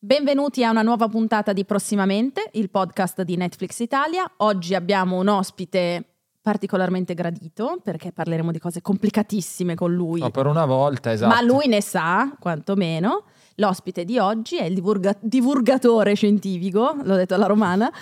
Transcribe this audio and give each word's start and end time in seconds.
Benvenuti 0.00 0.62
a 0.62 0.70
una 0.70 0.82
nuova 0.82 1.08
puntata 1.08 1.52
di 1.52 1.64
Prossimamente, 1.64 2.50
il 2.52 2.70
podcast 2.70 3.22
di 3.22 3.36
Netflix 3.36 3.80
Italia. 3.80 4.30
Oggi 4.36 4.76
abbiamo 4.76 5.18
un 5.18 5.26
ospite 5.26 6.04
particolarmente 6.40 7.14
gradito 7.14 7.80
perché 7.82 8.12
parleremo 8.12 8.52
di 8.52 8.60
cose 8.60 8.80
complicatissime 8.80 9.74
con 9.74 9.92
lui. 9.92 10.20
No, 10.20 10.30
per 10.30 10.46
una 10.46 10.66
volta, 10.66 11.10
esatto. 11.10 11.34
Ma 11.34 11.42
lui 11.42 11.66
ne 11.66 11.82
sa, 11.82 12.32
quantomeno. 12.38 13.24
L'ospite 13.56 14.04
di 14.04 14.20
oggi 14.20 14.56
è 14.56 14.66
il 14.66 14.74
divulga- 14.74 15.18
divulgatore 15.20 16.14
scientifico, 16.14 16.96
l'ho 17.02 17.16
detto 17.16 17.34
alla 17.34 17.46
romana, 17.46 17.92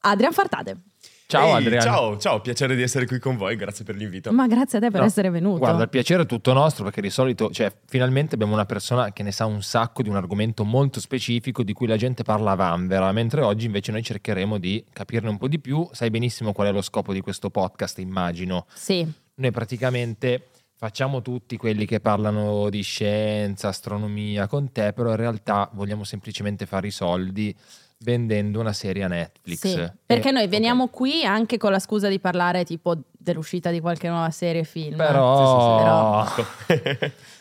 Adrian 0.00 0.32
Fartade. 0.32 0.82
Ciao 1.28 1.48
Ehi, 1.48 1.64
Adriano. 1.64 1.82
Ciao, 1.82 2.16
ciao, 2.18 2.40
piacere 2.40 2.76
di 2.76 2.82
essere 2.82 3.04
qui 3.04 3.18
con 3.18 3.36
voi, 3.36 3.56
grazie 3.56 3.84
per 3.84 3.96
l'invito. 3.96 4.30
Ma 4.32 4.46
grazie 4.46 4.78
a 4.78 4.80
te 4.80 4.90
per 4.92 5.00
No, 5.00 5.06
essere 5.06 5.28
venuto. 5.28 5.58
Guarda, 5.58 5.82
il 5.82 5.88
piacere 5.88 6.22
è 6.22 6.26
tutto 6.26 6.52
nostro 6.52 6.84
perché 6.84 7.00
di 7.00 7.10
solito, 7.10 7.50
cioè, 7.50 7.72
finalmente 7.86 8.36
abbiamo 8.36 8.52
una 8.52 8.64
persona 8.64 9.12
che 9.12 9.24
ne 9.24 9.32
sa 9.32 9.44
un 9.44 9.60
sacco 9.60 10.02
di 10.02 10.08
un 10.08 10.14
argomento 10.14 10.64
molto 10.64 11.00
specifico 11.00 11.64
di 11.64 11.72
cui 11.72 11.88
la 11.88 11.96
gente 11.96 12.22
parla 12.22 12.52
a 12.52 12.54
vanvera, 12.54 13.10
mentre 13.10 13.42
oggi 13.42 13.66
invece 13.66 13.90
noi 13.90 14.04
cercheremo 14.04 14.58
di 14.58 14.84
capirne 14.92 15.28
un 15.28 15.36
po' 15.36 15.48
di 15.48 15.58
più. 15.58 15.88
Sai 15.90 16.10
benissimo 16.10 16.52
qual 16.52 16.68
è 16.68 16.72
lo 16.72 16.80
scopo 16.82 17.12
di 17.12 17.20
questo 17.20 17.50
podcast, 17.50 17.98
immagino. 17.98 18.66
Sì, 18.72 19.04
Noi 19.34 19.50
praticamente 19.50 20.50
facciamo 20.76 21.22
tutti 21.22 21.56
quelli 21.56 21.86
che 21.86 21.98
parlano 21.98 22.70
di 22.70 22.82
scienza, 22.82 23.68
astronomia 23.68 24.46
con 24.46 24.70
te, 24.70 24.92
però 24.92 25.10
in 25.10 25.16
realtà 25.16 25.68
vogliamo 25.72 26.04
semplicemente 26.04 26.66
fare 26.66 26.86
i 26.86 26.92
soldi 26.92 27.52
vendendo 27.98 28.60
una 28.60 28.72
serie 28.72 29.02
a 29.04 29.08
Netflix. 29.08 29.58
sì. 29.58 29.78
E- 29.80 29.92
Perché 30.04 30.30
noi 30.30 30.44
ok. 30.44 30.48
veniamo 30.48 30.88
qui 30.88 31.24
anche 31.24 31.56
con 31.58 31.70
la 31.70 31.78
scusa 31.78 32.08
di 32.08 32.18
parlare 32.20 32.64
tipo 32.64 32.94
dell'uscita 33.10 33.70
di 33.70 33.80
qualche 33.80 34.08
nuova 34.08 34.30
serie 34.30 34.64
film. 34.64 34.96
Però... 34.96 36.24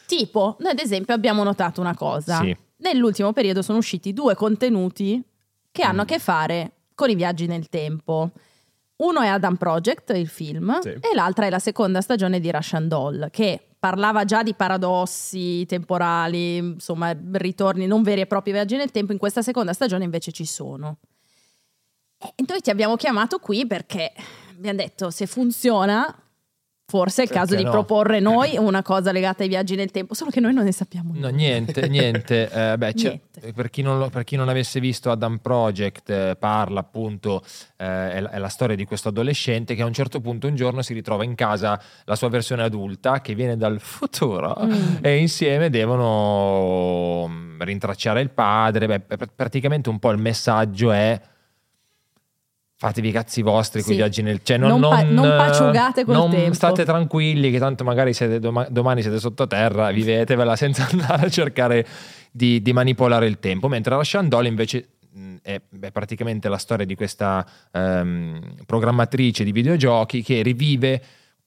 Tipo, 0.05 0.55
noi 0.59 0.72
ad 0.72 0.80
esempio 0.80 1.14
abbiamo 1.16 1.44
notato 1.44 1.81
una 1.81 1.95
cosa. 1.95 2.40
Sì. 2.40 2.55
Nell'ultimo 2.78 3.34
periodo 3.34 3.62
sono 3.62 3.80
usciti 3.80 4.14
due 4.14 4.36
contenuti 4.36 5.22
che 5.72 5.81
hanno 5.84 6.02
a 6.02 6.04
Mm. 6.04 6.08
che 6.08 6.20
fare 6.20 6.72
con 6.94 7.09
i 7.09 7.16
viaggi 7.16 7.48
nel 7.48 7.70
tempo. 7.70 8.30
Uno 8.98 9.22
è 9.22 9.28
Adam 9.28 9.56
Project, 9.56 10.11
il 10.16 10.28
film, 10.28 10.80
Sì. 10.80 10.89
e 10.89 11.09
l'altra 11.16 11.48
è 11.48 11.50
la 11.50 11.59
seconda 11.59 12.02
stagione 12.02 12.39
di 12.39 12.50
Russian 12.52 12.88
Doll, 12.88 13.30
che 13.31 13.75
parlava 13.86 14.25
già 14.25 14.41
di 14.41 14.55
paradossi 14.55 15.64
temporali, 15.67 16.58
insomma, 16.58 17.16
ritorni 17.33 17.86
non 17.86 18.02
veri 18.02 18.22
e 18.22 18.25
propri 18.25 18.52
viaggi 18.52 18.75
nel 18.77 18.89
tempo. 18.89 19.11
In 19.11 19.19
questa 19.19 19.44
seconda 19.44 19.73
stagione 19.73 20.03
invece 20.03 20.31
ci 20.31 20.45
sono. 20.45 20.97
E 22.17 22.44
noi 22.47 22.61
ti 22.61 22.72
abbiamo 22.72 22.95
chiamato 22.95 23.38
qui 23.38 23.67
perché 23.67 24.11
abbiamo 24.50 24.80
detto 24.80 25.11
se 25.11 25.27
funziona, 25.27 26.11
forse 26.88 27.22
è 27.22 27.25
il 27.25 27.31
caso 27.31 27.47
Perché 27.55 27.58
di 27.58 27.64
no? 27.66 27.72
proporre 27.72 28.19
noi 28.22 28.58
una 28.58 28.81
cosa 28.83 29.11
legata 29.11 29.44
ai 29.44 29.50
viaggi 29.50 29.75
nel 29.75 29.91
tempo, 29.91 30.14
solo 30.14 30.30
che 30.31 30.39
noi 30.39 30.53
non 30.53 30.64
ne 30.66 30.72
sappiamo 30.72 31.09
No, 31.14 31.16
nulla. 31.16 31.30
niente, 31.30 31.88
niente. 31.89 32.50
Eh, 32.52 32.77
beh, 32.77 32.94
Niente. 32.95 33.52
Per, 33.53 33.69
chi 33.69 33.81
non 33.81 33.97
lo- 34.00 34.09
per 34.09 34.23
chi 34.23 34.36
non 34.36 34.50
avesse 34.50 34.80
visto 34.80 35.11
Adam 35.11 35.38
Project, 35.39 36.09
eh, 36.09 36.36
parla 36.39 36.80
appunto, 36.80 37.42
eh, 37.77 38.11
è, 38.14 38.19
la, 38.22 38.30
è 38.31 38.38
la 38.38 38.47
storia 38.47 38.75
di 38.75 38.86
questo 38.86 39.09
adolescente 39.09 39.75
che 39.75 39.81
a 39.81 39.86
un 39.86 39.94
certo 39.94 40.22
punto 40.22 40.47
un 40.47 40.55
giorno 40.55 40.81
si 40.81 40.94
ritrova 40.94 41.23
in 41.23 41.36
casa 41.36 41.80
la 42.05 42.16
sua 42.16 42.30
versione 42.30 42.64
adulta 42.64 43.20
che 43.22 43.36
viene 43.36 43.58
dal 43.58 43.80
futuro 43.80 44.55
Mm. 44.64 44.97
e 45.02 45.17
insieme 45.17 45.70
devono 45.70 47.27
mm, 47.27 47.61
rintracciare 47.61 48.22
il 48.22 48.30
padre. 48.30 48.88
Beh, 48.88 48.99
pr- 49.02 49.30
praticamente 49.36 49.89
un 49.89 49.99
po' 49.99 50.11
il 50.11 50.17
messaggio 50.20 50.92
è 50.92 51.20
fatevi 52.78 53.08
i 53.08 53.12
cazzi 53.12 53.42
vostri 53.42 53.80
con 53.81 53.90
Sì. 53.90 53.94
i 53.94 53.98
viaggi 53.98 54.22
nel 54.22 54.42
cioè 54.44 54.58
Non 54.58 54.81
pa- 54.81 55.04
non 55.04 55.28
paciugate 55.38 56.04
col 56.04 56.14
non 56.16 56.30
tempo. 56.30 56.54
state 56.54 56.84
tranquilli 56.84 57.50
che 57.50 57.58
tanto 57.59 57.84
magari 57.86 58.14
siete 58.14 58.40
doma- 58.40 58.67
domani 58.70 59.02
siete 59.02 59.17
sottoterra 59.20 59.92
vivetevela 59.92 60.56
senza 60.58 60.88
andare 60.92 61.26
a 61.26 61.30
cercare 61.30 61.86
di, 62.32 62.62
di 62.62 62.73
manipolare 62.73 63.28
il 63.28 63.40
tempo 63.40 63.67
mentre 63.70 63.95
Russian 63.95 64.28
Doll 64.28 64.45
invece 64.45 64.90
è, 65.42 65.62
è 65.80 65.92
praticamente 65.92 66.50
la 66.50 66.58
storia 66.58 66.86
di 66.86 66.95
questa 66.95 67.45
ehm, 67.72 68.66
programmatrice 68.66 69.45
di 69.45 69.54
videogiochi 69.54 70.22
che 70.22 70.42
rivive 70.42 71.02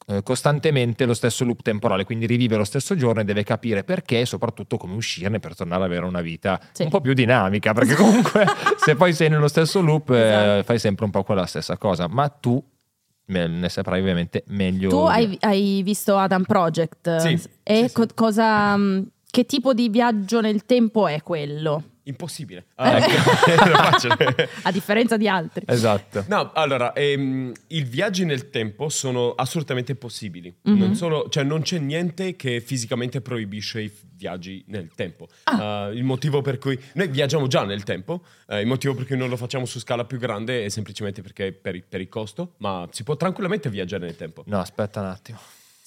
eh, 0.09 0.23
costantemente 0.23 1.05
lo 1.05 1.13
stesso 1.15 1.45
loop 1.45 1.61
temporale, 1.63 2.05
quindi 2.05 2.25
rivive 2.27 2.57
lo 2.57 2.65
stesso 2.65 2.95
giorno 2.97 3.21
e 3.21 3.25
deve 3.25 3.45
capire 3.45 3.85
perché 3.85 4.21
e 4.21 4.27
soprattutto 4.27 4.77
come 4.79 4.95
uscirne 4.95 5.39
per 5.39 5.55
tornare 5.55 5.83
ad 5.85 5.91
avere 5.91 6.07
una 6.07 6.23
vita 6.23 6.59
Sì. 6.73 6.85
un 6.85 6.89
po' 6.89 7.01
più 7.03 7.13
dinamica, 7.13 7.73
perché 7.75 7.95
comunque 7.97 8.47
se 8.79 8.95
poi 8.97 9.13
sei 9.13 9.29
nello 9.29 9.49
stesso 9.49 9.81
loop 9.81 10.11
eh, 10.11 10.21
Esatto. 10.27 10.63
fai 10.65 10.79
sempre 10.79 11.05
un 11.05 11.11
po' 11.11 11.23
quella 11.25 11.45
stessa 11.47 11.77
cosa, 11.77 12.09
ma 12.09 12.29
tu 12.29 12.63
ne 13.27 13.69
saprai 13.69 14.01
ovviamente 14.01 14.45
meglio. 14.47 14.89
Tu 14.89 14.97
hai, 14.97 15.37
hai 15.41 15.83
visto 15.83 16.17
Adam 16.17 16.45
Project 16.45 17.17
Sì, 17.19 17.39
e 17.63 17.89
sì, 17.89 17.93
co- 17.95 18.07
cosa, 18.15 18.75
mh, 18.75 19.11
che 19.31 19.45
tipo 19.45 19.75
di 19.75 19.91
viaggio 19.91 20.41
nel 20.41 20.65
tempo 20.65 21.07
è 21.07 21.23
quello? 21.23 21.83
Impossibile. 22.09 22.67
Ah, 22.77 22.99
ecco. 22.99 24.47
A 24.63 24.73
differenza 24.73 25.17
di 25.17 25.29
altri. 25.29 25.65
Esatto. 25.67 26.25
No, 26.29 26.53
allora, 26.55 26.93
ehm, 26.93 27.53
i 27.69 27.83
viaggi 27.83 28.25
nel 28.25 28.51
tempo 28.51 28.89
sono 28.89 29.33
assolutamente 29.35 29.95
possibili. 29.95 30.55
Mhm. 30.63 30.79
Non, 30.79 30.95
solo- 30.95 31.29
cioè, 31.29 31.43
non 31.45 31.63
c'è 31.63 31.79
niente 31.79 32.37
che 32.37 32.61
fisicamente 32.61 33.21
proibisce 33.21 33.81
i 33.81 33.93
viaggi 34.15 34.65
nel 34.69 34.91
tempo. 34.95 35.29
Ah. 35.45 35.89
Uh, 35.89 35.93
il 35.93 36.05
motivo 36.05 36.41
per 36.43 36.59
cui 36.59 36.79
noi 36.95 37.09
viaggiamo 37.09 37.47
già 37.47 37.65
nel 37.65 37.85
tempo, 37.85 38.23
eh, 38.49 38.61
il 38.61 38.67
motivo 38.67 38.95
per 38.95 39.07
cui 39.07 39.17
non 39.17 39.29
lo 39.29 39.37
facciamo 39.37 39.65
su 39.65 39.79
scala 39.79 40.05
più 40.05 40.19
grande 40.19 40.65
è 40.65 40.69
semplicemente 40.69 41.23
perché 41.23 41.53
per, 41.53 41.83
per 41.89 42.01
il 42.01 42.09
costo, 42.09 42.55
ma 42.59 42.89
si 42.91 43.05
può 43.05 43.17
tranquillamente 43.17 43.71
viaggiare 43.71 44.07
nel 44.07 44.17
tempo. 44.17 44.43
No, 44.47 44.59
aspetta 44.61 45.01
un 45.01 45.07
attimo. 45.07 45.39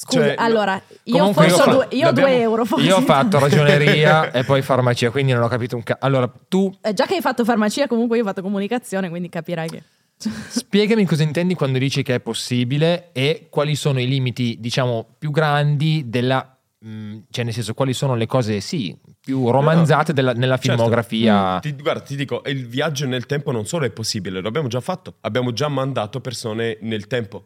Scusa, 0.04 0.20
Cioè, 0.20 0.36
allora, 0.38 0.82
io 1.04 1.32
forse 1.32 1.50
io 1.64 1.66
due, 1.72 1.88
io 1.92 2.08
ho 2.08 2.12
due 2.12 2.22
l'abbiamo- 2.24 2.28
euro. 2.44 2.66
forse. 2.66 2.86
Io 2.86 2.96
ho 2.98 3.02
fatto 3.02 3.38
ragioneria 3.40 4.32
e 4.32 4.44
poi 4.44 4.64
farmacia, 4.64 5.12
quindi 5.12 5.32
non 5.32 5.44
ho 5.44 5.48
capito 5.48 5.76
un 5.76 5.84
cazzo. 5.84 6.04
Allora, 6.04 6.32
tu 6.48 6.76
Eh, 6.82 6.94
già 6.94 7.06
che 7.06 7.16
hai 7.16 7.22
fatto 7.22 7.46
farmacia, 7.46 7.86
comunque 7.88 8.18
io 8.18 8.24
ho 8.24 8.26
fatto 8.26 8.42
comunicazione, 8.42 9.10
quindi 9.10 9.30
capirai 9.30 9.70
che... 9.70 9.84
spiegami 10.50 11.06
cosa 11.06 11.22
intendi 11.24 11.54
quando 11.54 11.78
dici 11.78 12.02
che 12.04 12.16
è 12.16 12.20
possibile 12.20 13.10
e 13.12 13.48
quali 13.50 13.76
sono 13.76 14.00
i 14.00 14.08
limiti, 14.08 14.58
diciamo, 14.60 15.06
più 15.20 15.30
grandi 15.30 16.06
della... 16.08 16.58
mh, 16.80 17.18
cioè, 17.30 17.44
nel 17.46 17.54
senso, 17.54 17.74
quali 17.76 17.94
sono 17.94 18.16
le 18.16 18.26
cose, 18.26 18.60
sì, 18.60 18.96
più 19.20 19.52
romanzate 19.52 20.14
della- 20.14 20.34
nella 20.34 20.58
Certo. 20.58 20.72
filmografia. 20.72 21.60
Ti, 21.60 21.74
guarda, 21.74 22.02
ti 22.02 22.16
dico, 22.16 22.42
il 22.48 22.68
viaggio 22.68 23.06
nel 23.06 23.28
tempo 23.28 23.52
non 23.52 23.68
solo 23.68 23.86
è 23.86 23.92
possibile, 23.92 24.42
lo 24.42 24.48
abbiamo 24.48 24.68
già 24.68 24.80
fatto. 24.80 25.16
Abbiamo 25.22 25.54
già 25.54 25.68
mandato 25.68 26.20
persone 26.22 26.78
nel 26.82 27.06
tempo. 27.06 27.46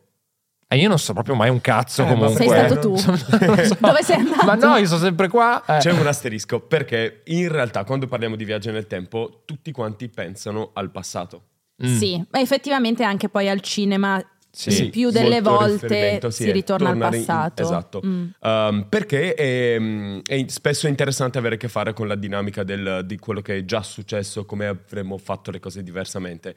E 0.68 0.78
io 0.78 0.88
non 0.90 0.98
so 0.98 1.14
proprio 1.14 1.36
mai 1.36 1.50
un 1.50 1.62
cazzo 1.62 2.04
Eh, 2.04 2.08
comunque. 2.08 2.36
Sei 2.36 2.48
stato 2.48 2.80
tu? 2.80 2.96
So. 2.96 3.12
Dove 3.80 4.02
sei 4.04 4.18
andato? 4.18 4.46
Ma 4.46 4.56
no, 4.56 4.78
io 4.78 4.88
sono 4.88 5.00
sempre 5.00 5.28
qua. 5.28 5.64
eh. 5.66 5.78
C'è 5.78 5.92
un 5.92 6.06
asterisco 6.08 6.60
perché 6.60 7.22
in 7.26 7.50
realtà 7.50 7.84
quando 7.84 8.08
parliamo 8.08 8.36
di 8.36 8.46
viaggio 8.46 8.72
nel 8.72 8.88
tempo 8.88 9.44
tutti 9.46 9.72
quanti 9.72 10.10
pensano 10.10 10.72
al 10.74 10.90
passato. 10.92 11.44
Mm. 11.86 11.98
Sì, 11.98 12.26
ma 12.32 12.40
effettivamente 12.40 13.04
anche 13.04 13.30
poi 13.30 13.48
al 13.50 13.60
cinema 13.62 14.20
Sì. 14.50 14.70
il 14.86 14.90
più 14.90 15.12
delle 15.12 15.42
volte 15.42 16.20
si 16.32 16.44
sì, 16.44 16.50
è 16.50 16.54
ritorna 16.54 16.88
al 16.90 16.94
tornare 16.94 17.18
in- 17.18 17.26
passato. 17.26 17.62
esatto. 17.62 18.02
Mm. 18.04 18.28
Um, 18.40 18.86
perché 18.90 19.34
è, 19.36 19.78
è 20.24 20.46
spesso 20.48 20.88
interessante 20.88 21.38
avere 21.38 21.56
a 21.56 21.58
che 21.58 21.68
fare 21.68 21.94
con 21.94 22.08
la 22.08 22.16
dinamica 22.16 22.64
del- 22.64 23.02
di 23.06 23.18
quello 23.20 23.42
che 23.42 23.58
è 23.58 23.66
già 23.66 23.84
successo, 23.84 24.46
come 24.46 24.66
avremmo 24.68 25.18
fatto 25.18 25.52
le 25.52 25.60
cose 25.60 25.84
diversamente. 25.84 26.56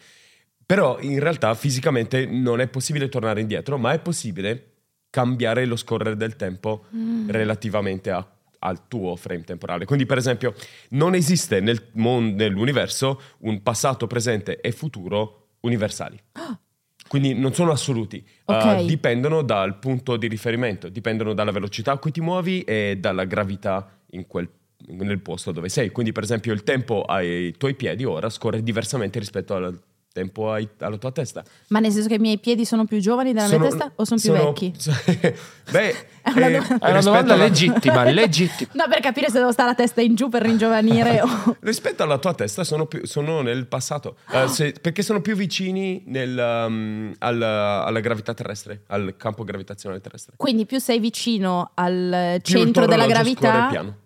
Però 0.68 0.98
in 1.00 1.18
realtà 1.18 1.54
fisicamente 1.54 2.26
non 2.26 2.60
è 2.60 2.68
possibile 2.68 3.08
tornare 3.08 3.40
indietro, 3.40 3.78
ma 3.78 3.94
è 3.94 4.00
possibile 4.00 4.72
cambiare 5.08 5.64
lo 5.64 5.76
scorrere 5.76 6.14
del 6.14 6.36
tempo 6.36 6.84
Mm. 6.94 7.30
relativamente 7.30 8.10
a- 8.10 8.30
al 8.58 8.86
tuo 8.86 9.16
frame 9.16 9.44
temporale. 9.44 9.86
Quindi, 9.86 10.04
per 10.04 10.18
esempio, 10.18 10.52
non 10.90 11.14
esiste 11.14 11.60
nel 11.60 11.86
mon- 11.92 12.34
nell'universo 12.34 13.18
un 13.38 13.62
passato, 13.62 14.06
presente 14.06 14.60
e 14.60 14.70
futuro 14.72 15.52
universali. 15.60 16.20
Quindi 17.08 17.32
non 17.32 17.54
sono 17.54 17.70
assoluti, 17.70 18.22
Ok. 18.44 18.80
Uh, 18.80 18.84
dipendono 18.84 19.40
dal 19.40 19.78
punto 19.78 20.18
di 20.18 20.28
riferimento, 20.28 20.90
dipendono 20.90 21.32
dalla 21.32 21.50
velocità 21.52 21.92
a 21.92 21.96
cui 21.96 22.10
ti 22.10 22.20
muovi 22.20 22.60
e 22.64 22.98
dalla 23.00 23.24
gravità 23.24 24.00
in 24.10 24.26
quel- 24.26 24.50
nel 24.88 25.20
posto 25.20 25.50
dove 25.50 25.70
sei. 25.70 25.88
Quindi, 25.88 26.12
per 26.12 26.24
esempio, 26.24 26.52
il 26.52 26.62
tempo 26.62 27.04
ai 27.04 27.54
tuoi 27.56 27.72
piedi 27.74 28.04
ora 28.04 28.28
scorre 28.28 28.62
diversamente 28.62 29.18
rispetto 29.18 29.54
al 29.54 29.80
tempo 30.12 30.50
ai- 30.52 30.68
alla 30.80 30.96
tua 30.96 31.12
testa. 31.12 31.44
Ma 31.68 31.78
nel 31.80 31.92
senso 31.92 32.08
che 32.08 32.14
i 32.14 32.18
miei 32.18 32.38
piedi 32.38 32.64
sono 32.64 32.84
più 32.86 32.98
giovani 32.98 33.32
della 33.32 33.48
mia 33.48 33.58
testa 33.58 33.92
o 33.94 34.04
sono 34.04 34.20
più 34.20 34.32
vecchi? 34.32 34.74
Beh, 35.70 35.94
È 36.28 36.30
una 36.30 36.46
eh, 36.46 36.50
domanda- 36.52 36.58
È 36.58 36.90
una 36.90 36.96
rispetto 36.96 37.00
domanda 37.04 37.34
alla- 37.34 37.42
legittima, 37.44 38.04
legittima. 38.10 38.70
No, 38.74 38.84
per 38.88 39.00
capire 39.00 39.26
se 39.30 39.38
devo 39.38 39.52
stare 39.52 39.70
a 39.70 39.74
testa 39.74 40.00
in 40.00 40.14
giù 40.14 40.28
per 40.28 40.42
ringiovanire 40.42 41.20
o... 41.22 41.56
Rispetto 41.60 42.02
alla 42.02 42.18
tua 42.18 42.34
testa 42.34 42.64
sono, 42.64 42.86
più- 42.86 43.04
sono 43.06 43.40
nel 43.42 43.66
passato, 43.66 44.16
Eh, 44.30 44.48
se- 44.48 44.74
perché 44.80 45.02
sono 45.02 45.20
più 45.20 45.36
vicini 45.36 46.02
nel, 46.06 46.64
um, 46.66 47.14
al- 47.18 47.42
alla 47.42 48.00
gravità 48.00 48.34
terrestre, 48.34 48.82
al 48.88 49.14
campo 49.16 49.44
gravitazionale 49.44 50.00
terrestre. 50.00 50.34
Quindi 50.36 50.66
più 50.66 50.78
sei 50.80 50.98
vicino 50.98 51.70
al 51.74 52.40
Più 52.42 52.56
il 52.58 52.62
centro 52.64 52.82
tuo 52.84 52.90
della 52.92 53.06
gravità... 53.06 53.68
piano. 53.70 53.96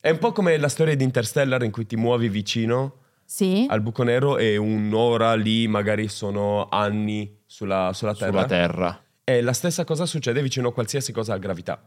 È 0.00 0.10
un 0.10 0.18
po' 0.18 0.32
come 0.32 0.58
la 0.58 0.68
storia 0.68 0.94
di 0.94 1.02
Interstellar 1.04 1.62
in 1.62 1.70
cui 1.70 1.86
ti 1.86 1.96
muovi 1.96 2.28
vicino 2.28 2.96
Sì. 3.26 3.66
al 3.68 3.80
buco 3.80 4.02
nero 4.02 4.36
e 4.38 4.56
un'ora 4.56 5.34
lì 5.34 5.66
magari 5.66 6.08
sono 6.08 6.68
anni 6.70 7.40
sulla, 7.46 7.90
sulla 7.94 8.14
Terra. 8.14 8.30
Sulla 8.32 8.44
Terra. 8.46 9.02
E 9.24 9.40
la 9.40 9.52
stessa 9.52 9.84
cosa 9.84 10.06
succede 10.06 10.42
vicino 10.42 10.68
a 10.68 10.72
qualsiasi 10.72 11.12
cosa 11.12 11.34
a 11.34 11.38
gravità. 11.38 11.82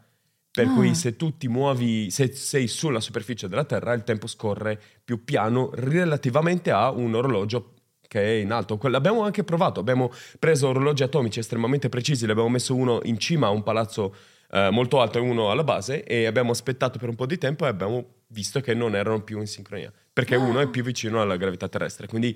Per 0.52 0.66
Ah. 0.66 0.74
cui 0.74 0.96
se 0.96 1.16
tu 1.16 1.38
ti 1.38 1.48
muovi, 1.48 2.10
se 2.10 2.34
sei 2.34 2.68
sulla 2.68 3.00
superficie 3.00 3.48
della 3.48 3.64
Terra, 3.66 3.94
il 3.94 4.04
tempo 4.04 4.26
scorre 4.26 4.82
più 5.04 5.24
piano 5.24 5.70
relativamente 5.74 6.72
a 6.72 6.90
un 6.90 7.14
orologio 7.14 7.74
che 8.08 8.22
è 8.24 8.42
in 8.42 8.52
alto. 8.52 8.80
L'abbiamo 8.84 9.22
anche 9.24 9.44
provato, 9.44 9.80
abbiamo 9.80 10.12
preso 10.40 10.70
orologi 10.70 11.04
atomici 11.04 11.40
estremamente 11.40 11.90
precisi, 11.90 12.26
ne 12.26 12.32
abbiamo 12.32 12.50
messo 12.50 12.74
uno 12.74 13.02
in 13.04 13.20
cima 13.20 13.48
a 13.48 13.50
un 13.52 13.62
palazzo 13.64 14.16
eh, 14.50 14.70
molto 14.72 15.00
alto 15.02 15.18
e 15.20 15.22
uno 15.22 15.52
alla 15.52 15.64
base 15.66 16.04
e 16.06 16.26
abbiamo 16.26 16.52
aspettato 16.52 16.98
per 16.98 17.10
un 17.10 17.16
po' 17.16 17.26
di 17.28 17.38
tempo 17.38 17.66
e 17.66 17.68
abbiamo 17.68 18.06
visto 18.28 18.60
che 18.62 18.74
non 18.74 18.96
erano 18.96 19.22
più 19.22 19.40
in 19.40 19.46
sincronia, 19.48 19.92
perché 20.18 20.34
Ah. 20.34 20.40
uno 20.40 20.60
è 20.62 20.68
più 20.68 20.82
vicino 20.82 21.22
alla 21.22 21.38
gravità 21.38 21.68
terrestre. 21.70 22.08
Quindi 22.08 22.36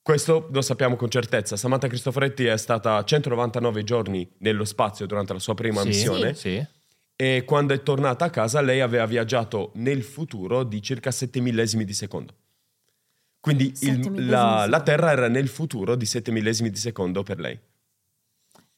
questo 0.00 0.48
lo 0.52 0.62
sappiamo 0.62 0.94
con 0.94 1.10
certezza. 1.10 1.56
Samantha 1.56 1.88
Cristoforetti 1.88 2.44
è 2.46 2.56
stata 2.56 3.02
199 3.02 3.82
giorni 3.82 4.28
nello 4.38 4.64
spazio 4.64 5.04
durante 5.04 5.32
la 5.32 5.40
sua 5.40 5.54
prima 5.54 5.80
Sì, 5.80 5.88
missione 5.88 6.34
Sì. 6.34 6.64
e 7.16 7.42
quando 7.44 7.74
è 7.74 7.82
tornata 7.82 8.26
a 8.26 8.30
casa 8.30 8.60
lei 8.60 8.80
aveva 8.80 9.04
viaggiato 9.06 9.72
nel 9.74 10.04
futuro 10.04 10.62
di 10.62 10.80
circa 10.80 11.10
7 11.10 11.40
millesimi 11.40 11.84
di 11.84 11.92
secondo. 11.92 12.34
Quindi 13.40 13.72
il- 13.80 14.28
la, 14.28 14.66
la. 14.68 14.80
Terra 14.82 15.10
era 15.10 15.26
nel 15.28 15.48
futuro 15.48 15.96
di 15.96 16.06
7 16.06 16.30
millesimi 16.30 16.70
di 16.70 16.78
secondo 16.78 17.24
per 17.24 17.40
lei. 17.40 17.58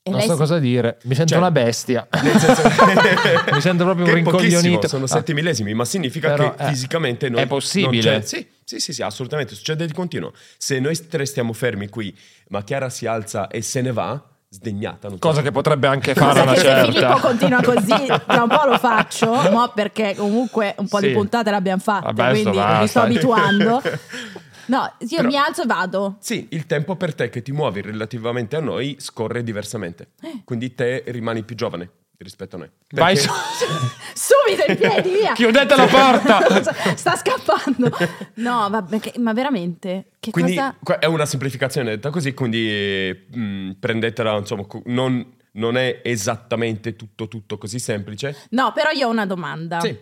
E 0.02 0.11
Non 0.11 0.20
so 0.23 0.32
si- 0.32 0.37
cosa 0.38 0.58
dire, 0.58 0.99
mi 1.05 1.14
sento 1.14 1.31
Cioè- 1.32 1.38
una 1.41 1.50
bestia. 1.50 2.08
Senso 2.11 2.62
Mi 3.52 3.61
sento 3.61 3.85
proprio 3.85 4.06
che 4.06 4.12
un 4.12 4.17
rincoglionito. 4.17 4.88
sono 4.88 5.05
Ah. 5.05 5.08
7 5.08 5.35
millesimi, 5.35 5.75
ma 5.75 5.85
significa 5.85 6.31
Però, 6.31 6.55
che 6.55 6.64
eh, 6.64 6.69
fisicamente 6.69 7.29
non 7.29 7.41
è 7.41 7.47
possibile? 7.47 8.12
non 8.12 8.23
sì, 8.23 8.47
sì, 8.64 8.79
sì, 8.81 8.93
sì, 8.94 9.02
assolutamente, 9.02 9.55
succede 9.55 9.87
di 9.87 9.93
continuo. 9.93 10.32
Se 10.56 10.79
noi 10.81 10.97
tre 11.06 11.26
stiamo 11.26 11.52
fermi 11.52 11.88
qui, 11.91 12.17
ma 12.49 12.62
Chiara 12.64 12.88
si 12.88 13.05
alza 13.05 13.49
e 13.49 13.61
se 13.61 13.82
ne 13.82 13.93
va, 13.93 14.23
sdegnata. 14.49 15.11
Cosa 15.19 15.43
che 15.43 15.50
potrebbe 15.52 15.87
anche 15.87 16.14
fare 16.14 16.31
Cosa 16.31 16.43
una 16.44 16.52
che 16.52 16.58
se 16.61 16.64
certa. 16.64 16.91
Filippo 16.93 17.19
continua 17.19 17.61
così, 17.62 18.06
tra 18.26 18.43
un 18.43 18.49
po' 18.49 18.64
lo 18.67 18.79
faccio, 18.79 19.32
mo 19.50 19.70
perché 19.75 20.14
comunque 20.17 20.75
un 20.79 20.88
po' 20.88 20.99
Sì. 20.99 21.08
di 21.08 21.12
puntate 21.12 21.50
l'abbiamo 21.50 21.81
adesso 22.08 22.31
quindi 22.43 22.56
basta. 22.56 22.81
mi 22.81 22.88
sto 22.88 23.00
abituando. 23.02 23.82
No, 24.70 24.93
io 25.00 25.17
Però- 25.17 25.28
mi 25.28 25.37
alzo 25.37 25.62
e 25.62 25.67
vado. 25.67 26.17
Sì, 26.20 26.46
il 26.50 26.67
tempo 26.67 26.94
per 26.96 27.14
te 27.14 27.28
che 27.28 27.43
ti 27.43 27.50
muovi 27.52 27.81
relativamente 27.81 28.56
a 28.56 28.61
noi 28.61 28.96
scorre 29.00 29.43
diversamente. 29.43 30.11
Eh. 30.22 30.43
Quindi 30.44 30.75
te 30.75 31.02
rimani 31.08 31.43
più 31.43 31.56
giovane 31.56 31.90
rispetto 32.19 32.56
a 32.56 32.58
noi. 32.61 32.70
Vai 32.90 33.14
Perché- 33.14 33.28
su. 33.28 33.34
Subito 34.31 34.70
in 34.70 34.76
piedi, 34.76 35.11
via. 35.19 35.32
Chiudete 35.32 35.75
la 35.75 35.87
porta. 35.87 36.40
Sta 36.94 37.17
scappando. 37.17 37.90
No, 38.34 38.69
vabbè, 38.70 39.00
che- 39.00 39.19
ma 39.19 39.32
veramente? 39.32 40.11
Che 40.20 40.31
Quindi 40.31 40.55
cosa... 40.55 40.99
è 40.99 41.06
una 41.06 41.26
semplificazione 41.26 41.90
detta 41.90 42.11
così, 42.11 42.34
quindi 42.34 43.26
mh, 43.32 43.73
prendetela, 43.81 44.37
insomma, 44.37 44.66
non, 44.84 45.34
non 45.52 45.76
è 45.78 46.00
esattamente 46.05 46.94
tutto 46.94 47.26
tutto 47.26 47.58
così 47.58 47.78
semplice. 47.78 48.37
No, 48.50 48.70
però 48.73 48.90
io 48.90 49.08
ho 49.08 49.11
una 49.11 49.26
domanda. 49.26 49.81
Sì, 49.81 49.99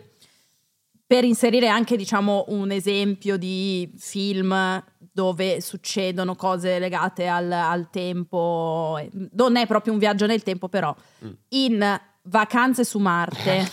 Per 1.11 1.23
inserire 1.23 1.67
anche, 1.67 1.97
diciamo, 1.97 2.45
un 2.49 2.69
esempio 2.69 3.35
di 3.35 3.91
film 3.97 4.83
dove 5.11 5.59
succedono 5.59 6.35
cose 6.35 6.77
legate 6.77 7.25
al, 7.25 7.51
al 7.51 7.89
tempo. 7.89 8.95
Non 9.31 9.55
è 9.55 9.65
proprio 9.65 9.93
un 9.93 9.97
viaggio 9.97 10.27
nel 10.27 10.43
tempo, 10.43 10.69
però. 10.69 10.95
Mm. 11.25 11.29
In 11.49 11.99
Vacanze 12.25 12.83
su 12.85 12.99
Marte. 12.99 13.71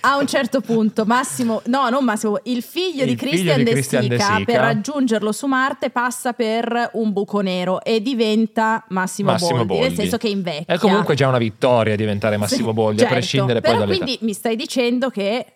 A 0.00 0.16
un 0.16 0.26
certo 0.26 0.60
punto, 0.60 1.04
Massimo, 1.04 1.62
no, 1.66 1.88
non 1.90 2.04
Massimo, 2.04 2.36
il 2.42 2.62
figlio 2.64 3.04
Il 3.04 3.10
di 3.10 3.16
figlio 3.16 3.30
Christian, 3.30 3.56
di 3.58 3.62
De, 3.64 3.70
Christian 3.70 4.08
De 4.08 4.18
Sica, 4.18 4.34
Sica. 4.38 4.44
per 4.44 4.60
raggiungerlo 4.60 5.30
su 5.30 5.46
Marte 5.46 5.90
passa 5.90 6.32
per 6.32 6.90
un 6.94 7.12
buco 7.12 7.38
nero 7.40 7.80
e 7.84 8.02
diventa 8.02 8.84
Massimo, 8.88 9.30
Massimo 9.30 9.64
Boldi, 9.64 9.74
nel 9.74 9.80
Boldi. 9.90 9.94
senso 9.94 10.16
che 10.16 10.28
invecchia. 10.28 10.74
È 10.74 10.78
comunque 10.78 11.14
già 11.14 11.28
una 11.28 11.38
vittoria 11.38 11.94
diventare 11.94 12.36
Massimo 12.36 12.70
Sì, 12.70 12.74
Boldi, 12.74 12.98
certo. 12.98 13.14
a 13.14 13.16
prescindere 13.16 13.60
poi 13.60 13.70
Però 13.70 13.84
dall'età. 13.84 14.04
quindi 14.04 14.24
mi 14.26 14.32
stai 14.34 14.56
dicendo 14.56 15.08
che 15.08 15.46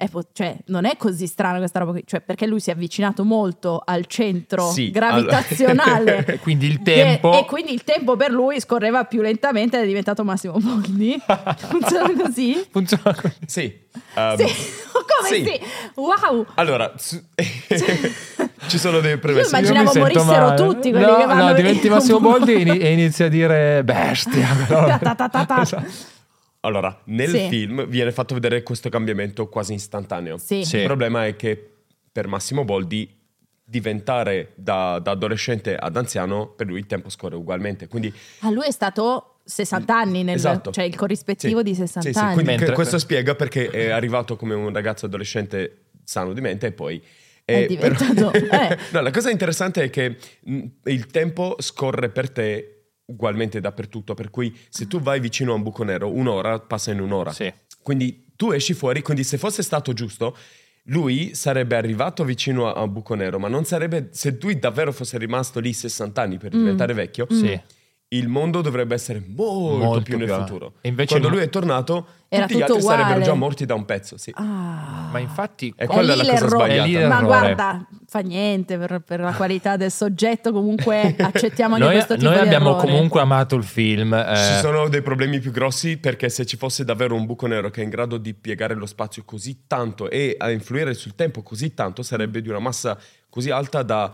è 0.00 0.08
po- 0.08 0.24
cioè, 0.32 0.56
non 0.66 0.86
è 0.86 0.96
così 0.96 1.26
strana 1.26 1.58
questa 1.58 1.78
roba 1.80 1.90
qui, 1.92 2.04
cioè, 2.06 2.22
perché 2.22 2.46
lui 2.46 2.58
si 2.58 2.70
è 2.70 2.72
avvicinato 2.72 3.22
molto 3.22 3.82
al 3.84 4.06
centro 4.06 4.70
Sì, 4.70 4.90
gravitazionale. 4.90 6.38
Quindi 6.42 6.66
il 6.68 6.80
tempo- 6.80 7.38
e 7.38 7.44
quindi 7.44 7.74
il 7.74 7.84
tempo 7.84 8.16
per 8.16 8.30
lui 8.30 8.58
scorreva 8.60 9.04
più 9.04 9.20
lentamente 9.20 9.76
ed 9.76 9.84
è 9.84 9.86
diventato 9.86 10.24
Massimo 10.24 10.54
Boldi. 10.58 11.20
Funziona 11.68 12.12
così? 12.18 12.66
Funziona 12.70 13.14
così. 13.14 13.34
sì. 13.46 13.78
um, 14.14 14.36
sì. 14.36 14.44
Come 15.20 15.28
sì. 15.28 15.44
sì? 15.44 15.60
Wow! 15.96 16.46
Allora, 16.54 16.92
su- 16.96 17.20
ci 18.68 18.78
sono 18.78 19.00
delle 19.00 19.18
premesse. 19.18 19.50
Io 19.50 19.58
immaginavo 19.58 19.90
sento 19.90 20.08
morissero 20.24 20.46
male. 20.46 20.56
tutti 20.56 20.90
quelli 20.90 21.04
no, 21.06 21.16
che 21.16 21.26
vanno 21.26 21.44
No, 21.48 21.52
diventi 21.52 21.88
Massimo. 21.90 22.20
Boldi 22.20 22.54
e 22.54 22.60
ini- 22.60 22.78
e 22.78 22.92
inizia 22.92 23.26
a 23.26 23.28
dire 23.28 23.82
bestia. 23.84 24.48
però. 24.66 24.86
Ta 24.98 25.14
ta 25.14 25.28
ta 25.28 25.44
ta. 25.44 25.60
Esatto. 25.60 26.18
Allora, 26.60 27.00
nel 27.06 27.28
Sì. 27.30 27.48
film 27.48 27.86
viene 27.86 28.12
fatto 28.12 28.34
vedere 28.34 28.62
questo 28.62 28.88
cambiamento 28.90 29.48
quasi 29.48 29.74
istantaneo. 29.74 30.36
Sì. 30.38 30.64
Sì. 30.64 30.78
Il 30.78 30.84
problema 30.84 31.26
è 31.26 31.34
che 31.36 31.70
per 32.12 32.26
Massimo 32.26 32.64
Boldi 32.64 33.16
diventare 33.64 34.52
da, 34.56 34.98
da 34.98 35.12
adolescente 35.12 35.76
ad 35.76 35.96
anziano, 35.96 36.48
per 36.48 36.66
lui 36.66 36.78
il 36.80 36.86
tempo 36.86 37.08
scorre 37.08 37.36
ugualmente. 37.36 37.86
Quindi 37.88 38.12
Ah, 38.40 38.50
lui 38.50 38.66
è 38.66 38.72
stato 38.72 39.36
60 39.44 39.96
anni, 39.96 40.22
nel, 40.24 40.34
Esatto. 40.36 40.70
cioè 40.72 40.84
il 40.84 40.96
corrispettivo 40.96 41.58
Sì. 41.58 41.64
di 41.64 41.74
60 41.74 42.00
Sì, 42.08 42.12
sì, 42.12 42.18
anni. 42.18 42.32
Quindi 42.34 42.50
Mentre- 42.50 42.66
que- 42.66 42.74
questo 42.74 42.98
spiega 42.98 43.34
perché 43.34 43.68
è 43.70 43.90
arrivato 43.90 44.36
come 44.36 44.54
un 44.54 44.72
ragazzo 44.72 45.06
adolescente 45.06 45.84
sano 46.04 46.32
di 46.32 46.40
mente 46.40 46.66
e 46.66 46.72
poi... 46.72 47.02
È 47.44 47.62
eh, 47.62 47.66
diventato- 47.66 48.32
eh. 48.34 48.78
no, 48.92 49.00
la 49.00 49.10
cosa 49.10 49.30
interessante 49.30 49.82
è 49.84 49.90
che 49.90 50.16
mh, 50.44 50.64
il 50.84 51.06
tempo 51.06 51.56
scorre 51.58 52.08
per 52.10 52.30
te 52.30 52.79
ugualmente 53.10 53.60
dappertutto, 53.60 54.14
per 54.14 54.30
cui 54.30 54.56
se 54.68 54.86
tu 54.86 55.00
vai 55.00 55.20
vicino 55.20 55.52
a 55.52 55.56
un 55.56 55.62
buco 55.62 55.82
nero, 55.84 56.10
un'ora 56.12 56.58
passa 56.60 56.90
in 56.92 57.00
un'ora. 57.00 57.32
Sì. 57.32 57.52
Quindi 57.82 58.26
tu 58.36 58.52
esci 58.52 58.72
fuori, 58.74 59.02
quindi 59.02 59.24
se 59.24 59.36
fosse 59.38 59.62
stato 59.62 59.92
giusto, 59.92 60.36
lui 60.84 61.34
sarebbe 61.34 61.76
arrivato 61.76 62.24
vicino 62.24 62.66
a 62.68 62.72
a 62.72 62.82
un 62.82 62.92
buco 62.92 63.14
nero, 63.14 63.38
ma 63.38 63.48
non 63.48 63.64
sarebbe, 63.64 64.08
se 64.12 64.38
lui 64.40 64.58
davvero 64.58 64.92
fosse 64.92 65.18
rimasto 65.18 65.60
lì 65.60 65.72
60 65.72 66.22
anni 66.22 66.38
per 66.38 66.54
Mm. 66.54 66.58
diventare 66.58 66.94
vecchio, 66.94 67.26
Sì. 67.30 67.60
Il 68.12 68.26
mondo 68.28 68.60
dovrebbe 68.60 68.94
essere 68.94 69.22
molto, 69.24 69.84
Molto 69.84 70.02
più 70.02 70.18
nel 70.18 70.26
più- 70.26 70.34
futuro. 70.36 70.72
e 70.80 70.88
invece 70.88 71.10
Quando 71.10 71.28
no. 71.28 71.34
lui 71.34 71.44
è 71.44 71.48
tornato, 71.48 72.06
Era 72.28 72.42
tutti 72.46 72.54
gli 72.56 72.60
tutto 72.60 72.72
altri 72.72 72.86
sarebbero 72.88 73.08
uguale. 73.18 73.24
già 73.24 73.34
morti 73.34 73.66
da 73.66 73.74
un 73.74 73.84
pezzo, 73.84 74.16
sì. 74.16 74.32
Ah. 74.34 75.08
Ma 75.12 75.18
infatti... 75.20 75.72
È 75.76 75.84
È 75.84 75.86
quella 75.86 76.14
lì 76.16 76.24
la 76.26 76.32
cosa. 76.32 76.44
È 76.44 76.48
sbagliata. 76.48 77.08
Ma 77.08 77.22
guarda, 77.22 77.86
fa 78.06 78.18
niente 78.18 78.78
per, 78.78 79.00
per 79.06 79.20
la 79.20 79.32
qualità 79.32 79.76
del 79.76 79.92
soggetto, 79.92 80.50
comunque 80.52 81.14
accettiamo 81.20 81.74
anche 81.74 81.86
Noi, 81.86 81.94
questo 81.94 82.14
tipo 82.16 82.26
noi 82.30 82.38
di 82.40 82.44
abbiamo 82.46 82.70
errore. 82.70 82.86
comunque 82.88 83.20
amato 83.20 83.54
il 83.54 83.62
film. 83.64 84.12
eh, 84.12 84.34
Ci 84.34 84.58
sono 84.60 84.88
dei 84.88 85.02
problemi 85.02 85.38
più 85.38 85.52
grossi 85.52 85.96
perché 85.96 86.28
se 86.30 86.44
ci 86.46 86.56
fosse 86.56 86.84
davvero 86.84 87.14
un 87.14 87.26
buco 87.26 87.46
nero 87.46 87.70
che 87.70 87.80
è 87.80 87.84
in 87.84 87.90
grado 87.90 88.16
di 88.16 88.34
piegare 88.34 88.74
lo 88.74 88.86
spazio 88.86 89.22
così 89.24 89.66
tanto 89.68 90.10
e 90.10 90.34
a 90.36 90.50
influire 90.50 90.94
sul 90.94 91.14
tempo 91.14 91.42
così 91.44 91.74
tanto, 91.74 92.02
sarebbe 92.02 92.42
di 92.42 92.48
una 92.48 92.58
massa 92.58 92.98
così 93.28 93.50
alta 93.50 93.84
da 93.84 94.10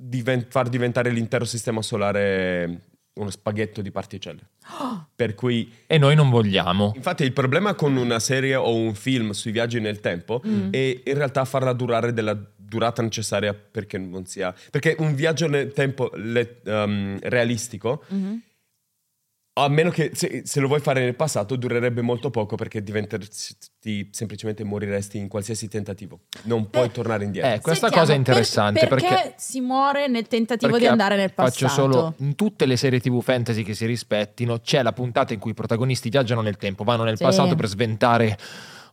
diven- 0.00 0.46
far 0.48 0.68
diventare 0.68 1.10
l'intero 1.10 1.44
sistema 1.44 1.82
solare 1.82 2.80
uno 3.12 3.30
spaghetto 3.30 3.82
di 3.82 3.90
particelle. 3.90 4.40
Per 5.14 5.34
cui 5.34 5.70
E 5.86 5.98
noi 5.98 6.14
non 6.14 6.30
vogliamo. 6.30 6.92
Infatti 6.96 7.22
il 7.24 7.32
problema 7.32 7.74
con 7.74 7.96
una 7.96 8.18
serie 8.18 8.54
o 8.54 8.74
un 8.74 8.94
film 8.94 9.32
sui 9.32 9.50
viaggi 9.52 9.78
nel 9.80 10.00
tempo 10.00 10.40
Mm. 10.46 10.70
è 10.72 11.00
in 11.04 11.14
realtà 11.14 11.44
farla 11.44 11.72
durare 11.74 12.12
della 12.14 12.38
durata 12.56 13.02
necessaria 13.02 13.52
perché 13.52 13.98
non 13.98 14.24
sia... 14.26 14.54
Perché 14.70 14.94
un 15.00 15.14
viaggio 15.14 15.48
nel 15.48 15.72
tempo 15.72 16.10
le- 16.14 16.60
um, 16.64 17.18
realistico, 17.20 18.04
Mhm. 18.08 18.40
A 19.52 19.68
meno 19.68 19.90
che 19.90 20.10
se, 20.14 20.42
se 20.44 20.60
lo 20.60 20.68
vuoi 20.68 20.80
fare 20.80 21.00
nel 21.00 21.16
passato, 21.16 21.56
durerebbe 21.56 22.00
molto 22.02 22.30
poco 22.30 22.54
perché 22.56 22.82
diventeresti 22.82 24.08
semplicemente 24.12 24.64
moriresti 24.64 25.18
in 25.18 25.28
qualsiasi 25.28 25.68
tentativo. 25.68 26.20
Non 26.44 26.70
puoi 26.70 26.86
Beh, 26.86 26.92
tornare 26.92 27.24
indietro. 27.24 27.50
Eh, 27.50 27.60
questa 27.60 27.88
Sentiamo, 27.88 28.02
cosa 28.04 28.12
è 28.12 28.16
interessante 28.16 28.86
per- 28.86 29.00
perché, 29.00 29.34
si 29.36 29.60
muore 29.60 30.06
nel 30.08 30.26
tentativo 30.28 30.70
perché 30.70 30.86
di 30.86 30.90
andare 30.90 31.16
nel 31.16 31.32
passato. 31.34 31.66
Faccio 31.66 31.68
solo 31.68 32.14
in 32.18 32.34
tutte 32.36 32.64
le 32.64 32.76
serie 32.76 33.00
TV 33.00 33.20
fantasy 33.22 33.62
che 33.62 33.74
si 33.74 33.86
rispettino, 33.86 34.60
c'è 34.60 34.82
la 34.82 34.92
puntata 34.92 35.32
in 35.34 35.40
cui 35.40 35.50
i 35.50 35.54
protagonisti 35.54 36.08
viaggiano 36.08 36.40
nel 36.42 36.56
tempo, 36.56 36.84
vanno 36.84 37.02
nel 37.04 37.16
Sì. 37.16 37.24
passato 37.24 37.54
per 37.56 37.66
sventare 37.66 38.38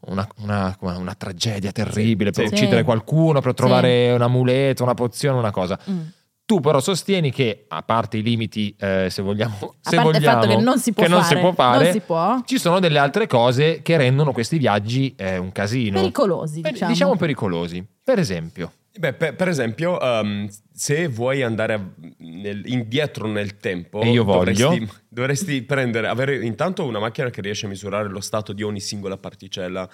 una, 0.07 0.27
una- 0.41 0.75
una 0.79 1.13
tragedia 1.15 1.71
terribile, 1.71 2.31
per 2.31 2.47
Sì. 2.47 2.53
uccidere 2.53 2.79
Sì. 2.79 2.83
qualcuno, 2.83 3.41
per 3.41 3.53
trovare 3.53 4.11
un 4.11 4.21
amuleto, 4.21 4.83
una 4.83 4.93
pozione, 4.95 5.37
una 5.37 5.51
cosa. 5.51 5.79
Mm. 5.89 5.99
Tu 6.47 6.61
però 6.61 6.79
sostieni 6.79 7.29
che, 7.29 7.65
a 7.67 7.83
parte 7.83 8.15
i 8.15 8.23
limiti, 8.23 8.73
eh, 8.79 9.09
se 9.09 9.21
vogliamo, 9.21 9.53
A 9.83 9.89
se 9.89 9.95
parte 9.97 10.17
il 10.17 10.23
vogliamo, 10.23 10.41
fatto 10.41 10.55
che 10.55 10.63
non 10.63 10.79
si 10.79 10.93
può 10.93 11.03
che 11.03 11.09
non 11.09 11.21
fare, 11.21 11.35
si 11.35 11.41
può 11.41 11.51
fare, 11.53 11.83
non 11.83 11.91
si 11.91 11.99
può. 11.99 12.41
ci 12.45 12.57
sono 12.57 12.79
delle 12.79 12.99
altre 12.99 13.27
cose 13.27 13.81
che 13.81 13.97
rendono 13.97 14.31
questi 14.31 14.57
viaggi 14.57 15.13
eh, 15.17 15.37
un 15.37 15.51
casino. 15.51 15.99
Pericolosi, 15.99 16.61
Per- 16.61 16.85
diciamo. 16.87 17.17
pericolosi. 17.17 17.85
Per 18.01 18.17
esempio, 18.17 18.71
Beh, 18.97 19.11
per, 19.13 19.35
per 19.35 19.49
esempio, 19.49 19.97
um, 20.01 20.47
se 20.73 21.09
vuoi 21.09 21.43
andare 21.43 21.73
a- 21.73 21.81
nel- 22.19 22.63
indietro 22.65 23.27
nel 23.27 23.57
tempo, 23.57 23.99
E 23.99 24.09
io 24.09 24.23
voglio. 24.23 24.69
dovresti, 24.69 24.89
dovresti 25.09 25.61
prendere, 25.63 26.07
avere 26.07 26.43
intanto 26.45 26.85
una 26.85 26.99
macchina 26.99 27.29
che 27.29 27.41
riesce 27.41 27.65
a 27.65 27.69
misurare 27.69 28.07
lo 28.07 28.21
stato 28.21 28.53
di 28.53 28.63
ogni 28.63 28.79
singola 28.79 29.17
particella 29.17 29.87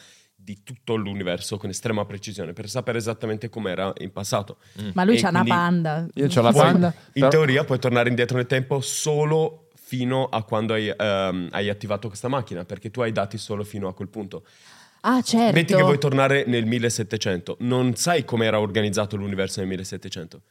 di 0.43 0.61
tutto 0.63 0.95
l'universo 0.95 1.57
con 1.57 1.69
estrema 1.69 2.03
precisione 2.05 2.51
per 2.53 2.69
sapere 2.69 2.97
esattamente 2.97 3.47
com'era 3.49 3.93
in 3.99 4.11
passato. 4.11 4.57
Ma 4.93 5.03
lui 5.05 5.15
E 5.15 5.21
c'ha 5.21 5.29
una 5.29 5.43
panda. 5.43 6.05
Io 6.15 6.27
c'ho 6.27 6.41
la 6.41 6.51
panda, 6.51 6.93
in 7.13 7.29
teoria 7.29 7.63
puoi 7.63 7.79
tornare 7.79 8.09
indietro 8.09 8.35
nel 8.37 8.45
tempo 8.45 8.81
solo 8.81 9.69
fino 9.73 10.25
a 10.25 10.43
quando 10.43 10.73
hai, 10.73 10.87
ehm, 10.95 11.49
hai 11.51 11.69
attivato 11.69 12.07
questa 12.07 12.27
macchina, 12.27 12.65
perché 12.65 12.91
tu 12.91 13.01
hai 13.01 13.11
dati 13.11 13.37
solo 13.37 13.63
fino 13.63 13.87
a 13.87 13.93
quel 13.93 14.09
punto. 14.09 14.43
Ah, 15.01 15.21
certo. 15.21 15.53
Metti 15.55 15.73
che 15.75 15.81
vuoi 15.81 15.97
tornare 15.99 16.45
nel 16.47 16.65
1700, 16.65 17.57
non 17.59 17.95
sai 17.95 18.25
come 18.25 18.45
era 18.45 18.59
organizzato 18.59 19.15
l'universo 19.15 19.59
nel 19.59 19.69
1700, 19.69 20.41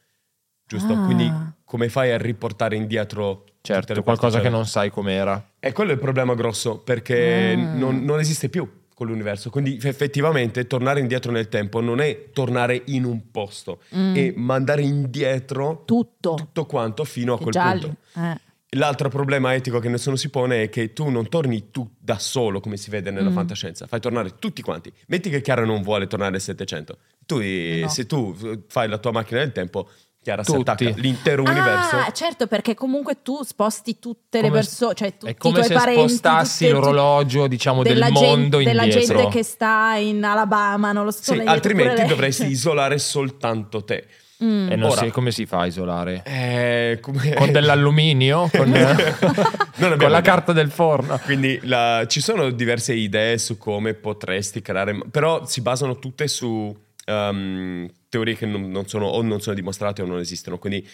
giusto? 0.66 0.92
Ah. 0.92 1.04
Quindi 1.04 1.30
come 1.64 1.88
fai 1.88 2.12
a 2.12 2.18
riportare 2.18 2.76
indietro 2.76 3.44
Certo, 3.62 4.02
qualcosa 4.02 4.40
che 4.40 4.48
non 4.48 4.66
sai 4.66 4.90
com'era. 4.90 5.52
E 5.60 5.72
quello 5.72 5.90
è 5.90 5.94
il 5.94 6.00
problema 6.00 6.34
grosso, 6.34 6.78
perché 6.78 7.52
Ah. 7.56 7.74
non, 7.74 8.04
non 8.04 8.18
esiste 8.20 8.48
più 8.48 8.68
quell'universo. 9.02 9.50
Quindi 9.50 9.78
effettivamente 9.82 10.66
tornare 10.66 11.00
indietro 11.00 11.30
nel 11.32 11.48
tempo 11.48 11.80
non 11.80 12.00
è 12.00 12.30
tornare 12.32 12.82
in 12.86 13.04
un 13.04 13.30
posto, 13.30 13.80
Mm. 13.96 14.14
è 14.14 14.32
mandare 14.36 14.82
indietro 14.82 15.82
Tutto. 15.84 16.34
tutto 16.34 16.64
quanto 16.66 17.04
fino 17.04 17.34
a 17.34 17.36
Che 17.36 17.42
quel 17.42 17.54
già 17.54 17.70
punto. 17.70 17.96
eh. 18.16 18.38
L'altro 18.74 19.10
problema 19.10 19.52
etico 19.54 19.80
che 19.80 19.90
nessuno 19.90 20.16
si 20.16 20.30
pone 20.30 20.62
è 20.62 20.68
che 20.70 20.94
tu 20.94 21.10
non 21.10 21.28
torni 21.28 21.70
tu 21.70 21.86
da 21.98 22.18
solo, 22.18 22.58
come 22.60 22.78
si 22.78 22.88
vede 22.88 23.10
nella 23.10 23.28
Mm. 23.28 23.34
fantascienza, 23.34 23.86
fai 23.86 24.00
tornare 24.00 24.38
tutti 24.38 24.62
quanti. 24.62 24.90
Metti 25.08 25.28
che 25.28 25.42
Chiara 25.42 25.66
non 25.66 25.82
vuole 25.82 26.06
tornare 26.06 26.36
al 26.36 26.40
700. 26.40 26.96
Tu, 27.26 27.38
eh, 27.40 27.80
No. 27.82 27.88
se 27.88 28.06
tu 28.06 28.34
fai 28.68 28.88
la 28.88 28.96
tua 28.96 29.12
macchina 29.12 29.40
del 29.40 29.52
tempo, 29.52 29.90
Chiara 30.22 30.44
si 30.44 30.52
Tutti. 30.52 30.70
attacca 30.70 30.92
l'intero 31.00 31.42
universo. 31.42 31.96
Ah, 31.96 32.12
certo, 32.12 32.46
perché 32.46 32.74
comunque 32.74 33.22
tu 33.22 33.42
sposti 33.42 33.98
tutte 33.98 34.40
le 34.40 34.48
Come- 34.48 34.60
persone, 34.60 34.94
cioè 34.94 35.10
tutti 35.12 35.26
È 35.26 35.30
i 35.30 35.36
come 35.36 35.54
tuoi 35.54 35.66
se 35.66 35.74
parenti, 35.74 36.00
spostassi 36.08 36.66
tutte- 36.66 36.78
l'orologio, 36.78 37.46
diciamo, 37.48 37.82
del 37.82 37.94
della 37.94 38.10
mondo 38.10 38.58
gente, 38.58 38.70
della 38.70 38.84
indietro. 38.84 39.16
gente 39.18 39.36
che 39.36 39.42
sta 39.42 39.94
in 39.96 40.22
Alabama, 40.22 40.92
non 40.92 41.04
lo 41.04 41.10
so. 41.10 41.32
Sì, 41.34 41.40
altrimenti 41.44 42.04
dovresti 42.04 42.46
isolare 42.50 42.98
soltanto 42.98 43.82
te. 43.82 44.06
Mm. 44.44 44.70
E 44.72 44.76
non 44.76 44.90
Ora- 44.90 45.02
si- 45.02 45.10
come 45.10 45.30
si 45.32 45.46
fa 45.46 45.60
a 45.60 45.66
isolare? 45.66 46.22
Eh, 46.24 46.98
come- 47.00 47.34
Con 47.34 47.50
dell'alluminio? 47.52 48.48
Con, 48.56 48.70
Non 48.70 49.96
con 49.98 50.10
la 50.10 50.20
carta 50.20 50.52
del 50.52 50.70
forno? 50.70 51.18
Quindi 51.24 51.58
la- 51.62 52.04
ci 52.08 52.20
sono 52.20 52.50
diverse 52.50 52.92
idee 52.94 53.38
su 53.38 53.56
come 53.58 53.94
potresti 53.94 54.60
creare, 54.62 54.98
però 55.10 55.46
si 55.46 55.60
basano 55.60 55.98
tutte 55.98 56.26
su 56.28 56.74
ehm, 57.04 57.88
teorie 58.08 58.34
che 58.36 58.46
non, 58.46 58.70
non 58.70 58.86
sono 58.86 59.06
o 59.06 59.22
non 59.22 59.40
sono 59.40 59.54
dimostrate 59.54 60.02
o 60.02 60.06
non 60.06 60.18
esistono. 60.18 60.58
Quindi 60.58 60.86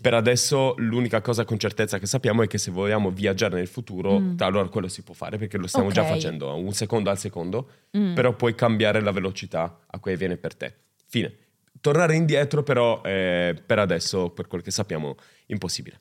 per 0.00 0.14
adesso 0.14 0.74
l'unica 0.78 1.20
cosa 1.20 1.44
con 1.44 1.58
certezza 1.58 1.98
che 1.98 2.06
sappiamo 2.06 2.42
è 2.42 2.46
che 2.46 2.58
se 2.58 2.70
vogliamo 2.70 3.10
viaggiare 3.10 3.56
nel 3.56 3.66
futuro, 3.68 4.18
Mm. 4.18 4.36
allora 4.38 4.68
quello 4.68 4.88
si 4.88 5.02
può 5.02 5.14
fare 5.14 5.36
perché 5.38 5.56
lo 5.58 5.66
stiamo 5.66 5.90
già 5.90 6.02
Ok. 6.02 6.08
facendo 6.08 6.50
a 6.50 6.54
un 6.54 6.72
secondo 6.72 7.10
al 7.10 7.18
secondo, 7.18 7.68
Mm. 7.96 8.14
però 8.14 8.34
puoi 8.34 8.54
cambiare 8.54 9.00
la 9.00 9.10
velocità 9.12 9.80
a 9.86 9.98
cui 9.98 10.12
avviene 10.12 10.36
per 10.36 10.54
te. 10.54 10.74
Fine. 11.06 11.32
Tornare 11.80 12.14
indietro 12.16 12.62
però 12.62 13.02
è 13.02 13.54
per 13.64 13.78
adesso, 13.78 14.30
per 14.30 14.46
quel 14.46 14.62
che 14.62 14.70
sappiamo, 14.70 15.16
impossibile. 15.46 16.00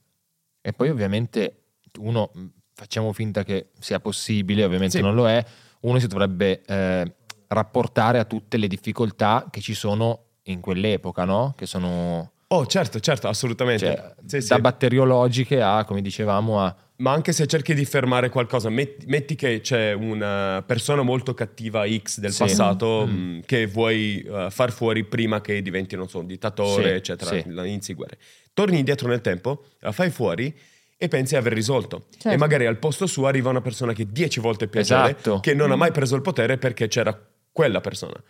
E 0.61 0.71
poi 0.71 0.89
ovviamente 0.89 1.63
uno, 1.99 2.31
mh, 2.33 2.45
facciamo 2.73 3.11
finta 3.11 3.43
che 3.43 3.67
sia 3.79 3.99
possibile, 3.99 4.63
ovviamente 4.63 4.97
Sì. 4.97 5.03
non 5.03 5.13
lo 5.13 5.27
è, 5.27 5.43
uno 5.81 5.99
si 5.99 6.07
dovrebbe 6.07 6.61
eh, 6.65 7.13
rapportare 7.53 8.19
a 8.19 8.25
tutte 8.25 8.57
le 8.57 8.67
difficoltà 8.67 9.47
che 9.49 9.61
ci 9.61 9.73
sono 9.73 10.25
in 10.43 10.59
quell'epoca, 10.59 11.23
no? 11.25 11.53
Che 11.57 11.65
sono 11.65 12.31
Oh, 12.47 12.67
certo, 12.67 12.99
certo, 12.99 13.27
assolutamente. 13.27 13.83
cioè, 13.85 14.13
Sì, 14.27 14.41
sì. 14.41 14.47
da 14.49 14.59
batteriologiche 14.59 15.59
a, 15.59 15.85
come 15.85 16.01
dicevamo, 16.03 16.61
a... 16.61 16.75
Ma 16.97 17.11
anche 17.11 17.31
se 17.33 17.47
cerchi 17.47 17.73
di 17.73 17.83
fermare 17.83 18.29
qualcosa, 18.29 18.69
metti, 18.69 19.07
metti 19.07 19.33
che 19.33 19.59
c'è 19.61 19.91
una 19.93 20.63
persona 20.63 21.01
molto 21.01 21.33
cattiva 21.33 21.83
X 21.87 22.19
del 22.19 22.31
Sì. 22.31 22.43
passato 22.43 23.07
Mm. 23.07 23.37
mh, 23.37 23.41
che 23.47 23.65
vuoi 23.65 24.21
eh, 24.21 24.47
far 24.51 24.71
fuori 24.71 25.03
prima 25.03 25.41
che 25.41 25.63
diventi, 25.63 25.95
non 25.95 26.07
so, 26.07 26.19
un 26.19 26.27
dittatore, 26.27 26.89
Sì, 26.89 26.95
eccetera, 26.95 27.35
inizi 27.65 27.95
guerre. 27.95 28.19
Torni 28.53 28.77
indietro 28.77 29.07
nel 29.07 29.21
tempo, 29.21 29.63
la 29.79 29.91
fai 29.91 30.11
fuori 30.11 30.55
e 30.95 31.07
pensi 31.07 31.33
di 31.33 31.39
aver 31.39 31.53
risolto. 31.53 32.05
Certo. 32.11 32.29
E 32.29 32.37
magari 32.37 32.67
al 32.67 32.77
posto 32.77 33.07
suo 33.07 33.25
arriva 33.25 33.49
una 33.49 33.61
persona 33.61 33.93
che 33.93 34.03
è 34.03 34.05
dieci 34.05 34.39
volte 34.39 34.67
più 34.67 34.79
Esatto. 34.79 35.39
che 35.39 35.55
non 35.55 35.71
ha 35.71 35.75
mai 35.75 35.91
preso 35.91 36.15
il 36.15 36.21
potere 36.21 36.59
perché 36.59 36.87
c'era 36.87 37.19
quella 37.53 37.79
persona. 37.79 38.21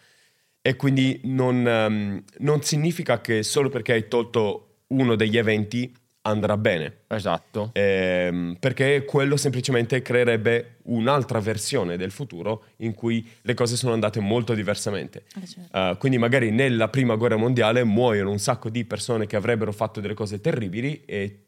E 0.62 0.76
quindi 0.76 1.20
non, 1.24 1.68
ehm, 1.68 2.24
non 2.38 2.62
significa 2.62 3.20
che 3.20 3.42
solo 3.42 3.70
perché 3.70 3.94
hai 3.94 4.08
tolto 4.08 4.76
uno 4.88 5.16
degli 5.16 5.38
eventi 5.38 5.92
andrà 6.24 6.56
bene. 6.58 7.00
Esatto. 7.08 7.72
Ehm, 7.74 8.56
perché 8.60 9.04
quello 9.06 9.36
semplicemente 9.36 10.02
creerebbe 10.02 10.78
un'altra 10.84 11.40
versione 11.40 11.98
del 11.98 12.12
futuro 12.12 12.66
in 12.78 12.94
cui 12.94 13.28
le 13.42 13.54
cose 13.54 13.76
sono 13.76 13.94
andate 13.94 14.20
molto 14.20 14.54
diversamente. 14.54 15.24
Eh, 15.42 15.46
certo. 15.46 15.78
Uh, 15.78 15.98
quindi 15.98 16.18
magari 16.18 16.52
nella 16.52 16.88
prima 16.90 17.16
guerra 17.16 17.36
mondiale 17.36 17.84
muoiono 17.84 18.32
un 18.32 18.40
sacco 18.40 18.70
di 18.70 18.86
persone 18.86 19.26
che 19.26 19.36
avrebbero 19.36 19.72
fatto 19.72 20.00
delle 20.00 20.14
cose 20.14 20.40
terribili 20.40 21.04
e 21.06 21.40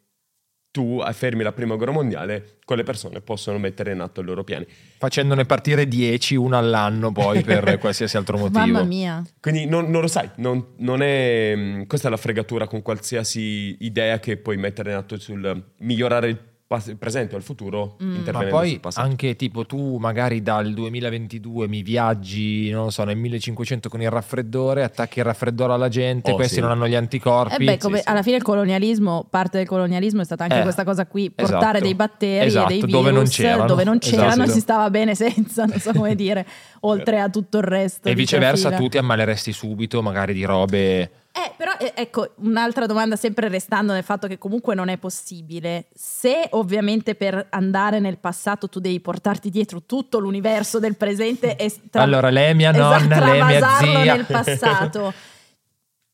tu 0.75 1.00
affermi 1.00 1.41
la 1.41 1.53
prima 1.53 1.75
guerra 1.75 1.94
mondiale, 1.94 2.58
quelle 2.65 2.84
persone 2.84 3.22
possono 3.22 3.58
mettere 3.58 3.94
in 3.94 4.01
atto 4.01 4.20
i 4.20 4.25
loro 4.25 4.44
piani. 4.44 4.67
Facendone 4.98 5.46
partire 5.46 5.88
10, 5.88 6.36
uno 6.36 6.58
all'anno 6.58 7.13
poi 7.13 7.44
per 7.44 7.77
qualsiasi 7.79 8.17
altro 8.17 8.38
motivo. 8.38 8.60
Mamma 8.60 8.84
mia. 8.84 9.24
Quindi 9.39 9.67
non, 9.67 9.89
non 9.89 10.01
lo 10.01 10.08
sai, 10.08 10.29
non, 10.36 10.74
non 10.79 11.01
è, 11.01 11.55
mh, 11.55 11.88
questa 11.88 12.10
è 12.10 12.12
la 12.12 12.17
fregatura 12.17 12.67
con 12.67 12.82
qualsiasi 12.82 13.77
idea 13.86 14.20
che 14.20 14.36
puoi 14.36 14.58
mettere 14.58 14.91
in 14.91 14.98
atto 14.98 15.17
sul 15.17 15.63
migliorare 15.77 16.27
il, 16.27 16.39
il 16.88 16.98
presente 16.98 17.36
o 17.36 17.38
il 17.38 17.43
futuro 17.43 17.95
Mm. 18.03 18.27
Ma 18.31 18.43
poi 18.45 18.69
sul 18.72 18.79
passato. 18.79 19.07
anche 19.07 19.36
tipo 19.36 19.65
tu 19.65 19.98
magari 19.98 20.41
dal 20.41 20.74
2022 20.74 21.67
mi 21.67 21.84
viaggi, 21.84 22.69
non 22.72 22.86
lo 22.86 22.89
so, 22.89 23.03
nel 23.03 23.15
1500 23.17 23.88
con 23.88 24.01
il 24.01 24.10
raffreddore, 24.10 24.84
attacchi 24.84 25.19
il 25.19 25.25
raffreddore 25.25 25.74
alla 25.74 25.88
gente, 25.89 26.31
Oh, 26.31 26.36
questi 26.36 26.55
sì. 26.55 26.62
non 26.62 26.72
hanno 26.72 26.88
gli 26.88 26.95
anticorpi. 26.95 27.62
Eh 27.62 27.65
beh, 27.65 27.77
come- 27.77 27.98
sì, 27.98 28.03
sì. 28.03 28.10
alla 28.10 28.24
fine 28.24 28.38
il 28.38 28.41
colonialismo, 28.41 29.27
parte 29.29 29.60
del 29.60 29.67
colonialismo 29.67 30.22
è 30.22 30.25
stata 30.25 30.43
anche 30.43 30.60
Eh, 30.60 30.63
questa 30.63 30.84
cosa 30.84 31.05
qui, 31.05 31.29
portare 31.29 31.60
esatto. 31.60 31.79
dei 31.84 31.95
batteri 31.95 32.45
Esatto, 32.48 32.65
e 32.65 32.67
dei 32.69 32.77
virus 32.77 32.91
dove 32.91 33.12
non 33.12 33.25
c'erano. 33.27 33.65
dove 33.67 33.84
non 33.84 33.98
c'erano 34.00 34.27
Esatto. 34.31 34.50
e 34.50 34.53
si 34.53 34.60
stava 34.60 34.89
bene 34.89 35.15
senza, 35.15 35.65
non 35.65 35.79
so 35.79 35.91
come 35.93 36.15
dire, 36.15 36.45
oltre 36.81 37.19
a 37.19 37.29
tutto 37.29 37.57
il 37.60 37.63
resto. 37.63 38.10
E 38.10 38.15
viceversa 38.15 38.72
tu 38.72 38.89
ti 38.89 38.98
ammaleresti 38.98 39.51
subito 39.53 40.01
magari 40.01 40.34
di 40.34 40.43
robe... 40.43 41.12
Eh, 41.38 41.51
però 41.58 41.74
eh, 41.77 41.92
ecco, 41.94 42.32
un'altra 42.38 42.86
domanda 42.86 43.18
sempre 43.18 43.50
restando 43.50 43.92
nel 43.92 44.04
fatto 44.04 44.25
che 44.25 44.38
comunque 44.38 44.74
non 44.74 44.88
è 44.88 44.98
possibile. 44.98 45.88
Se 45.94 46.48
ovviamente 46.51 47.15
per 47.15 47.48
andare 47.50 48.00
nel 48.00 48.18
passato 48.20 48.70
tu 48.70 48.80
devi 48.80 49.01
portarti 49.01 49.50
dietro 49.50 49.84
tutto 49.84 50.20
l'universo 50.20 50.80
del 50.80 50.96
presente 50.96 51.58
e 51.58 51.74
tra- 51.92 52.04
Allora 52.04 52.30
lei 52.30 52.51
è 52.51 52.54
mia 52.54 52.72
esatto, 52.72 53.04
nonna, 53.04 53.20
lei 53.20 53.39
è 53.39 53.44
mia 53.44 53.77
zia. 53.80 54.15
nel 54.15 54.25
passato. 54.25 55.13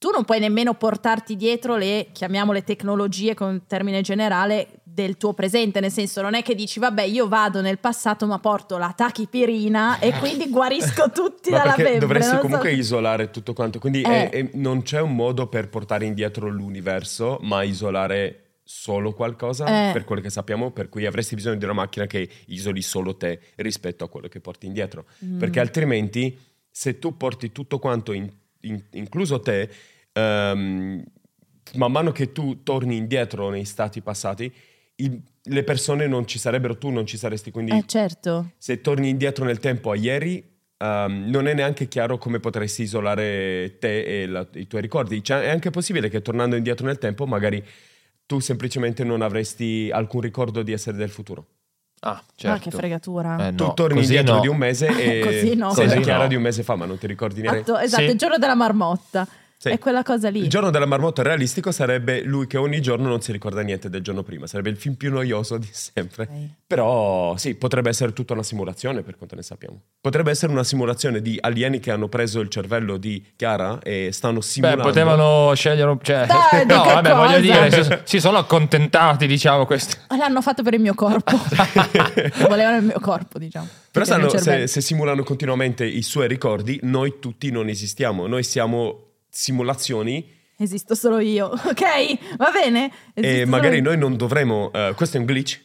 Tu 0.01 0.09
non 0.09 0.25
puoi 0.25 0.39
nemmeno 0.39 0.73
portarti 0.73 1.35
dietro 1.35 1.75
le, 1.75 2.07
chiamiamole 2.11 2.63
tecnologie 2.63 3.35
con 3.35 3.67
termine 3.67 4.01
generale, 4.01 4.80
del 4.93 5.15
tuo 5.17 5.33
presente, 5.33 5.79
nel 5.79 5.91
senso 5.91 6.21
non 6.21 6.33
è 6.33 6.41
che 6.43 6.53
dici 6.53 6.77
vabbè 6.79 7.03
io 7.03 7.27
vado 7.27 7.61
nel 7.61 7.79
passato 7.79 8.25
ma 8.27 8.39
porto 8.39 8.77
la 8.77 8.93
tachipirina 8.95 9.99
e 9.99 10.11
quindi 10.19 10.49
guarisco 10.49 11.09
tutti 11.11 11.49
dalla 11.49 11.73
febbre. 11.73 11.97
dovresti 11.99 12.31
non 12.31 12.35
so. 12.41 12.45
comunque 12.45 12.73
isolare 12.73 13.29
tutto 13.31 13.53
quanto. 13.53 13.79
Quindi 13.79 14.01
Eh. 14.01 14.29
è- 14.29 14.29
è- 14.29 14.49
non 14.55 14.81
c'è 14.81 14.99
un 14.99 15.15
modo 15.15 15.47
per 15.47 15.69
portare 15.69 16.05
indietro 16.05 16.49
l'universo, 16.49 17.37
ma 17.41 17.63
isolare 17.63 18.37
solo 18.63 19.13
qualcosa, 19.13 19.89
Eh. 19.89 19.91
per 19.93 20.03
quello 20.03 20.21
che 20.21 20.29
sappiamo, 20.29 20.71
per 20.71 20.89
cui 20.89 21.05
avresti 21.05 21.35
bisogno 21.35 21.57
di 21.57 21.63
una 21.63 21.73
macchina 21.73 22.05
che 22.05 22.29
isoli 22.47 22.81
solo 22.81 23.15
te 23.17 23.39
rispetto 23.57 24.03
a 24.03 24.09
quello 24.09 24.27
che 24.27 24.39
porti 24.39 24.65
indietro. 24.65 25.05
Mm. 25.25 25.39
Perché 25.39 25.59
altrimenti, 25.59 26.37
se 26.69 26.99
tu 26.99 27.15
porti 27.17 27.51
tutto 27.51 27.79
quanto, 27.79 28.11
in- 28.13 28.31
in- 28.61 28.83
incluso 28.91 29.39
te, 29.39 29.69
ehm, 30.13 31.03
man 31.75 31.91
mano 31.91 32.11
che 32.11 32.31
tu 32.31 32.63
torni 32.63 32.97
indietro 32.97 33.49
nei 33.49 33.65
stati 33.65 34.01
passati, 34.01 34.51
il- 35.03 35.21
le 35.43 35.63
persone 35.63 36.07
non 36.07 36.27
ci 36.27 36.37
sarebbero, 36.39 36.77
tu 36.77 36.89
non 36.89 37.05
ci 37.05 37.17
saresti. 37.17 37.51
Quindi 37.51 37.71
Eh 37.75 37.83
certo. 37.85 38.51
se 38.57 38.81
torni 38.81 39.09
indietro 39.09 39.43
nel 39.45 39.59
tempo 39.59 39.91
a 39.91 39.95
ieri, 39.95 40.43
ehm, 40.77 41.25
non 41.29 41.47
è 41.47 41.53
neanche 41.53 41.87
chiaro 41.87 42.17
come 42.17 42.39
potresti 42.39 42.83
isolare 42.83 43.77
te 43.79 44.21
e 44.21 44.25
la- 44.27 44.47
i 44.53 44.67
tuoi 44.67 44.81
ricordi. 44.81 45.23
Cioè, 45.23 45.41
è 45.41 45.49
anche 45.49 45.69
possibile 45.71 46.09
che 46.09 46.21
tornando 46.21 46.55
indietro 46.55 46.85
nel 46.85 46.97
tempo, 46.99 47.25
magari 47.25 47.63
tu 48.25 48.39
semplicemente 48.39 49.03
non 49.03 49.21
avresti 49.21 49.89
alcun 49.91 50.21
ricordo 50.21 50.61
di 50.63 50.71
essere 50.71 50.95
del 50.97 51.09
futuro. 51.09 51.45
Ah, 52.03 52.23
certo. 52.35 52.55
Ah, 52.57 52.59
che 52.59 52.71
fregatura. 52.71 53.47
Eh, 53.49 53.53
tu 53.55 53.63
no, 53.65 53.73
torni 53.75 53.99
così 53.99 54.07
indietro 54.15 54.35
no. 54.35 54.41
di 54.41 54.47
un 54.47 54.57
mese 54.57 54.87
e 54.87 55.19
Così 55.25 55.55
no. 55.55 55.71
sei 55.73 55.85
Così 55.85 55.97
la 55.97 56.01
Chiara 56.03 56.23
no. 56.23 56.29
di 56.29 56.35
un 56.35 56.41
mese 56.41 56.63
fa, 56.63 56.75
ma 56.75 56.85
non 56.85 56.97
ti 56.97 57.05
ricordi 57.07 57.41
niente. 57.41 57.59
Esatto, 57.59 57.77
esatto, 57.79 58.03
Sì. 58.05 58.09
il 58.09 58.17
giorno 58.17 58.37
della 58.39 58.55
marmotta. 58.55 59.27
Sì. 59.61 59.69
È 59.69 59.77
quella 59.77 60.01
cosa 60.01 60.29
lì. 60.31 60.39
Il 60.39 60.49
giorno 60.49 60.71
della 60.71 60.87
marmotta 60.87 61.21
realistico 61.21 61.71
sarebbe 61.71 62.23
lui 62.23 62.47
che 62.47 62.57
ogni 62.57 62.81
giorno 62.81 63.07
non 63.07 63.21
si 63.21 63.31
ricorda 63.31 63.61
niente 63.61 63.91
del 63.91 64.01
giorno 64.01 64.23
prima, 64.23 64.47
sarebbe 64.47 64.71
il 64.71 64.75
film 64.75 64.95
più 64.95 65.11
noioso 65.11 65.59
di 65.59 65.69
sempre. 65.69 66.23
Ok. 66.23 66.49
Però 66.65 67.37
sì, 67.37 67.53
potrebbe 67.53 67.89
essere 67.89 68.11
tutta 68.11 68.33
una 68.33 68.41
simulazione 68.41 69.03
per 69.03 69.17
quanto 69.17 69.35
ne 69.35 69.43
sappiamo. 69.43 69.79
Potrebbe 70.01 70.31
essere 70.31 70.51
una 70.51 70.63
simulazione 70.63 71.21
di 71.21 71.37
alieni 71.39 71.79
che 71.79 71.91
hanno 71.91 72.07
preso 72.07 72.39
il 72.39 72.49
cervello 72.49 72.97
di 72.97 73.23
Chiara 73.35 73.77
e 73.83 74.09
stanno 74.11 74.39
Beh, 74.39 74.45
simulando. 74.45 74.81
potevano 74.81 75.53
scegliere... 75.53 75.95
Cioè, 76.01 76.25
Dai, 76.25 76.65
no, 76.65 76.83
vabbè, 76.83 77.13
voglio 77.13 77.47
cosa? 77.47 77.67
dire, 77.69 77.83
si, 77.83 77.97
si 78.05 78.19
sono 78.19 78.39
accontentati, 78.39 79.27
diciamo, 79.27 79.67
questi. 79.67 79.95
L'hanno 80.17 80.41
fatto 80.41 80.63
per 80.63 80.73
il 80.73 80.81
mio 80.81 80.95
corpo. 80.95 81.37
Volevano 82.49 82.77
il 82.77 82.83
mio 82.85 82.99
corpo, 82.99 83.37
diciamo. 83.37 83.67
Però 83.91 84.05
sanno, 84.05 84.27
se, 84.27 84.65
se 84.65 84.81
simulano 84.81 85.21
continuamente 85.21 85.85
i 85.85 86.01
suoi 86.01 86.27
ricordi, 86.27 86.79
noi 86.81 87.19
tutti 87.19 87.51
non 87.51 87.67
esistiamo. 87.69 88.25
Noi 88.25 88.41
siamo 88.41 89.09
simulazioni 89.31 90.39
Esisto 90.57 90.93
solo 90.93 91.17
io, 91.19 91.47
ok? 91.49 92.35
Va 92.37 92.51
bene? 92.51 92.91
e 93.15 93.27
Esisto 93.27 93.49
magari 93.49 93.77
solo- 93.77 93.89
noi 93.89 93.97
non 93.97 94.15
dovremo... 94.15 94.71
eh, 94.73 94.93
questo 94.95 95.17
è 95.17 95.19
un 95.19 95.25
glitch 95.25 95.59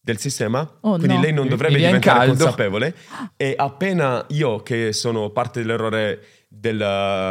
del 0.00 0.18
sistema, 0.18 0.78
Oh, 0.80 0.96
quindi 0.96 1.14
no. 1.14 1.20
lei 1.20 1.32
non 1.32 1.46
dovrebbe 1.46 1.74
mi 1.74 1.84
diventare 1.84 2.18
caldo. 2.26 2.42
consapevole 2.42 2.92
e 3.36 3.54
appena 3.56 4.24
io 4.30 4.60
che 4.64 4.92
sono 4.92 5.30
parte 5.30 5.60
dell'errore 5.60 6.24
del, 6.48 6.80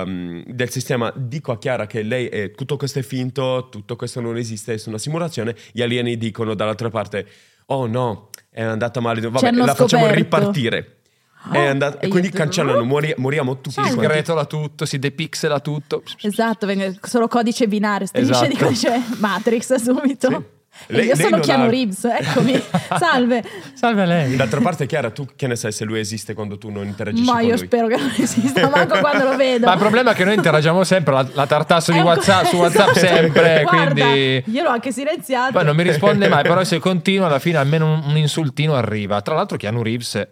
um, 0.05 0.41
del 0.47 0.69
sistema 0.69 1.11
dico 1.13 1.51
a 1.51 1.57
Chiara 1.57 1.85
che 1.85 2.01
lei 2.01 2.27
è 2.27 2.51
tutto 2.51 2.77
questo 2.77 2.99
è 2.99 3.01
finto, 3.01 3.67
tutto 3.69 3.97
questo 3.97 4.21
non 4.21 4.37
esiste, 4.37 4.75
è 4.75 4.81
una 4.85 4.97
simulazione, 4.97 5.53
gli 5.73 5.81
alieni 5.81 6.15
dicono 6.17 6.53
dall'altra 6.53 6.89
parte 6.89 7.27
"Oh 7.65 7.87
no, 7.87 8.29
è 8.49 8.61
andata 8.63 9.01
male, 9.01 9.19
vabbè, 9.19 9.51
la 9.51 9.75
facciamo 9.75 10.05
scoperto." 10.05 10.13
ripartire". 10.15 11.00
È 11.49 11.57
andata- 11.65 11.99
E 11.99 12.07
quindi 12.07 12.29
cancellano, 12.29 12.83
muori- 12.83 13.13
moriamo 13.17 13.59
tutti 13.61 13.81
Si 13.81 13.89
sgretola 13.89 14.45
tutto, 14.45 14.85
si 14.85 14.99
depixela 14.99 15.59
tutto. 15.59 16.03
Esatto, 16.21 16.67
solo 17.01 17.27
codice 17.27 17.67
binario, 17.67 18.05
strisce 18.05 18.47
di 18.47 18.53
Esatto. 18.53 18.65
codice 18.65 19.01
Matrix 19.17 19.73
subito. 19.81 20.29
Sì. 20.29 20.59
Lei- 20.93 21.07
io 21.07 21.15
sono 21.17 21.39
Keanu 21.39 21.65
ha- 21.65 21.69
Reeves, 21.69 22.05
eccomi. 22.05 22.53
Salve. 22.97 23.43
Salve 23.73 24.01
a 24.03 24.05
lei. 24.05 24.35
D'altra 24.37 24.61
parte, 24.61 24.85
Chiara, 24.85 25.11
tu 25.11 25.27
che 25.35 25.45
ne 25.45 25.57
sai 25.57 25.73
se 25.73 25.83
lui 25.83 25.99
esiste 25.99 26.33
quando 26.33 26.57
tu 26.57 26.69
non 26.69 26.85
interagisci 26.85 27.25
Ma 27.25 27.33
con 27.33 27.41
io 27.43 27.55
lui? 27.55 27.65
spero 27.65 27.87
che 27.87 27.97
non 27.97 28.11
esista, 28.17 28.69
manco 28.69 28.97
quando 28.99 29.25
lo 29.25 29.35
vedo. 29.35 29.65
Ma 29.67 29.73
il 29.73 29.79
problema 29.79 30.11
è 30.11 30.15
che 30.15 30.23
noi 30.23 30.35
interagiamo 30.35 30.85
sempre, 30.85 31.13
la, 31.13 31.27
la 31.33 31.45
tartasso 31.45 31.91
di 31.91 31.97
un- 31.97 32.05
WhatsApp, 32.05 32.45
su 32.45 32.55
WhatsApp 32.55 32.93
sempre, 32.95 33.63
Guarda, 33.63 33.93
quindi... 34.05 34.43
Io 34.47 34.63
l'ho 34.63 34.69
anche 34.69 34.93
silenziato. 34.93 35.51
Poi 35.51 35.65
non 35.65 35.75
mi 35.75 35.83
risponde 35.83 36.29
mai, 36.29 36.43
però 36.43 36.63
se 36.63 36.79
continua 36.79 37.25
alla 37.27 37.39
fine 37.39 37.57
almeno 37.57 37.91
un, 37.93 38.03
un 38.05 38.15
insultino 38.17 38.73
arriva. 38.73 39.21
Tra 39.21 39.35
l'altro 39.35 39.57
Keanu 39.57 39.83
Reeves, 39.83 40.25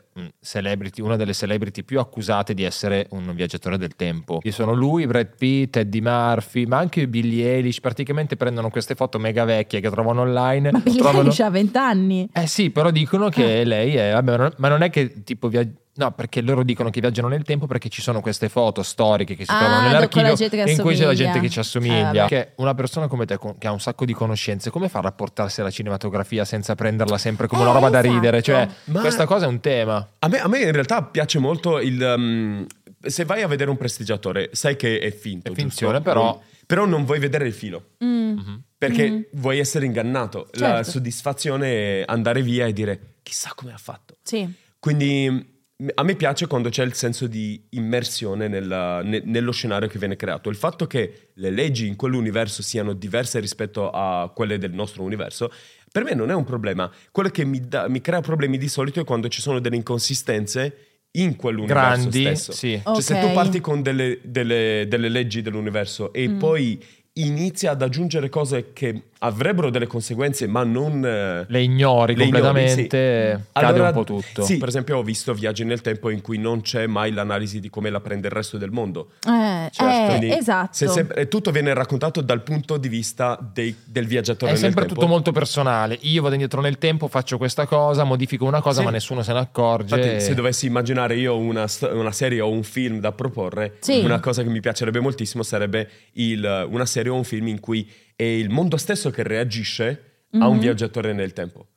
una 1.02 1.16
delle 1.16 1.34
celebrity 1.34 1.84
più 1.84 2.00
accusate 2.00 2.54
di 2.54 2.64
essere 2.64 3.08
un 3.12 3.32
viaggiatore 3.36 3.78
del 3.78 3.96
tempo. 3.96 4.40
Ci 4.42 4.52
sono 4.52 4.74
lui, 4.74 5.06
Brad 5.08 5.36
Pitt, 5.38 5.78
Eddie 5.78 6.02
Murphy, 6.02 6.66
ma 6.66 6.78
anche 6.78 7.08
Billie 7.08 7.54
Eilish, 7.56 7.80
praticamente 7.80 8.36
prendono 8.36 8.70
queste 8.70 8.96
foto 8.96 9.20
mega 9.20 9.44
vecchie 9.46 9.80
che 9.80 9.90
trovano 9.90 10.22
online. 10.22 10.72
Ma 10.72 10.80
Billie 10.80 11.00
trovano... 11.00 11.20
Eilish 11.24 11.40
ha 11.40 11.50
20 11.50 11.78
anni. 11.78 12.30
Eh 12.34 12.48
sì, 12.48 12.70
però 12.70 12.92
dicono 12.92 13.26
Ah. 13.26 13.30
che 13.32 13.64
lei 13.64 13.96
è... 13.96 14.12
Vabbè, 14.14 14.32
ma 14.32 14.38
non- 14.38 14.54
ma 14.58 14.68
non 14.70 14.82
è 14.82 14.90
che 14.90 15.24
tipo 15.24 15.48
viaggia... 15.48 15.72
No, 15.96 16.12
perché 16.12 16.40
loro 16.42 16.64
dicono 16.64 16.90
che 16.90 17.02
viaggiano 17.02 17.28
nel 17.28 17.44
tempo 17.44 17.66
perché 17.68 17.90
ci 17.90 18.02
sono 18.02 18.22
queste 18.22 18.48
foto 18.48 18.84
storiche 18.84 19.36
che 19.36 19.44
si 19.44 19.52
Ah, 19.52 19.58
trovano 19.58 19.82
nell'archivio 19.88 20.36
la 20.64 20.70
in 20.72 20.78
cui 20.80 20.96
c'è 20.96 21.04
la 21.06 21.14
gente 21.14 21.40
che 21.42 21.50
ci 21.50 21.58
Eh, 21.58 21.62
assomiglia. 21.62 22.04
vabbè. 22.14 22.28
che 22.28 22.52
una 22.58 22.74
persona 22.74 23.08
come 23.08 23.26
te 23.26 23.38
che 23.58 23.68
ha 23.68 23.72
un 23.72 23.82
sacco 23.82 24.06
di 24.06 24.14
conoscenze, 24.14 24.70
come 24.70 24.88
fa 24.88 25.00
a 25.00 25.02
rapportarsi 25.02 25.60
alla 25.60 25.72
cinematografia 25.72 26.46
senza 26.46 26.76
prenderla 26.76 27.18
sempre 27.18 27.48
come 27.48 27.62
Eh, 27.62 27.66
una 27.66 27.74
roba 27.74 27.90
da 27.90 28.00
esatto. 28.00 28.14
ridere? 28.14 28.42
Cioè, 28.42 28.68
Ma- 28.86 29.00
questa 29.02 29.26
cosa 29.26 29.46
è 29.46 29.48
un 29.50 29.60
tema. 29.60 30.10
A 30.20 30.28
me, 30.30 30.40
a 30.40 30.48
me 30.48 30.60
in 30.60 30.72
realtà 30.72 31.04
piace 31.04 31.38
molto 31.40 31.80
il... 31.80 32.00
um, 32.02 32.66
se 33.02 33.26
vai 33.26 33.42
a 33.42 33.48
vedere 33.48 33.70
un 33.70 33.78
prestigiatore, 33.78 34.50
sai 34.54 34.76
che 34.78 35.00
è 35.00 35.12
finto. 35.12 35.48
È 35.52 35.54
giusto? 35.54 35.62
finzione, 35.62 36.02
però- 36.02 36.24
Non- 36.24 36.40
però 36.66 36.86
non 36.86 37.04
vuoi 37.04 37.20
vedere 37.20 37.46
il 37.48 37.54
filo. 37.54 37.90
Mm. 38.04 38.38
Perché 38.78 39.10
Mm. 39.10 39.22
vuoi 39.34 39.60
essere 39.60 39.86
ingannato. 39.86 40.48
La 40.54 40.76
Certo. 40.76 40.92
soddisfazione 40.92 42.02
è 42.02 42.04
andare 42.08 42.42
via 42.42 42.66
e 42.68 42.72
dire 42.74 43.16
chissà 43.24 43.52
come 43.56 43.74
ha 43.74 43.78
fatto. 43.78 44.16
Sì. 44.24 44.48
Quindi 44.80 45.49
a 45.96 46.04
me 46.04 46.16
piace 46.16 46.46
quando 46.48 46.68
c'è 46.70 46.84
il 46.84 46.94
senso 46.94 47.26
di 47.28 47.62
immersione 47.70 48.50
nella- 48.50 49.02
ne- 49.02 49.22
nello 49.24 49.52
scenario 49.54 49.88
che 49.88 49.98
viene 49.98 50.18
creato. 50.18 50.50
Il 50.50 50.58
fatto 50.58 50.88
che 50.88 51.30
le 51.36 51.50
leggi 51.52 51.88
in 51.88 51.96
quell'universo 51.96 52.62
siano 52.62 52.92
diverse 52.94 53.40
rispetto 53.40 53.90
a 53.90 54.30
quelle 54.36 54.58
del 54.58 54.72
nostro 54.74 55.04
universo, 55.04 55.50
per 55.92 56.04
me 56.04 56.14
non 56.14 56.30
è 56.30 56.34
un 56.34 56.44
problema. 56.44 56.92
Quello 57.12 57.30
che 57.30 57.46
mi, 57.46 57.62
dà- 57.66 57.88
mi 57.88 58.02
crea 58.02 58.20
problemi 58.20 58.58
di 58.58 58.68
solito 58.68 59.00
è 59.00 59.06
quando 59.06 59.30
ci 59.30 59.40
sono 59.42 59.60
delle 59.60 59.78
inconsistenze 59.78 60.76
in 61.12 61.36
quell'universo 61.38 62.10
Grandi, 62.10 62.22
stesso. 62.22 62.52
sì. 62.52 62.80
Cioè, 62.84 63.02
se 63.02 63.20
tu 63.20 63.32
parti 63.32 63.62
con 63.62 63.82
delle, 63.82 64.20
delle- 64.24 64.86
delle 64.88 65.10
leggi 65.10 65.42
dell'universo 65.42 66.12
e 66.14 66.28
Mm. 66.28 66.38
poi 66.38 66.84
inizi 67.14 67.68
ad 67.68 67.82
aggiungere 67.82 68.30
cose 68.30 68.72
che 68.72 69.02
avrebbero 69.22 69.70
delle 69.70 69.88
conseguenze, 69.88 70.48
ma 70.48 70.64
non... 70.64 71.04
eh, 71.06 71.46
Le 71.50 71.62
ignori 71.62 72.16
Le 72.16 72.24
ignori, 72.24 72.42
completamente, 72.42 73.46
cade 73.52 73.66
allora, 73.68 73.88
un 73.90 73.94
po' 73.94 74.04
tutto. 74.06 74.44
Sì, 74.44 74.58
per 74.58 74.70
esempio 74.70 74.98
ho 74.98 75.04
visto 75.04 75.34
viaggi 75.34 75.66
nel 75.66 75.82
tempo 75.82 76.10
in 76.10 76.22
cui 76.22 76.38
non 76.38 76.62
c'è 76.62 76.88
mai 76.88 77.12
l'analisi 77.12 77.60
di 77.60 77.70
come 77.70 77.90
la 77.90 78.00
prende 78.00 78.28
il 78.28 78.34
resto 78.34 78.58
del 78.58 78.72
mondo. 78.72 79.10
Eh, 79.28 79.70
Certo, 79.72 80.26
eh, 80.26 80.30
esatto. 80.38 80.70
se 80.72 80.88
sempre- 80.88 81.28
tutto 81.28 81.52
viene 81.52 81.74
raccontato 81.74 82.22
dal 82.22 82.42
punto 82.44 82.78
di 82.78 82.88
vista 82.88 83.38
dei- 83.54 83.76
del 83.84 84.08
viaggiatore 84.08 84.52
È 84.52 84.54
nel 84.54 84.62
sempre 84.64 84.86
tempo. 84.86 84.96
tutto 85.02 85.08
molto 85.12 85.32
personale. 85.34 85.98
Io 86.04 86.22
vado 86.22 86.36
indietro 86.36 86.62
nel 86.62 86.78
tempo, 86.78 87.10
faccio 87.10 87.38
questa 87.38 87.66
cosa, 87.66 88.06
modifico 88.06 88.46
una 88.46 88.62
cosa, 88.62 88.80
Sì. 88.80 88.86
ma 88.86 88.92
nessuno 88.92 89.22
se 89.22 89.34
ne 89.34 89.40
accorge. 89.40 89.96
Infatti, 89.96 90.22
se 90.22 90.34
dovessi 90.34 90.68
immaginare 90.68 91.18
io 91.18 91.36
una, 91.38 91.66
una 91.92 92.12
serie 92.14 92.40
o 92.40 92.50
un 92.50 92.64
film 92.64 93.00
da 93.02 93.12
proporre, 93.12 93.76
Sì. 93.82 94.00
una 94.00 94.22
cosa 94.22 94.44
che 94.44 94.50
mi 94.50 94.62
piacerebbe 94.62 95.02
moltissimo 95.02 95.44
sarebbe 95.44 95.90
il- 96.14 96.68
una 96.70 96.86
serie 96.86 96.99
o 97.08 97.16
un 97.16 97.24
film 97.24 97.48
in 97.48 97.62
cui 97.62 97.90
è 98.16 98.24
il 98.24 98.50
mondo 98.50 98.76
stesso 98.76 99.10
che 99.12 99.24
reagisce 99.24 100.24
a 100.40 100.48
un 100.48 100.56
Mhm. 100.56 100.60
viaggiatore 100.62 101.14
nel 101.14 101.32
tempo. 101.32 101.68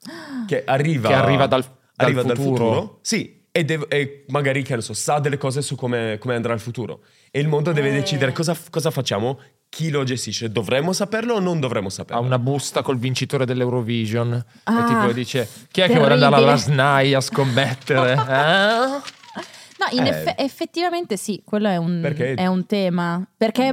Che 0.46 0.64
arriva, 0.64 1.08
Che 1.08 1.14
arriva 1.14 1.46
dal- 1.46 1.62
dal 1.62 1.72
arriva 1.96 2.22
futuro. 2.34 2.98
Sì, 3.02 3.44
e, 3.52 3.64
deve- 3.64 3.86
e 3.88 4.24
magari 4.28 4.62
che 4.62 4.74
ne 4.74 4.80
so, 4.80 4.92
sa 4.94 5.18
delle 5.20 5.36
cose 5.38 5.62
su 5.62 5.76
come, 5.76 6.16
come 6.18 6.34
andrà 6.34 6.52
il 6.52 6.60
futuro. 6.60 7.02
E 7.30 7.38
il 7.40 7.48
mondo 7.48 7.72
deve 7.72 7.90
Eh. 7.90 7.92
decidere 7.92 8.32
cosa, 8.32 8.56
cosa 8.70 8.90
facciamo, 8.90 9.38
chi 9.70 9.88
lo 9.90 10.04
gestisce. 10.04 10.50
Dovremmo 10.50 10.92
saperlo 10.92 11.34
o 11.34 11.38
non 11.38 11.60
dovremmo 11.60 11.88
ha 11.88 11.90
saperlo? 11.90 12.22
una 12.22 12.38
busta 12.38 12.82
col 12.82 12.98
vincitore 12.98 13.46
dell'Eurovision 13.46 14.44
Ah, 14.64 14.80
e 14.82 14.84
tipo 14.86 15.12
dice 15.12 15.48
chi 15.70 15.80
è 15.80 15.86
che 15.86 15.94
vuole 15.96 16.12
andare 16.14 16.32
terribile. 16.34 16.50
alla 16.52 16.60
SNAI 16.60 17.14
a 17.14 17.20
scommettere? 17.20 18.12
Eh? 18.28 19.21
No, 19.90 20.02
Eh. 20.02 20.08
eff- 20.08 20.34
effettivamente 20.40 21.16
sì, 21.16 21.42
quello 21.44 21.68
è 21.68 21.76
un, 21.76 22.00
è 22.36 22.46
un 22.46 22.66
tema. 22.66 23.26
Perché 23.36 23.70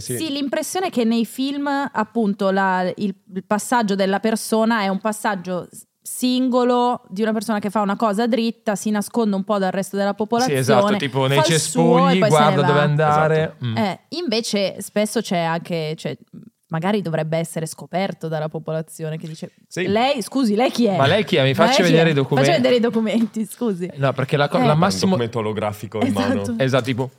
sì. 0.00 0.16
Sì, 0.16 0.30
l'impressione 0.30 0.86
è 0.86 0.90
che 0.90 1.04
nei 1.04 1.24
film, 1.26 1.66
appunto, 1.92 2.50
la- 2.50 2.90
il, 2.96 3.14
il 3.34 3.44
passaggio 3.46 3.94
della 3.94 4.20
persona 4.20 4.80
è 4.80 4.88
un 4.88 4.98
passaggio 5.00 5.68
singolo 6.06 7.02
di 7.08 7.22
una 7.22 7.32
persona 7.32 7.58
che 7.58 7.70
fa 7.70 7.80
una 7.80 7.96
cosa 7.96 8.26
dritta, 8.26 8.74
si 8.76 8.90
nasconde 8.90 9.36
un 9.36 9.44
po' 9.44 9.58
dal 9.58 9.70
resto 9.72 9.96
della 9.96 10.10
Sì, 10.10 10.16
popolazione. 10.16 10.58
esatto, 10.60 10.96
tipo 10.96 11.26
nei 11.26 11.38
suo 11.38 11.46
cespugli, 11.46 12.18
guarda 12.18 12.62
dove 12.62 12.80
andare. 12.80 13.42
Esatto. 13.42 13.64
Mm. 13.64 13.76
Eh, 13.76 14.00
invece 14.10 14.80
spesso 14.82 15.20
c'è 15.22 15.38
anche, 15.38 15.94
cioè, 15.96 16.16
magari 16.74 17.02
dovrebbe 17.02 17.38
essere 17.38 17.66
scoperto 17.66 18.26
dalla 18.26 18.48
popolazione 18.48 19.16
che 19.16 19.28
dice, 19.28 19.52
Sì. 19.68 19.86
lei, 19.86 20.20
scusi, 20.22 20.56
lei 20.56 20.72
chi 20.72 20.86
è? 20.86 20.96
Ma 20.96 21.06
lei 21.06 21.22
chi 21.24 21.36
è? 21.36 21.44
Mi 21.44 21.54
faccia 21.54 21.84
vedere 21.84 22.10
i 22.10 22.12
documenti. 22.14 22.48
Faccia 22.50 22.60
vedere 22.60 22.76
i 22.78 22.80
documenti, 22.80 23.46
scusi. 23.46 23.88
No, 23.94 24.12
perché 24.12 24.36
la, 24.36 24.48
co- 24.48 24.58
Eh. 24.58 24.66
la 24.66 24.72
Un 24.72 24.78
massimo... 24.80 25.10
documento 25.12 25.38
olografico 25.38 26.00
in 26.00 26.08
Esatto. 26.08 26.34
mano. 26.52 26.54
Esatto, 26.58 26.82
tipo... 26.84 27.10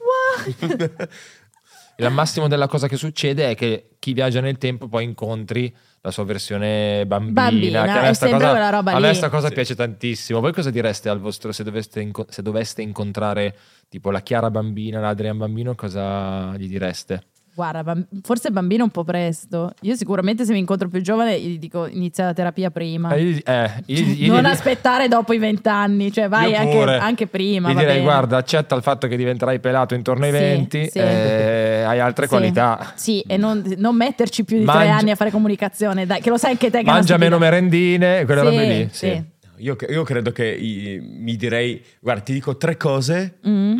Il 1.98 2.10
massimo 2.12 2.50
della 2.50 2.68
cosa 2.68 2.89
che 2.89 2.98
succede 2.98 3.50
è 3.52 3.56
che 3.56 3.91
chi 4.00 4.12
viaggia 4.12 4.41
nel 4.41 4.58
tempo 4.58 4.89
poi 4.89 5.06
incontri 5.06 5.74
la 6.02 6.12
sua 6.12 6.26
versione 6.26 7.06
bambina. 7.08 7.44
Bambina, 7.44 7.84
che 7.84 7.89
a 7.89 8.02
me 8.02 8.10
è 8.10 8.13
sta 8.13 8.26
sempre 8.28 8.39
cosa, 8.46 8.52
quella 8.52 8.70
roba 8.70 8.91
a 8.91 9.00
me 9.00 9.13
sta 9.13 9.30
cosa 9.30 9.48
Sì. 9.48 9.54
piace 9.54 9.76
tantissimo. 9.76 10.39
Voi 10.41 10.52
cosa 10.54 10.70
direste 10.70 11.08
al 11.08 11.20
vostro 11.20 11.54
se 11.54 11.63
doveste, 11.63 12.02
inco- 12.02 12.26
se 12.30 12.41
doveste 12.41 12.82
incontrare 12.82 13.56
tipo 13.88 14.12
la 14.12 14.20
Chiara 14.20 14.52
bambina, 14.52 15.00
l'Adrian 15.00 15.38
bambino, 15.38 15.74
cosa 15.74 16.54
gli 16.58 16.68
direste? 16.68 17.24
Guarda, 17.56 17.96
forse 18.22 18.52
bambino 18.52 18.84
un 18.84 18.89
po' 18.89 19.06
presto. 19.06 19.72
Io 19.84 19.96
sicuramente 19.96 20.44
se 20.44 20.52
mi 20.52 20.60
incontro 20.60 20.89
più 20.89 21.00
giovane 21.02 21.39
gli 21.39 21.58
dico 21.58 21.88
inizia 21.88 22.26
la 22.26 22.34
terapia 22.34 22.70
prima. 22.70 23.13
Eh, 23.13 23.22
io- 23.22 23.39
eh, 23.46 23.72
io- 23.86 24.06
io- 24.13 24.34
non 24.34 24.44
io- 24.44 24.50
aspettare 24.50 25.08
dopo 25.08 25.32
i 25.32 25.38
vent'anni, 25.38 26.12
cioè 26.12 26.28
vai 26.28 26.54
anche, 26.54 26.82
anche 26.84 27.28
prima. 27.28 27.70
Gli 27.70 27.76
direi 27.76 27.94
bene. 27.94 28.02
guarda, 28.02 28.36
accetta 28.36 28.76
il 28.76 28.82
fatto 28.82 29.08
che 29.08 29.15
diventerai 29.15 29.62
pelato 29.62 29.94
intorno 29.96 30.26
ai 30.26 30.32
Sì, 30.34 30.38
20, 30.38 30.89
sì. 30.89 30.98
eh, 31.00 31.84
hai 31.88 32.00
altre 32.00 32.26
Sì. 32.26 32.30
qualità. 32.32 32.91
Sì, 32.96 33.22
e 33.26 33.38
non, 33.38 33.63
non 33.78 33.96
metterci 33.96 34.44
più 34.44 34.58
di 34.58 34.65
tre 34.65 34.74
Mangia- 34.74 34.96
anni 34.98 35.12
a 35.12 35.15
fare 35.15 35.32
comunicazione, 35.32 36.06
dai, 36.06 36.20
che 36.20 36.30
lo 36.30 36.38
sai 36.38 36.52
anche 36.52 36.70
te 36.70 36.80
che 36.80 36.84
Mangia 36.91 37.15
meno 37.15 37.38
merendine, 37.38 38.26
quelle 38.26 38.41
Sì, 38.41 38.46
robe 38.48 38.68
lì. 38.68 38.88
sì. 38.91 39.08
Sì. 39.08 39.24
Io, 39.63 39.78
io 39.88 40.04
credo 40.04 40.32
che 40.34 40.46
i- 40.46 41.00
mi 41.02 41.38
direi, 41.38 41.82
guarda, 42.02 42.22
ti 42.22 42.34
dico 42.34 42.58
tre 42.58 42.76
cose, 42.76 43.38
Mm. 43.48 43.80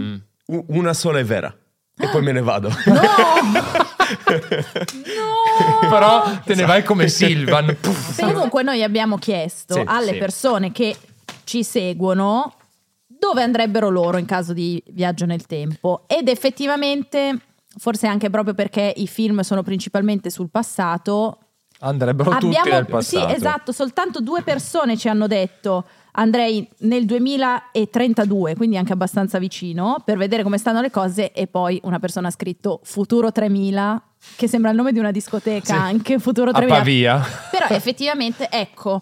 Mm. 0.50 0.60
una 0.68 0.94
sola 0.94 1.20
è 1.20 1.26
vera. 1.26 1.54
E 1.98 2.08
poi 2.10 2.22
me 2.22 2.32
ne 2.32 2.42
vado. 2.42 2.70
No! 4.36 5.90
Però 5.90 6.40
te 6.44 6.54
ne 6.56 6.66
vai 6.66 6.84
come 6.84 7.08
Silvan. 7.08 7.76
Puff. 7.80 8.20
Comunque 8.22 8.62
noi 8.64 8.84
abbiamo 8.84 9.18
chiesto 9.18 9.74
Sì, 9.76 9.82
alle 9.86 10.14
sì. 10.14 10.18
persone 10.18 10.72
che 10.72 10.96
ci 11.44 11.64
seguono 11.64 12.54
dove 13.08 13.42
andrebbero 13.42 13.90
loro 13.90 14.18
in 14.18 14.26
caso 14.26 14.54
di 14.54 14.82
viaggio 14.88 15.26
nel 15.26 15.46
tempo 15.46 16.04
ed 16.08 16.28
effettivamente 16.28 17.38
forse 17.78 18.08
anche 18.08 18.30
proprio 18.30 18.54
perché 18.54 18.94
i 18.98 19.08
film 19.08 19.40
sono 19.42 19.64
principalmente 19.64 20.30
sul 20.30 20.50
passato 20.50 21.40
Andrebbero 21.80 22.32
tutti 22.32 22.46
abbiamo 22.48 22.70
nel 22.78 22.86
passato. 22.86 23.28
sì 23.30 23.34
esatto 23.36 23.72
soltanto 23.72 24.22
due 24.22 24.42
persone 24.44 24.98
ci 24.98 25.08
hanno 25.10 25.28
detto 25.28 25.86
andrei 26.18 26.68
nel 26.80 27.06
2032 27.06 28.56
quindi 28.56 28.78
anche 28.78 28.94
abbastanza 28.94 29.38
vicino 29.40 29.98
per 30.04 30.18
vedere 30.18 30.44
come 30.44 30.58
stanno 30.58 30.82
le 30.82 30.90
cose 30.92 31.32
e 31.32 31.48
poi 31.48 31.80
una 31.84 32.00
persona 32.00 32.28
ha 32.28 32.32
scritto 32.32 32.80
futuro 32.84 33.32
3000 33.32 34.02
che 34.36 34.48
sembra 34.48 34.72
il 34.72 34.78
nome 34.78 34.92
di 34.92 35.00
una 35.00 35.12
discoteca 35.12 35.66
Sì. 35.66 35.72
anche 35.74 36.20
futuro 36.20 36.50
A 36.50 36.54
3000 36.54 36.78
Pavia. 36.78 37.22
però 37.52 37.68
effettivamente, 37.70 38.48
ecco, 38.50 39.02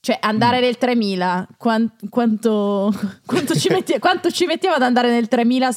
cioè 0.00 0.18
andare 0.20 0.58
nel 0.60 0.78
3000, 0.78 1.46
quan- 1.56 1.92
quanto, 2.08 2.92
quanto, 3.24 3.54
ci 3.54 3.68
metti- 3.70 3.98
quanto 4.00 4.30
ci 4.30 4.46
mettiamo 4.46 4.74
ad 4.74 4.82
andare 4.82 5.10
nel 5.10 5.28
3000? 5.28 5.70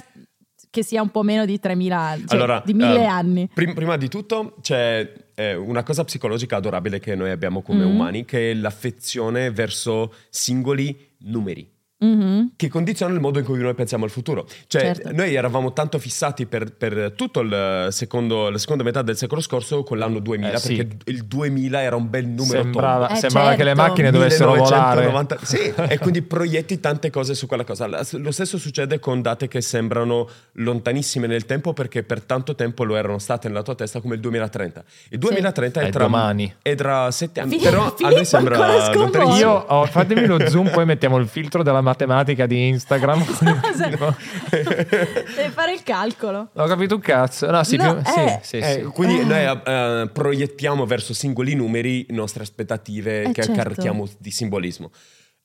che 0.71 0.83
sia 0.83 1.01
un 1.01 1.07
po' 1.09 1.21
meno 1.21 1.45
di 1.45 1.57
3000 1.57 1.97
anni, 1.97 2.25
cioè 2.27 2.35
Allora, 2.37 2.61
di 2.65 2.73
1000 2.73 2.99
eh, 2.99 3.05
anni. 3.05 3.49
prim- 3.53 3.73
prima 3.73 3.95
di 3.95 4.09
tutto 4.09 4.57
c'è 4.61 5.09
eh, 5.35 5.53
una 5.55 5.83
cosa 5.83 6.03
psicologica 6.03 6.55
adorabile 6.57 6.99
che 6.99 7.15
noi 7.15 7.29
abbiamo 7.29 7.61
come 7.61 7.85
Mm. 7.85 7.89
umani, 7.93 8.25
che 8.25 8.51
è 8.51 8.53
l'affezione 8.53 9.51
verso 9.51 10.13
singoli 10.29 11.13
numeri. 11.19 11.69
Mhm. 11.97 12.51
che 12.57 12.67
condiziona 12.67 13.13
il 13.13 13.21
modo 13.21 13.39
in 13.39 13.45
cui 13.45 13.57
noi 13.57 13.73
pensiamo 13.73 14.03
al 14.03 14.09
futuro. 14.09 14.45
Cioè, 14.67 14.81
Certo. 14.81 15.11
noi 15.13 15.33
eravamo 15.33 15.71
tanto 15.71 15.97
fissati 15.97 16.45
per, 16.45 16.73
per 16.75 17.13
tutto 17.15 17.39
il 17.39 17.87
secondo, 17.91 18.49
la 18.49 18.57
seconda 18.57 18.83
metà 18.83 19.01
del 19.01 19.15
secolo 19.15 19.39
scorso 19.41 19.83
con 19.83 19.97
l'anno 19.97 20.19
2000, 20.19 20.51
Eh, 20.53 20.57
sì. 20.57 20.75
perché 20.75 20.97
il 21.11 21.23
2000 21.23 21.81
era 21.81 21.95
un 21.95 22.09
bel 22.09 22.27
numero 22.27 22.61
Sembrava, 22.63 23.09
Eh, 23.09 23.15
sembrava 23.15 23.51
che 23.55 23.63
le 23.63 23.73
certo. 23.75 23.81
macchine 23.81 24.11
dovessero 24.11 24.55
volare. 24.55 25.05
1990 25.07 25.37
Sì, 25.45 25.73
e 25.93 25.97
quindi 25.99 26.21
proietti 26.21 26.79
tante 26.81 27.09
cose 27.09 27.33
su 27.33 27.47
quella 27.47 27.63
cosa. 27.63 27.87
Lo 27.87 28.31
stesso 28.31 28.57
succede 28.57 28.99
con 28.99 29.21
date 29.21 29.47
che 29.47 29.61
sembrano 29.61 30.27
lontanissime 30.53 31.27
nel 31.27 31.45
tempo 31.45 31.71
perché 31.73 32.03
per 32.03 32.21
tanto 32.21 32.55
tempo 32.55 32.83
lo 32.83 32.95
erano 32.97 33.19
state 33.19 33.47
nella 33.47 33.61
tua 33.63 33.75
testa 33.75 34.01
come 34.01 34.15
il 34.15 34.21
2030. 34.21 34.83
Il 35.09 35.19
2030 35.19 35.81
È 35.81 35.85
è, 35.85 35.89
tra, 35.91 36.03
domani. 36.03 36.53
è 36.61 36.75
tra 36.75 37.09
sette 37.11 37.39
anni, 37.39 37.57
Fi- 37.57 37.63
però 37.63 37.85
a 37.85 37.93
Filippo 37.95 38.15
noi 38.15 38.25
sembra 38.25 38.55
ancora 38.57 38.83
sconvolto. 38.85 38.99
lontanissimo. 39.17 39.49
Io 39.49 39.51
ho, 39.67 39.85
fatemi 39.85 40.25
lo 40.25 40.49
zoom, 40.49 40.69
poi 40.69 40.85
mettiamo 40.85 41.17
il 41.17 41.27
filtro 41.27 41.63
della 41.63 41.81
matematica 41.85 42.45
di 42.45 42.67
Instagram. 42.67 43.23
Esatto. 43.71 44.15
Devi 44.49 45.49
fare 45.51 45.73
il 45.73 45.83
calcolo. 45.83 46.49
Ho 46.53 46.65
capito 46.67 46.95
un 46.95 47.01
cazzo. 47.01 47.49
No, 47.49 47.63
sì, 47.63 47.77
No, 47.77 48.01
più- 48.01 48.11
eh. 48.21 48.39
sì, 48.43 48.57
Eh, 48.57 48.73
sì. 48.73 48.81
quindi 48.93 49.23
noi 49.25 49.61
eh, 49.65 50.09
proiettiamo 50.11 50.85
verso 50.85 51.13
singoli 51.13 51.53
numeri 51.55 52.05
le 52.09 52.15
nostre 52.15 52.43
aspettative 52.43 53.23
Eh, 53.23 53.31
che 53.31 53.43
certo. 53.43 53.53
carichiamo 53.61 54.07
di 54.17 54.31
simbolismo. 54.31 54.91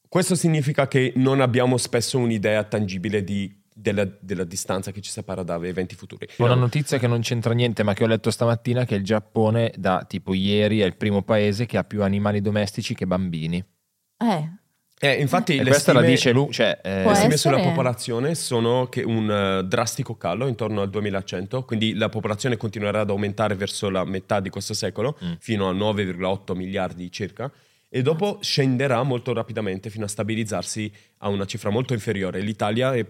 Questo 0.09 0.35
significa 0.35 0.89
che 0.89 1.13
non 1.17 1.41
abbiamo 1.41 1.77
spesso 1.77 2.19
un'idea 2.19 2.65
tangibile 2.65 3.23
di- 3.23 3.59
della, 3.73 4.07
della 4.21 4.45
distanza 4.45 4.91
che 4.91 5.01
ci 5.01 5.11
separa 5.11 5.43
da 5.43 5.55
eventi 5.65 5.95
futuri. 5.95 6.27
Una 6.39 6.55
notizia 6.55 6.99
che 6.99 7.07
non 7.07 7.21
c'entra 7.21 7.53
niente, 7.55 7.83
ma 7.85 7.95
che 7.95 8.05
ho 8.05 8.07
letto 8.09 8.31
stamattina, 8.31 8.85
che 8.85 8.97
il 8.97 9.05
Giappone, 9.05 9.73
da 9.77 10.05
tipo 10.07 10.35
ieri, 10.35 10.81
è 10.81 10.85
il 10.85 10.97
primo 10.97 11.23
paese 11.23 11.65
che 11.67 11.79
ha 11.79 11.85
più 11.85 12.03
animali 12.03 12.41
domestici 12.41 12.95
che 12.95 13.07
bambini. 13.07 13.65
Eh, 14.23 14.51
Eh, 15.03 15.15
infatti, 15.15 15.55
E 15.57 15.63
le 15.63 15.71
questa 15.71 15.93
la 15.95 16.01
stime- 16.01 16.15
dice 16.15 16.31
lui. 16.33 16.53
Cioè, 16.53 16.79
eh, 16.83 16.89
Le 17.05 17.15
stime 17.15 17.35
essere. 17.35 17.37
sulla 17.39 17.61
popolazione 17.63 18.35
sono 18.35 18.87
che 18.91 19.03
un 19.03 19.31
eh, 19.31 19.65
drastico 19.65 20.17
calo 20.19 20.47
intorno 20.47 20.83
al 20.83 20.91
2100, 20.91 21.65
quindi 21.65 21.95
la 21.95 22.11
popolazione 22.11 22.59
continuerà 22.59 23.01
ad 23.01 23.09
aumentare 23.11 23.55
verso 23.55 23.89
la 23.89 24.05
metà 24.05 24.41
di 24.41 24.51
questo 24.51 24.75
secolo, 24.75 25.17
Mm. 25.25 25.33
fino 25.39 25.69
a 25.69 25.73
9,8 25.73 26.55
miliardi 26.55 27.11
circa, 27.11 27.51
e 27.89 28.03
dopo 28.03 28.39
scenderà 28.43 29.03
molto 29.03 29.33
rapidamente 29.33 29.89
fino 29.89 30.05
a 30.05 30.09
stabilizzarsi 30.09 30.93
a 31.19 31.29
una 31.29 31.47
cifra 31.47 31.71
molto 31.71 31.95
inferiore. 31.95 32.41
L'Italia, 32.41 32.95
è- 32.95 33.07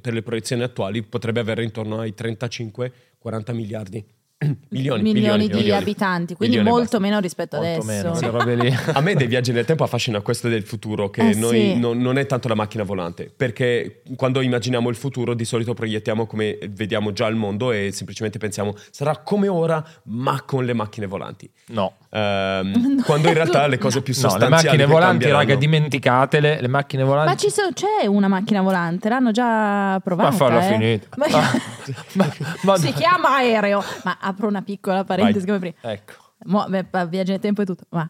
per 0.00 0.14
le 0.14 0.22
proiezioni 0.22 0.62
attuali, 0.62 1.02
potrebbe 1.02 1.40
avere 1.40 1.62
intorno 1.62 2.00
ai 2.00 2.14
35-40 2.14 3.52
miliardi. 3.52 4.02
milioni, 4.70 5.02
milioni, 5.02 5.46
di 5.48 5.54
milioni. 5.54 5.70
abitanti, 5.80 6.34
quindi 6.34 6.56
Milioni 6.56 6.76
molto 6.78 6.98
basta. 6.98 7.06
meno 7.06 7.20
rispetto 7.20 7.56
molto 7.56 7.70
adesso. 7.82 7.86
meno, 7.86 8.10
quelle 8.12 8.30
robe 8.30 8.54
lì. 8.56 8.76
A 8.92 9.00
me 9.00 9.14
dei 9.14 9.26
viaggi 9.26 9.52
nel 9.52 9.64
tempo 9.64 9.84
affascina 9.84 10.20
questo 10.20 10.48
del 10.48 10.64
futuro, 10.64 11.08
che 11.10 11.30
Eh, 11.30 11.34
noi 11.34 11.60
sì. 11.72 11.78
non, 11.78 11.98
non 12.00 12.18
è 12.18 12.26
tanto 12.26 12.48
la 12.48 12.54
macchina 12.54 12.82
volante, 12.82 13.32
perché 13.34 14.02
quando 14.16 14.40
immaginiamo 14.40 14.88
il 14.90 14.96
futuro 14.96 15.34
di 15.34 15.44
solito 15.44 15.72
proiettiamo 15.74 16.26
come 16.26 16.58
vediamo 16.70 17.12
già 17.12 17.26
il 17.28 17.36
mondo 17.36 17.72
e 17.72 17.90
semplicemente 17.92 18.38
pensiamo 18.38 18.74
sarà 18.90 19.16
come 19.18 19.48
ora, 19.48 19.82
ma 20.04 20.42
con 20.42 20.64
le 20.64 20.72
macchine 20.74 21.06
volanti. 21.06 21.48
No. 21.68 21.94
Ehm, 22.10 23.02
quando 23.06 23.28
in 23.28 23.34
realtà 23.34 23.66
le 23.66 23.78
cose 23.78 24.02
più 24.02 24.12
No, 24.16 24.22
le 24.22 24.28
sostanziali 24.30 24.66
macchine 24.76 24.86
volanti, 24.86 25.30
raga, 25.30 25.54
dimenticatele. 25.54 26.60
Le 26.60 26.68
macchine 26.68 27.02
volanti. 27.02 27.30
Ma 27.30 27.36
ci 27.36 27.50
sono- 27.50 27.70
c'è 27.72 28.06
una 28.06 28.28
macchina 28.28 28.60
volante, 28.62 29.08
l'hanno 29.08 29.30
già 29.30 29.98
provata. 30.04 30.30
Ma 30.30 30.36
falla 30.36 30.68
eh. 30.68 30.72
finita. 30.72 31.06
Ma- 31.16 31.26
ma- 32.14 32.34
ma- 32.62 32.76
si 32.76 32.92
chiama 32.92 33.36
aereo. 33.36 33.82
Ma 34.04 34.18
apro 34.24 34.46
una 34.48 34.62
piccola 34.62 35.04
parentesi 35.04 35.46
Vai. 35.46 35.58
come 35.58 35.72
prima. 35.72 35.92
Ecco. 35.94 36.12
Mo, 36.46 36.66
beh, 36.68 36.86
viaggio 37.08 37.30
nel 37.32 37.40
tempo 37.40 37.62
e 37.62 37.64
tutto. 37.64 37.84
Ma 37.90 38.08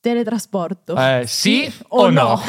teletrasporto? 0.00 0.94
Eh, 0.96 1.24
sì 1.26 1.72
o 1.88 2.10
no? 2.10 2.40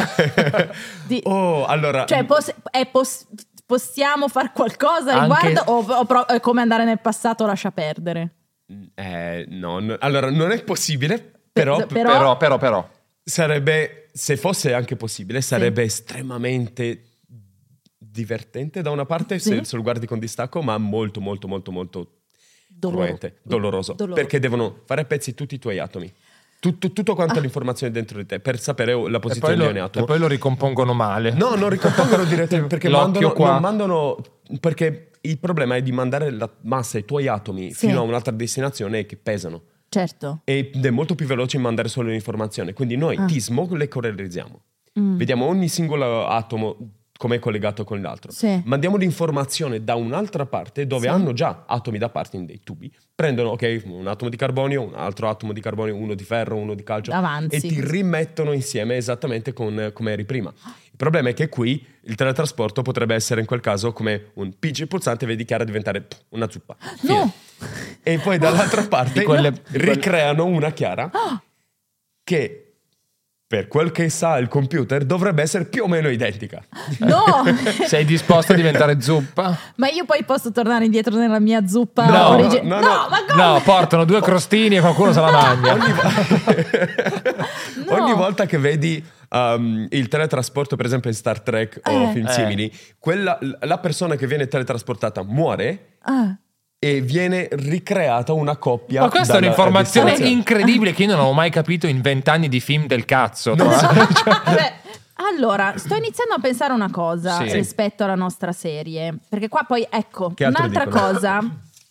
Di- 1.07 1.21
Oh, 1.25 1.65
allora... 1.65 2.05
cioè, 2.05 2.23
pos- 2.25 2.53
è 2.71 2.85
pos- 2.87 3.27
possiamo 3.65 4.27
fare 4.27 4.51
qualcosa 4.53 5.13
a 5.13 5.21
Anche- 5.21 5.47
riguardo 5.47 5.71
o, 5.71 5.79
o 5.99 6.05
pro- 6.05 6.27
è 6.27 6.39
come 6.39 6.61
andare 6.61 6.85
nel 6.85 6.99
passato 6.99 7.45
lascia 7.45 7.71
perdere? 7.71 8.35
eh, 8.95 9.45
no, 9.49 9.79
no, 9.79 9.95
allora 9.99 10.29
non 10.29 10.51
è 10.51 10.63
possibile, 10.63 11.19
però, 11.51 11.77
Per- 11.77 11.87
però- 11.87 12.11
Però, 12.11 12.37
però, 12.37 12.57
però. 12.57 12.89
sarebbe, 13.23 14.09
se 14.13 14.37
fosse 14.37 14.73
anche 14.73 14.95
possibile, 14.95 15.41
sarebbe 15.41 15.81
estremamente 15.83 17.03
divertente 17.97 18.81
da 18.81 18.91
una 18.91 19.05
parte 19.05 19.39
Sì. 19.39 19.49
se, 19.55 19.63
se 19.65 19.75
lo 19.75 19.81
guardi 19.81 20.05
con 20.05 20.19
distacco, 20.19 20.61
ma 20.61 20.77
molto 20.77 21.19
molto 21.19 21.47
molto 21.47 21.71
molto 21.71 22.18
doloroso, 22.79 23.93
doloroso. 23.93 23.93
perché 24.13 24.39
devono 24.39 24.81
fare 24.85 25.01
a 25.01 25.05
pezzi 25.05 25.33
tutti 25.33 25.55
i 25.55 25.59
tuoi 25.59 25.79
atomi. 25.79 26.11
Tutto, 26.59 26.91
tutto 26.91 27.15
quanto 27.15 27.39
l'informazione 27.39 27.93
dentro 27.93 28.17
di 28.17 28.25
te 28.25 28.39
per 28.41 28.59
sapere 28.59 28.93
la 29.09 29.19
posizione 29.19 29.55
di 29.55 29.61
ogni 29.61 29.79
atomo. 29.79 30.03
e 30.03 30.07
poi 30.07 30.19
lo 30.19 30.27
ricompongono 30.27 30.93
male. 30.93 31.31
No, 31.31 31.55
non 31.55 31.69
ricompongono 31.69 32.25
direttamente 32.25 32.67
perché 32.75 32.89
mandano, 32.89 33.31
qua. 33.31 33.51
non 33.53 33.61
mandano 33.61 34.17
perché 34.59 35.11
il 35.21 35.37
problema 35.39 35.75
è 35.77 35.81
di 35.81 35.91
mandare 35.93 36.29
la 36.31 36.49
massa 36.63 36.97
ai 36.97 37.05
tuoi 37.05 37.27
atomi 37.27 37.71
Sì. 37.71 37.87
fino 37.87 37.99
a 37.99 38.03
un'altra 38.03 38.33
destinazione 38.33 39.05
che 39.05 39.15
pesano. 39.15 39.61
Certo. 39.87 40.41
Ed 40.43 40.85
è 40.85 40.89
molto 40.89 41.15
più 41.15 41.25
veloce 41.25 41.57
mandare 41.57 41.87
solo 41.87 42.09
l'informazione. 42.09 42.73
Quindi 42.73 42.97
noi 42.97 43.15
Ah. 43.15 43.25
ti 43.25 43.41
molecolerizziamo. 43.51 44.61
Mm. 44.99 45.15
Vediamo 45.17 45.45
ogni 45.45 45.69
singolo 45.69 46.27
atomo 46.27 46.75
come 47.19 47.35
è 47.35 47.39
collegato 47.39 47.83
con 47.83 48.01
l'altro. 48.01 48.31
Sì. 48.31 48.61
Mandiamo 48.63 48.95
l'informazione 48.95 49.83
da 49.83 49.95
un'altra 49.95 50.45
parte 50.45 50.87
dove 50.87 51.01
Sì. 51.01 51.07
hanno 51.09 51.33
già 51.33 51.65
atomi 51.67 51.97
da 51.97 52.07
parte 52.07 52.37
in 52.37 52.45
dei 52.45 52.61
tubi. 52.63 52.89
Prendono, 53.13 53.49
ok, 53.49 53.81
un 53.87 54.07
atomo 54.07 54.29
di 54.29 54.37
carbonio, 54.37 54.81
un 54.83 54.93
altro 54.95 55.27
atomo 55.27 55.51
di 55.51 55.59
carbonio, 55.59 55.97
uno 55.97 56.13
di 56.13 56.23
ferro, 56.23 56.55
uno 56.55 56.75
di 56.75 56.83
calcio 56.83 57.11
Avanzi. 57.11 57.57
e 57.57 57.59
ti 57.59 57.81
rimettono 57.85 58.53
insieme 58.53 58.95
esattamente 58.95 59.51
con- 59.51 59.89
come 59.91 60.13
eri 60.13 60.23
prima. 60.23 60.49
Il 60.91 60.95
problema 60.95 61.27
è 61.27 61.33
che 61.33 61.49
qui 61.49 61.85
il 62.03 62.15
teletrasporto 62.15 62.83
potrebbe 62.83 63.15
essere 63.15 63.41
in 63.41 63.47
quel 63.47 63.59
caso 63.59 63.91
come 63.91 64.31
un 64.35 64.53
PC 64.57 64.85
pulsante 64.85 65.25
vedi 65.25 65.43
chiara 65.43 65.65
diventare 65.65 66.07
una 66.29 66.49
zuppa. 66.49 66.77
No! 67.01 67.33
E 68.01 68.17
poi 68.19 68.37
dall'altra 68.37 68.83
parte 68.87 69.23
quelle- 69.23 69.61
ricreano 69.71 70.45
una 70.45 70.71
chiara 70.71 71.11
che 72.23 72.68
per 73.49 73.67
quel 73.67 73.91
che 73.91 74.09
sa 74.09 74.37
il 74.37 74.47
computer 74.47 75.03
dovrebbe 75.03 75.41
essere 75.41 75.65
più 75.65 75.85
o 75.85 75.87
meno 75.87 76.07
identica. 76.07 76.61
No! 76.99 77.43
Sei 77.87 78.05
disposto 78.05 78.51
a 78.51 78.55
diventare 78.55 79.01
zuppa? 79.01 79.57
ma 79.77 79.87
io 79.89 80.05
poi 80.05 80.23
posso 80.23 80.51
tornare 80.51 80.85
indietro 80.85 81.15
nella 81.15 81.39
mia 81.39 81.65
zuppa 81.67 82.05
No, 82.05 82.27
origi- 82.29 82.61
no, 82.61 82.79
no, 82.79 82.87
no. 82.87 83.07
ma 83.09 83.25
come? 83.27 83.41
No, 83.43 83.61
portano 83.63 84.05
due 84.05 84.21
crostini 84.21 84.75
e 84.77 84.81
qualcuno 84.81 85.11
se 85.13 85.19
la 85.19 85.31
mangia. 85.31 85.73
Ogni, 85.73 85.91
vo- 85.93 87.87
No. 87.95 88.03
ogni 88.03 88.13
volta 88.13 88.45
che 88.45 88.59
vedi 88.59 89.03
um, 89.29 89.87
il 89.89 90.07
teletrasporto, 90.07 90.75
per 90.75 90.85
esempio 90.85 91.09
in 91.09 91.15
Star 91.15 91.39
Trek 91.41 91.79
o 91.85 91.91
Eh. 91.91 92.11
film 92.13 92.27
Eh. 92.27 92.31
simili, 92.31 92.71
quella- 92.99 93.39
la 93.61 93.77
persona 93.79 94.15
che 94.15 94.27
viene 94.27 94.47
teletrasportata 94.47 95.23
muore 95.23 95.95
Ah. 96.03 96.35
E 96.79 97.01
viene 97.01 97.47
ricreata 97.51 98.31
una 98.31 98.55
coppia. 98.57 99.01
Ma 99.01 99.09
questa 99.09 99.33
è 99.35 99.37
un'informazione 99.37 100.13
incredibile 100.15 100.93
che 100.93 101.03
io 101.03 101.15
non 101.15 101.25
ho 101.25 101.33
mai 101.33 101.49
capito 101.49 101.87
in 101.87 101.99
vent'anni 102.01 102.47
di 102.47 102.59
film 102.61 102.87
del 102.87 103.03
cazzo. 103.05 103.53
No. 103.53 103.65
l'altro. 103.69 104.31
Beh, 104.53 104.73
allora, 105.15 105.73
sto 105.77 105.95
iniziando 105.95 106.35
a 106.35 106.39
pensare 106.39 106.71
una 106.71 106.89
cosa 106.89 107.37
Sì. 107.45 107.51
rispetto 107.51 108.05
alla 108.05 108.15
nostra 108.15 108.53
serie. 108.53 109.13
Perché 109.27 109.49
qua 109.49 109.63
poi, 109.67 109.85
ecco, 109.89 110.33
un'altra 110.39 110.85
dicono? 110.85 111.01
cosa 111.07 111.39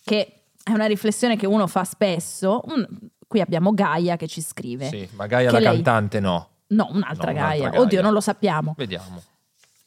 che 0.03 0.33
è 0.63 0.71
una 0.71 0.87
riflessione 0.87 1.37
che 1.37 1.45
uno 1.45 1.67
fa 1.67 1.83
spesso. 1.83 2.61
un- 2.65 2.87
qui 3.27 3.41
abbiamo 3.41 3.73
Gaia 3.75 4.15
che 4.17 4.27
ci 4.27 4.41
scrive. 4.41 4.87
Sì, 4.87 5.07
ma 5.13 5.27
Gaia 5.27 5.51
la 5.51 5.59
lei- 5.59 5.67
cantante 5.83 6.19
no. 6.19 6.47
No, 6.69 6.87
un'altra 6.91 7.31
No, 7.31 7.37
Gaia. 7.37 7.45
un'altra 7.47 7.69
Gaia. 7.69 7.81
Oddio, 7.81 8.01
non 8.01 8.13
lo 8.13 8.21
sappiamo. 8.21 8.73
Vediamo. 8.75 9.21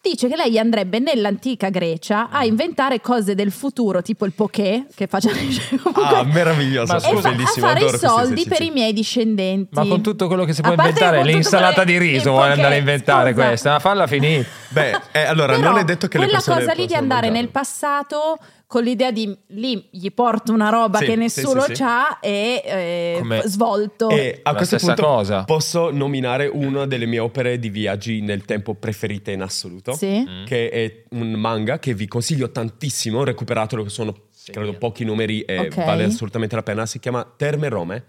Dice 0.05 0.27
che 0.27 0.35
lei 0.35 0.59
andrebbe 0.59 0.99
nell'antica 0.99 1.69
Grecia 1.69 2.29
a 2.29 2.45
inventare 2.45 3.01
cose 3.01 3.37
del 3.37 3.53
futuro, 3.53 4.03
tipo 4.03 4.25
il 4.27 4.33
poké, 4.33 4.87
che 4.97 5.07
fa 5.07 5.21
già 5.21 5.31
comunque, 5.81 6.03
Ah, 6.03 6.25
meraviglioso, 6.25 6.99
scusa, 6.99 7.31
fa- 7.33 7.43
a 7.43 7.47
fare 7.47 7.85
i 7.85 7.89
soldi 7.97 8.45
per 8.49 8.63
i 8.63 8.71
miei 8.71 8.93
discendenti. 8.93 9.69
Ma 9.77 9.87
con 9.87 10.03
tutto 10.03 10.27
quello 10.27 10.45
che 10.45 10.55
si 10.55 10.61
può 10.61 10.73
inventare, 10.73 11.23
l'insalata 11.23 11.85
di 11.85 11.99
riso 11.99 12.31
vuole 12.33 12.49
poké, 12.49 12.57
andare 12.57 12.75
a 12.75 12.79
inventare 12.79 13.31
scusa. 13.33 13.47
questa, 13.47 13.71
ma 13.71 13.79
falla 13.79 14.07
finire. 14.09 14.45
Beh, 14.71 15.01
eh, 15.13 15.21
allora 15.23 15.55
Però 15.55 15.69
non 15.71 15.79
è 15.79 15.85
detto 15.85 16.09
che 16.09 16.19
le 16.19 16.25
quella 16.25 16.39
persone 16.41 16.65
cosa 16.65 16.73
lì 16.73 16.87
di 16.87 16.95
andare 16.95 17.29
mangiarlo. 17.29 17.41
nel 17.41 17.49
passato 17.51 18.39
con 18.73 18.85
l'idea 18.85 19.11
di 19.11 19.37
lì 19.49 19.87
gli 19.91 20.11
porto 20.13 20.51
una 20.51 20.71
roba 20.71 20.97
Sì, 20.97 21.05
che 21.05 21.13
sì, 21.13 21.19
nessuno 21.19 21.61
sì, 21.61 21.75
sì. 21.75 21.83
c'ha 21.83 22.21
e 22.21 22.63
eh, 22.65 23.43
svolto. 23.45 24.09
E 24.09 24.41
a 24.43 24.53
La 24.53 24.57
questo 24.57 24.79
punto 24.79 25.03
cosa. 25.03 25.45
posso 25.45 25.91
nominare 25.91 26.47
una 26.47 26.87
delle 26.87 27.05
mie 27.05 27.19
opere 27.19 27.59
di 27.59 27.69
viaggi 27.69 28.23
nel 28.23 28.47
tempo 28.47 28.73
preferite 28.73 29.31
in 29.33 29.43
assoluto. 29.43 29.93
Sì. 29.93 30.25
Mm. 30.27 30.45
Che 30.47 30.71
è 30.71 31.03
un 31.11 31.33
manga 31.33 31.79
che 31.79 31.93
vi 31.93 32.09
consiglio 32.09 32.51
tantissimo. 32.51 33.25
Recuperatelo, 33.25 33.83
che 33.83 33.91
sono 33.91 34.15
credo 34.47 34.73
pochi 34.79 35.05
numeri 35.05 35.43
e 35.43 35.59
Ok. 35.59 35.85
vale 35.85 36.05
assolutamente 36.05 36.55
la 36.57 36.63
pena. 36.63 36.87
Si 36.87 36.99
chiama 36.99 37.31
Terme 37.37 37.69
Rome. 37.69 38.05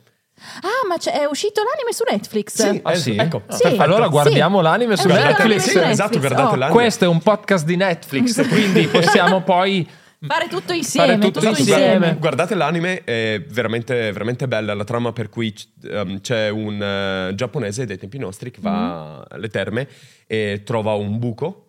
Ah, 0.61 0.87
ma 0.87 0.95
c'è- 0.97 1.11
è 1.19 1.25
uscito 1.25 1.61
l'anime 1.61 1.91
su 1.91 2.03
Netflix. 2.09 2.53
Sì. 2.69 2.79
Ah, 2.83 2.93
Eh, 2.93 2.95
sì? 2.95 3.15
ecco. 3.17 3.41
Sì. 3.49 3.67
Allora 3.77 4.05
Sì. 4.05 4.09
guardiamo 4.11 4.61
l'anime 4.61 4.93
È 4.93 4.97
su 4.97 5.07
Guardate- 5.07 5.31
l'anime 5.33 5.55
Netflix. 5.55 5.71
su 5.73 5.77
sì, 5.77 5.89
esatto, 5.91 6.09
Netflix. 6.13 6.19
guardate 6.21 6.55
Oh. 6.55 6.57
l'anime. 6.57 6.79
Questo 6.79 7.03
è 7.03 7.07
un 7.09 7.19
podcast 7.21 7.65
di 7.65 7.75
Netflix, 7.75 8.47
quindi 8.47 8.87
possiamo 9.27 9.41
poi 9.41 9.85
Fare 10.25 10.47
tutto 10.47 10.71
insieme, 10.73 11.13
tutto 11.17 11.39
tutto 11.39 11.47
Esatto, 11.51 11.59
insieme. 11.59 11.97
guarda- 11.97 12.13
guardate 12.19 12.55
l'anime, 12.55 13.03
è 13.03 13.43
veramente, 13.49 14.11
veramente 14.11 14.47
bella 14.47 14.73
la 14.73 14.83
trama 14.85 15.11
per 15.11 15.29
cui 15.29 15.53
ehm, 15.83 16.21
c'è 16.21 16.49
un 16.49 16.81
eh, 16.81 17.35
giapponese 17.35 17.85
dei 17.85 17.97
tempi 17.97 18.17
nostri 18.17 18.49
che 18.51 18.59
va 18.61 19.19
Mm. 19.19 19.21
alle 19.29 19.49
terme 19.49 19.87
e 20.27 20.61
trova 20.63 20.93
un 20.93 21.19
buco. 21.19 21.59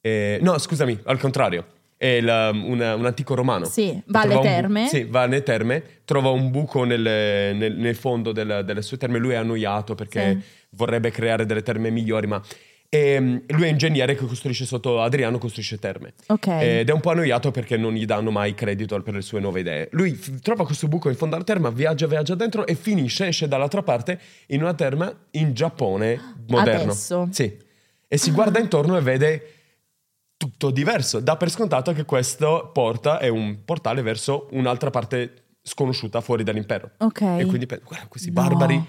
e- 0.00 0.38
no, 0.42 0.56
scusami, 0.58 0.98
al 1.04 1.18
contrario. 1.18 1.66
È 1.98 2.06
il, 2.06 2.28
um, 2.52 2.64
un, 2.68 2.80
un 2.80 3.06
antico 3.06 3.34
romano. 3.34 3.64
Sì, 3.64 3.98
va 4.08 4.20
alle 4.20 4.34
un 4.34 4.40
bu- 4.40 4.46
terme. 4.46 4.86
sì, 4.86 5.04
va 5.04 5.22
alle 5.22 5.42
terme, 5.42 5.82
trova 6.04 6.28
un 6.28 6.50
buco 6.50 6.84
nelle- 6.84 7.54
nel, 7.54 7.74
nel 7.74 7.96
fondo 7.96 8.32
del- 8.32 8.62
delle 8.66 8.82
sue 8.82 8.98
terme. 8.98 9.18
Lui 9.18 9.32
è 9.32 9.36
annoiato 9.36 9.94
perché 9.94 10.36
Sì. 10.38 10.46
vorrebbe 10.76 11.10
creare 11.10 11.46
delle 11.46 11.62
terme 11.62 11.88
migliori, 11.90 12.26
ma 12.26 12.40
ehm, 12.88 13.42
lui 13.48 13.62
è 13.64 13.68
ingegnere 13.68 14.14
che 14.14 14.24
costruisce 14.26 14.64
sotto 14.64 15.00
Adriano, 15.00 15.38
costruisce 15.38 15.78
terme. 15.78 16.14
Ok. 16.28 16.46
Ed 16.46 16.88
è 16.88 16.92
un 16.92 17.00
po' 17.00 17.10
annoiato 17.10 17.50
perché 17.50 17.76
non 17.76 17.92
gli 17.94 18.04
danno 18.04 18.30
mai 18.30 18.54
credito 18.54 19.00
per 19.02 19.14
le 19.14 19.22
sue 19.22 19.40
nuove 19.40 19.60
idee. 19.60 19.88
Lui 19.92 20.12
f- 20.14 20.40
trova 20.40 20.64
questo 20.64 20.88
buco 20.88 21.08
in 21.08 21.16
fondo 21.16 21.34
alla 21.36 21.44
terma, 21.44 21.70
viaggia, 21.70 22.06
viaggia 22.06 22.34
dentro 22.34 22.66
e 22.66 22.74
finisce, 22.74 23.26
esce 23.26 23.48
dall'altra 23.48 23.82
parte 23.82 24.20
in 24.48 24.62
una 24.62 24.74
terma 24.74 25.12
in 25.32 25.52
Giappone 25.54 26.20
moderno. 26.48 26.92
Adesso. 26.92 27.28
Sì. 27.30 27.56
E 28.08 28.16
si 28.18 28.30
guarda 28.30 28.58
intorno 28.60 28.96
e 28.96 29.00
vede 29.00 29.50
tutto 30.36 30.70
diverso. 30.70 31.20
Dà 31.20 31.36
per 31.36 31.50
scontato 31.50 31.92
che 31.92 32.04
questo 32.04 32.70
porta 32.72 33.18
è 33.18 33.28
un 33.28 33.64
portale 33.64 34.02
verso 34.02 34.48
un'altra 34.52 34.90
parte 34.90 35.44
sconosciuta 35.62 36.20
fuori 36.20 36.44
dall'impero. 36.44 36.90
Ok. 36.98 37.20
E 37.22 37.44
quindi 37.46 37.66
pensa, 37.66 37.84
guarda 37.86 38.06
questi 38.06 38.28
No. 38.30 38.34
barbari 38.34 38.84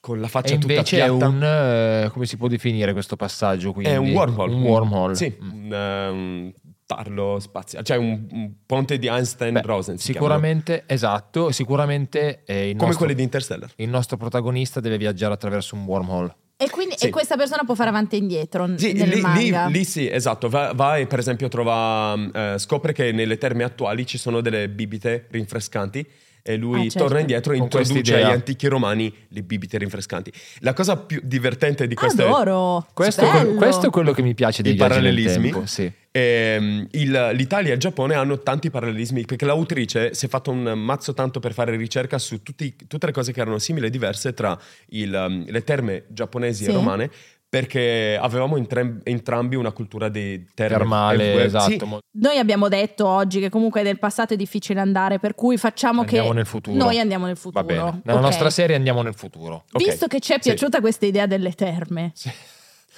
con 0.00 0.18
la 0.18 0.26
E 0.26 0.30
faccia 0.30 0.54
tutta 0.56 0.72
invece 0.72 0.96
è 1.02 1.04
piatta. 1.06 1.28
un... 1.28 1.42
eh, 1.44 2.10
come 2.12 2.24
si 2.26 2.36
può 2.36 2.48
definire 2.48 2.92
questo 2.92 3.16
passaggio? 3.16 3.72
Quindi? 3.72 3.92
È 3.92 3.96
un 3.96 4.10
wormhole. 4.10 4.54
Un 4.54 4.62
wormhole. 4.62 5.14
Sì, 5.14 5.36
Mm. 5.42 5.50
un, 5.66 5.72
eh, 5.72 6.08
un 6.08 6.52
tarlo 6.86 7.38
spaziale, 7.38 7.84
cioè 7.84 7.96
un, 7.98 8.26
un 8.32 8.52
ponte 8.66 8.98
di 8.98 9.06
Einstein-Rosen. 9.06 9.96
si 9.98 10.06
sicuramente, 10.12 10.82
esatto, 10.86 11.52
sicuramente 11.52 12.42
eh, 12.44 12.70
il, 12.70 12.76
chiamano. 12.76 12.76
Come 12.76 12.86
nostro, 12.86 12.96
quelli 12.98 13.14
di 13.14 13.22
Interstellar. 13.22 13.70
il 13.76 13.88
nostro 13.88 14.16
protagonista 14.16 14.80
deve 14.80 14.96
viaggiare 14.98 15.32
attraverso 15.34 15.76
un 15.76 15.84
wormhole. 15.84 16.34
E 16.56 16.68
quindi 16.68 16.94
Sì. 16.98 17.06
e 17.06 17.10
questa 17.10 17.36
persona 17.36 17.62
può 17.64 17.74
fare 17.74 17.88
avanti 17.90 18.16
e 18.16 18.18
indietro 18.18 18.68
Sì, 18.76 18.92
nel 18.92 19.08
lì, 19.08 19.14
lì- 19.14 19.20
manga. 19.22 19.66
lì 19.68 19.84
sì, 19.84 20.10
esatto. 20.10 20.48
Va, 20.50 20.72
va 20.74 20.96
e 20.98 21.06
per 21.06 21.18
esempio 21.20 21.48
trova, 21.48 22.14
eh, 22.32 22.58
scopre 22.58 22.92
che 22.92 23.12
nelle 23.12 23.38
terme 23.38 23.62
attuali 23.64 24.04
ci 24.04 24.18
sono 24.18 24.40
delle 24.42 24.68
bibite 24.68 25.26
rinfrescanti 25.30 26.06
e 26.42 26.56
lui 26.56 26.78
Ah, 26.80 26.82
certo. 26.90 26.98
torna 26.98 27.20
indietro 27.20 27.52
e 27.52 27.56
Con 27.58 27.64
introduce 27.66 28.14
agli 28.16 28.30
antichi 28.32 28.66
romani 28.66 29.12
le 29.28 29.42
bibite 29.42 29.78
rinfrescanti. 29.78 30.32
La 30.60 30.72
cosa 30.72 30.96
più 30.96 31.20
divertente 31.22 31.86
di 31.86 31.94
queste... 31.94 32.22
Adoro. 32.22 32.86
Questo 32.94 33.26
questo 33.56 33.86
è 33.86 33.90
quello 33.90 34.12
che 34.12 34.22
mi 34.22 34.34
piace 34.34 34.62
dei 34.62 34.74
parallelismi. 34.74 35.50
tempo, 35.50 35.66
sì. 35.66 35.90
Ehm, 36.12 36.88
il- 36.92 37.30
L'Italia 37.34 37.70
e 37.70 37.74
il 37.74 37.78
Giappone 37.78 38.14
hanno 38.14 38.40
tanti 38.40 38.68
parallelismi 38.70 39.24
perché 39.24 39.44
l'autrice 39.44 40.12
si 40.14 40.26
è 40.26 40.28
fatto 40.28 40.50
un 40.50 40.62
mazzo 40.76 41.14
tanto 41.14 41.38
per 41.40 41.52
fare 41.52 41.76
ricerca 41.76 42.18
su 42.18 42.42
tutti- 42.42 42.74
tutte 42.88 43.06
le 43.06 43.12
cose 43.12 43.32
che 43.32 43.40
erano 43.40 43.58
simili 43.58 43.86
e 43.86 43.90
diverse 43.90 44.34
tra 44.34 44.58
il, 44.88 45.44
le 45.46 45.64
terme 45.64 46.04
giapponesi 46.08 46.64
Sì. 46.64 46.70
e 46.70 46.72
romane 46.72 47.10
perché 47.50 48.16
avevamo 48.18 48.56
entrem- 48.56 49.00
entrambi 49.02 49.56
una 49.56 49.72
cultura 49.72 50.08
di 50.08 50.46
terme 50.54 50.76
Termale, 50.76 51.44
esatto. 51.44 51.68
sì, 51.68 51.98
Noi 52.12 52.38
abbiamo 52.38 52.68
detto 52.68 53.08
oggi 53.08 53.40
che 53.40 53.48
comunque 53.50 53.82
nel 53.82 53.98
passato 53.98 54.34
è 54.34 54.36
difficile 54.36 54.78
andare, 54.78 55.18
per 55.18 55.34
cui 55.34 55.58
facciamo 55.58 56.02
Andiamo 56.02 56.28
che 56.28 56.34
nel 56.34 56.46
futuro. 56.46 56.76
noi 56.76 57.00
andiamo 57.00 57.26
nel 57.26 57.36
futuro. 57.36 57.64
Va 57.64 57.66
bene. 57.74 58.00
Nella 58.04 58.18
Ok. 58.20 58.24
nostra 58.24 58.50
serie 58.50 58.76
andiamo 58.76 59.02
nel 59.02 59.14
futuro. 59.14 59.64
Ok. 59.72 59.84
Visto 59.84 60.06
che 60.06 60.20
ci 60.20 60.30
è 60.32 60.36
Sì. 60.40 60.50
piaciuta 60.50 60.78
questa 60.80 61.06
idea 61.06 61.26
delle 61.26 61.52
terme, 61.54 62.12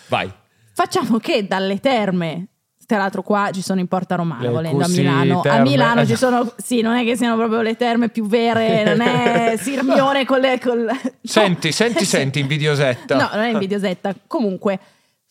Vai. 0.08 0.30
facciamo 0.74 1.16
che 1.18 1.46
dalle 1.46 1.80
terme 1.80 2.48
tra 2.92 3.00
l'altro 3.00 3.22
qua 3.22 3.48
ci 3.52 3.62
sono 3.62 3.80
in 3.80 3.86
Porta 3.88 4.16
Romana 4.16 4.42
Le 4.42 4.48
volendo 4.50 4.84
a 4.84 4.88
Milano. 4.88 5.38
A 5.38 5.42
terme. 5.42 5.62
Milano 5.62 6.04
ci 6.06 6.14
sono, 6.16 6.52
sì, 6.58 6.82
non 6.82 6.96
è 6.96 7.04
che 7.04 7.16
siano 7.16 7.36
proprio 7.36 7.62
le 7.62 7.74
terme 7.76 8.10
più 8.10 8.26
vere, 8.26 8.84
non 8.84 9.00
è 9.00 9.54
Sirmione 9.60 10.26
con 10.26 10.40
le... 10.40 10.58
col- 10.60 10.80
no. 10.84 10.98
Senti, 11.22 11.72
senti, 11.72 12.04
senti, 12.06 12.40
invidiosetta. 12.40 13.16
No, 13.16 13.30
non 13.32 13.44
è 13.44 13.50
invidiosetta. 13.52 14.14
Comunque, 14.26 14.78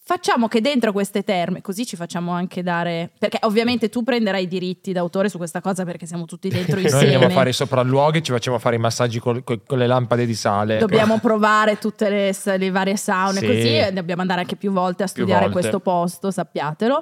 facciamo 0.04 0.47
che 0.47 0.60
dentro 0.60 0.91
queste 0.91 1.24
terme, 1.24 1.62
così 1.62 1.86
ci 1.86 1.95
facciamo 1.95 2.32
anche 2.32 2.63
dare... 2.63 3.12
Perché 3.17 3.38
ovviamente 3.41 3.89
tu 3.89 4.04
prenderai 4.04 4.43
i 4.43 4.47
diritti 4.47 4.91
d'autore 4.91 5.30
su 5.30 5.38
questa 5.38 5.62
cosa 5.62 5.86
perché 5.86 6.06
siamo 6.06 6.26
tutti 6.26 6.50
dentro 6.50 6.76
Noi 6.76 6.84
insieme. 6.84 7.04
andiamo 7.13 7.26
a 7.28 7.30
fare 7.30 7.50
i 7.52 7.54
sopralluoghi, 7.54 8.24
ci 8.24 8.32
facciamo 8.32 8.58
fare 8.58 8.76
i 8.76 8.80
massaggi 8.80 9.19
col- 9.19 9.43
col- 9.43 9.62
con 9.65 9.78
le 9.78 9.88
lampade 9.88 10.26
di 10.26 10.34
sale. 10.36 10.78
Dobbiamo 10.80 11.19
provare 11.19 11.78
tutte 11.78 12.10
le, 12.10 12.36
le 12.58 12.71
varie 12.71 12.97
saune, 12.97 13.39
Sì. 13.39 13.45
così 13.45 13.93
dobbiamo 13.93 14.21
andare 14.21 14.41
anche 14.41 14.56
più 14.56 14.71
volte 14.71 15.04
a 15.04 15.08
studiare 15.08 15.41
volte. 15.45 15.60
questo 15.60 15.80
posto, 15.80 16.32
sappiatelo. 16.32 17.02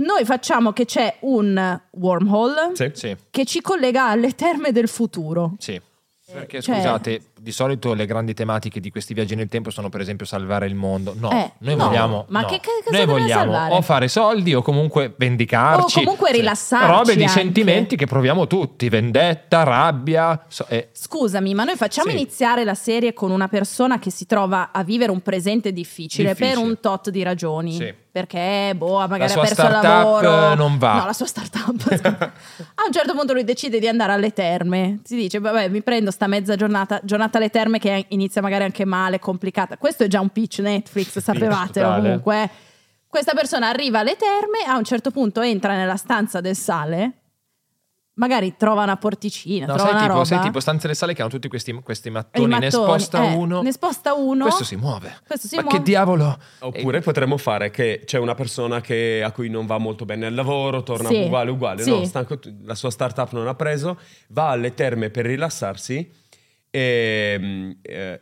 Noi 0.00 0.24
facciamo 0.24 0.72
che 0.72 0.84
c'è 0.86 1.16
un 1.20 1.80
wormhole 1.92 2.70
Sì. 2.94 3.16
Che 3.30 3.44
ci 3.44 3.60
collega 3.60 4.08
alle 4.08 4.32
terme 4.34 4.72
del 4.72 4.88
futuro. 4.88 5.54
sì. 5.58 5.80
Perché 6.32 6.62
Cioè- 6.62 6.76
scusate, 6.76 7.22
di 7.42 7.52
solito 7.52 7.94
le 7.94 8.04
grandi 8.06 8.34
tematiche 8.34 8.80
di 8.80 8.90
questi 8.90 9.14
viaggi 9.14 9.34
nel 9.34 9.48
tempo 9.48 9.70
sono 9.70 9.88
per 9.88 10.00
esempio 10.00 10.26
salvare 10.26 10.66
il 10.66 10.74
mondo. 10.74 11.14
No, 11.18 11.30
Eh, 11.30 11.52
noi 11.58 11.76
no. 11.76 11.86
vogliamo 11.86 12.24
Ma 12.28 12.40
no. 12.42 12.46
che- 12.48 12.60
che 12.60 12.68
cosa 12.84 12.96
Noi 12.96 13.06
vogliamo 13.06 13.52
salvare? 13.52 13.74
o 13.74 13.80
fare 13.82 14.08
soldi 14.08 14.54
o 14.54 14.62
comunque 14.62 15.14
vendicarci. 15.16 16.00
O 16.00 16.02
comunque 16.02 16.32
rilassarci 16.32 16.86
Robe 16.90 17.16
di 17.16 17.22
anche. 17.22 17.32
sentimenti 17.40 17.96
che 17.96 18.06
proviamo 18.06 18.46
tutti, 18.46 18.88
vendetta, 18.88 19.62
rabbia, 19.62 20.44
so- 20.48 20.66
eh, 20.68 20.88
Scusami, 20.92 21.54
ma 21.54 21.64
noi 21.64 21.76
facciamo 21.76 22.10
Sì. 22.10 22.16
iniziare 22.16 22.64
la 22.64 22.74
serie 22.74 23.12
con 23.14 23.30
una 23.30 23.48
persona 23.48 23.98
che 23.98 24.10
si 24.10 24.26
trova 24.26 24.70
a 24.72 24.82
vivere 24.84 25.10
un 25.10 25.20
presente 25.20 25.72
difficile, 25.72 26.28
Difficile. 26.34 26.54
per 26.56 26.62
un 26.64 26.78
tot 26.80 27.08
di 27.10 27.22
ragioni. 27.22 27.72
Sì. 27.72 27.94
Perché, 28.12 28.72
boh, 28.76 29.06
magari 29.06 29.30
ha 29.32 29.34
perso 29.36 29.40
il 29.42 29.46
startup, 29.68 29.82
lavoro. 29.84 30.50
eh, 30.50 30.54
non 30.56 30.78
va. 30.78 30.94
No, 30.98 31.04
la 31.06 31.12
sua 31.12 31.26
startup. 31.26 31.92
a 32.74 32.84
un 32.84 32.92
certo 32.92 33.14
punto 33.14 33.32
lui 33.32 33.44
decide 33.44 33.78
di 33.78 33.86
andare 33.86 34.12
alle 34.12 34.32
terme. 34.32 34.98
Si 35.04 35.14
dice, 35.14 35.38
vabbè, 35.38 35.68
mi 35.68 35.80
prendo 35.80 36.10
sta 36.10 36.26
mezza 36.26 36.56
giornata, 36.56 37.00
giornata 37.04 37.29
alle 37.38 37.50
terme 37.50 37.78
che 37.78 38.06
inizia 38.08 38.40
magari 38.42 38.64
anche 38.64 38.84
male, 38.84 39.18
complicata. 39.18 39.76
Questo 39.78 40.04
è 40.04 40.06
già 40.06 40.20
un 40.20 40.30
pitch 40.30 40.58
Netflix, 40.60 41.18
sapevatelo 41.18 41.86
totale. 41.86 42.02
comunque. 42.02 42.42
eh. 42.42 42.50
Questa 43.08 43.32
persona 43.34 43.68
arriva 43.68 43.98
alle 44.00 44.16
terme, 44.16 44.58
a 44.66 44.76
un 44.76 44.84
certo 44.84 45.10
punto 45.10 45.40
entra 45.40 45.74
nella 45.74 45.96
stanza 45.96 46.40
del 46.40 46.54
sale, 46.54 47.12
magari 48.14 48.54
trova 48.56 48.82
una 48.82 48.96
porticina, 48.96 49.66
no, 49.66 49.74
trova 49.74 49.88
sai 49.88 49.90
una 49.92 50.00
tipo, 50.02 50.12
roba. 50.12 50.24
sai 50.26 50.40
tipo 50.42 50.60
stanze 50.60 50.86
le 50.88 50.94
sale 50.94 51.14
che 51.14 51.22
hanno 51.22 51.30
tutti 51.30 51.48
questi, 51.48 51.72
questi 51.82 52.08
E 52.08 52.10
i 52.10 52.14
mattoni, 52.14 52.46
ne 52.46 52.58
mattoni, 52.60 52.70
sposta 52.70 53.24
eh, 53.24 53.34
uno. 53.34 53.62
Ne 53.62 53.72
sposta 53.72 54.14
uno. 54.14 54.44
Questo 54.44 54.62
si 54.64 54.76
muove. 54.76 55.16
Questo 55.26 55.48
si 55.48 55.56
Ma 55.56 55.62
muove. 55.62 55.78
che 55.78 55.82
diavolo? 55.82 56.38
Oppure 56.60 57.00
potremmo 57.00 57.36
fare 57.36 57.70
che 57.70 58.02
c'è 58.04 58.18
una 58.18 58.34
persona 58.34 58.80
che- 58.80 59.22
a 59.24 59.32
cui 59.32 59.48
non 59.48 59.64
va 59.66 59.78
molto 59.78 60.04
bene 60.04 60.26
al 60.26 60.34
lavoro, 60.34 60.82
torna 60.82 61.08
Sì. 61.08 61.22
uguale, 61.22 61.50
uguale, 61.50 61.82
Sì. 61.82 61.90
no? 61.90 62.04
Stanco- 62.04 62.38
la 62.64 62.74
sua 62.74 62.90
startup 62.90 63.32
non 63.32 63.48
ha 63.48 63.54
preso, 63.54 63.98
va 64.28 64.50
alle 64.50 64.74
terme 64.74 65.10
per 65.10 65.24
rilassarsi 65.24 66.12
e 66.70 67.36
mm, 67.38 67.70
eh, 67.82 68.20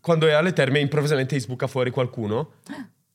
quando 0.00 0.26
è 0.26 0.32
alle 0.32 0.52
terme 0.52 0.78
improvvisamente 0.80 1.34
gli 1.36 1.40
sbuca 1.40 1.66
fuori 1.66 1.90
qualcuno 1.90 2.52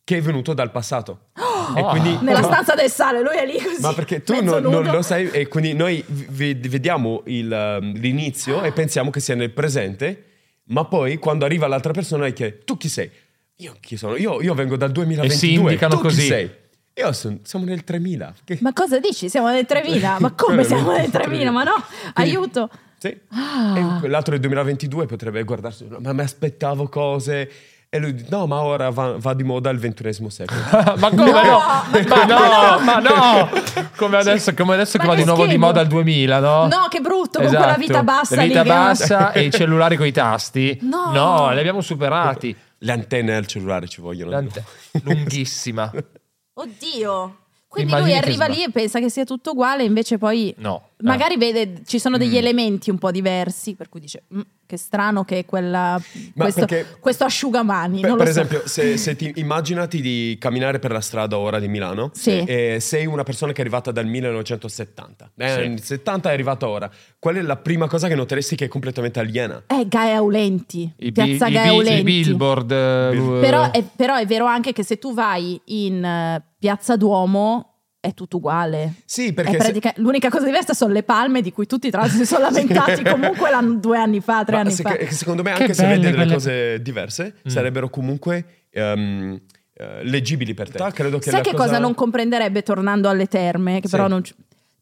che 0.03 0.17
è 0.17 0.21
venuto 0.21 0.53
dal 0.53 0.71
passato. 0.71 1.27
E 1.75 1.81
Oh. 1.81 1.89
quindi 1.89 2.15
Nella 2.21 2.43
stanza 2.43 2.75
del 2.75 2.89
sale, 2.91 3.21
lui 3.21 3.35
è 3.37 3.45
lì 3.45 3.59
così. 3.59 3.81
ma 3.81 3.91
perché 3.93 4.21
tu 4.21 4.43
non, 4.43 4.61
non 4.61 4.83
lo 4.83 5.01
sai 5.01 5.29
e 5.31 5.47
quindi 5.47 5.73
noi 5.73 6.03
v- 6.07 6.53
vediamo 6.67 7.23
il, 7.25 7.51
um, 7.81 7.93
l'inizio 7.95 8.61
e 8.61 8.71
pensiamo 8.71 9.09
che 9.09 9.19
sia 9.19 9.33
nel 9.33 9.49
presente, 9.49 10.25
ma 10.65 10.85
poi 10.85 11.17
quando 11.17 11.43
arriva 11.45 11.65
l'altra 11.67 11.91
persona 11.91 12.25
dice 12.25 12.59
tu 12.65 12.77
chi 12.77 12.87
sei? 12.87 13.09
Io 13.57 13.75
chi 13.79 13.97
sono? 13.97 14.15
Io, 14.15 14.41
io 14.43 14.53
vengo 14.53 14.75
dal 14.77 14.91
2022. 14.91 15.33
E 15.33 15.37
si 15.39 15.53
indicano 15.59 15.95
tu 15.95 16.01
così. 16.01 16.21
Chi 16.21 16.27
sei? 16.27 16.51
Io 16.97 17.11
son- 17.13 17.39
siamo 17.43 17.65
nel 17.65 17.83
3000. 17.83 18.33
Che- 18.43 18.57
Ma 18.61 18.71
cosa 18.73 18.99
dici? 18.99 19.27
Siamo 19.27 19.49
nel 19.49 19.65
3000? 19.65 20.17
Ma 20.19 20.31
come 20.33 20.63
siamo 20.63 20.91
nel 20.91 21.01
nel 21.01 21.09
3000? 21.09 21.49
Ma 21.51 21.63
no, 21.63 21.73
Quindi- 22.13 22.31
aiuto. 22.35 22.69
Sì. 22.97 23.17
Ah. 23.29 23.99
E 24.03 24.07
l'altro 24.07 24.31
del 24.31 24.39
2022 24.41 25.05
potrebbe 25.05 25.43
guardarsi, 25.43 25.87
ma 25.99 26.13
mi 26.13 26.21
aspettavo 26.21 26.87
cose. 26.89 27.51
E 27.87 27.99
lui 27.99 28.13
dice, 28.13 28.27
no, 28.29 28.45
ma 28.45 28.61
ora 28.61 28.89
va, 28.89 29.15
va 29.17 29.33
di 29.33 29.43
moda 29.43 29.69
il 29.69 29.77
ventunesimo 29.79 30.27
secolo. 30.29 30.59
ma 30.97 31.09
come 31.09 31.31
No, 31.31 31.41
no? 31.41 31.61
ma 32.07 32.25
no, 32.25 32.79
ma 32.83 32.99
no! 32.99 33.49
Come 33.95 34.17
adesso, 34.17 34.53
come 34.53 34.73
adesso 34.73 34.97
che 34.97 35.05
va 35.07 35.15
di 35.15 35.23
nuovo 35.23 35.45
di 35.45 35.57
moda 35.57 35.79
al 35.79 35.87
2000, 35.87 36.39
no? 36.39 36.67
No, 36.67 36.87
che 36.89 36.99
brutto, 36.99 37.39
con 37.39 37.47
quella 37.47 37.75
vita 37.77 38.03
bassa 38.03 38.33
Esatto. 38.33 38.35
La 38.35 38.41
lì 38.41 38.47
vita 38.49 38.61
che- 38.63 38.67
bassa 38.69 39.31
e 39.31 39.43
i 39.43 39.51
cellulari 39.51 39.95
con 39.95 40.07
i 40.07 40.11
tasti. 40.11 40.77
No. 40.81 41.51
li 41.51 41.59
abbiamo 41.59 41.79
superati. 41.81 42.53
Le 42.79 42.91
antenne 42.91 43.35
al 43.35 43.45
cellulare 43.47 43.87
ci 43.87 44.01
vogliono. 44.01 44.31
L'ante- 44.31 44.63
lunghissima. 45.03 45.89
Oddio. 46.53 47.37
Quindi 47.67 47.91
Immagini 47.91 48.11
lui 48.17 48.19
arriva 48.21 48.45
lì 48.47 48.63
e 48.63 48.71
pensa 48.71 48.99
che 48.99 49.09
sia 49.09 49.25
tutto 49.25 49.51
uguale, 49.51 49.83
invece 49.83 50.17
poi 50.17 50.53
No. 50.59 50.89
Magari 51.03 51.37
vede 51.37 51.81
ci 51.85 51.99
sono 51.99 52.17
degli 52.17 52.33
Mm. 52.33 52.37
elementi 52.37 52.89
un 52.89 52.97
po' 52.97 53.11
diversi, 53.11 53.75
per 53.75 53.89
cui 53.89 53.99
dice 53.99 54.23
"Mm, 54.33 54.41
che 54.65 54.77
strano 54.77 55.23
che 55.25 55.45
quella 55.45 56.01
Ma 56.33 56.43
questo, 56.43 56.65
perché- 56.65 56.97
questo 56.99 57.23
asciugamani, 57.23 57.99
Per, 58.01 58.09
non 58.09 58.17
lo 58.17 58.23
per 58.23 58.33
so. 58.33 58.39
esempio, 58.41 58.67
se, 58.67 58.97
se 58.97 59.15
ti 59.15 59.31
immaginati 59.35 60.01
di 60.01 60.37
camminare 60.39 60.79
per 60.79 60.91
la 60.91 61.01
strada 61.01 61.37
ora 61.37 61.59
di 61.59 61.67
Milano, 61.67 62.09
Sì. 62.13 62.43
e 62.45 62.77
sei 62.79 63.05
una 63.05 63.23
persona 63.23 63.51
che 63.51 63.59
è 63.59 63.61
arrivata 63.61 63.91
dal 63.91 64.05
1970, 64.07 65.31
eh, 65.37 65.49
Sì. 65.49 65.67
nel 65.67 65.81
70 65.83 66.29
è 66.29 66.33
arrivata 66.33 66.67
ora, 66.67 66.89
qual 67.19 67.35
è 67.35 67.41
la 67.41 67.57
prima 67.57 67.87
cosa 67.87 68.07
che 68.07 68.15
noteresti 68.15 68.55
che 68.55 68.65
è 68.65 68.67
completamente 68.67 69.19
aliena? 69.19 69.63
Eh, 69.67 69.87
Gaia 69.87 70.17
Aulenti, 70.17 70.81
I, 70.97 71.11
bi- 71.11 71.11
Piazza 71.11 71.47
i 71.47 71.51
Gaia 71.51 71.69
bi- 71.69 71.75
i 71.75 71.77
Aulenti. 71.79 72.03
billboard. 72.03 72.71
eh, 72.71 73.37
Però 73.41 73.71
è, 73.71 73.83
però 73.95 74.15
è 74.15 74.25
vero 74.25 74.45
anche 74.45 74.73
che 74.73 74.83
se 74.83 74.97
tu 74.97 75.13
vai 75.13 75.59
in 75.65 76.03
eh, 76.03 76.43
Piazza 76.57 76.95
Duomo 76.97 77.74
è 78.05 78.13
tutto 78.13 78.37
uguale. 78.37 78.93
Sì, 79.05 79.33
perché 79.33 79.51
se- 79.51 79.57
pratica- 79.57 79.93
L'unica 79.97 80.29
cosa 80.29 80.45
diversa 80.45 80.73
sono 80.73 80.93
le 80.93 81.03
palme 81.03 81.41
di 81.41 81.51
cui 81.51 81.65
tutti 81.65 81.89
tra 81.89 82.01
l'altro 82.01 82.17
si 82.19 82.25
sono 82.25 82.43
lamentati 82.49 83.03
comunque 83.03 83.49
l'anno- 83.49 83.75
due 83.75 83.97
anni 83.97 84.21
fa, 84.21 84.43
tre 84.43 84.55
ma 84.55 84.61
anni 84.61 84.71
se- 84.71 84.83
fa. 84.83 84.91
che- 84.95 85.11
secondo 85.11 85.43
me 85.43 85.53
Che 85.53 85.61
anche 85.61 85.73
se 85.73 85.81
belle 85.83 85.93
vedi 85.95 86.05
delle 86.05 86.15
quelle- 86.17 86.33
cose 86.33 86.81
diverse 86.81 87.33
Mm. 87.47 87.51
sarebbero 87.51 87.89
comunque 87.89 88.45
eh, 88.71 90.03
leggibili 90.03 90.53
per 90.53 90.69
te. 90.69 90.77
Credo 90.93 91.17
che 91.17 91.29
Sai 91.29 91.41
la 91.43 91.49
che 91.49 91.55
cosa... 91.55 91.79
non 91.79 91.93
comprenderebbe 91.93 92.63
tornando 92.63 93.09
alle 93.09 93.25
terme? 93.27 93.81
Che 93.81 93.87
Sì. 93.87 93.95
però 93.95 94.07
non 94.07 94.21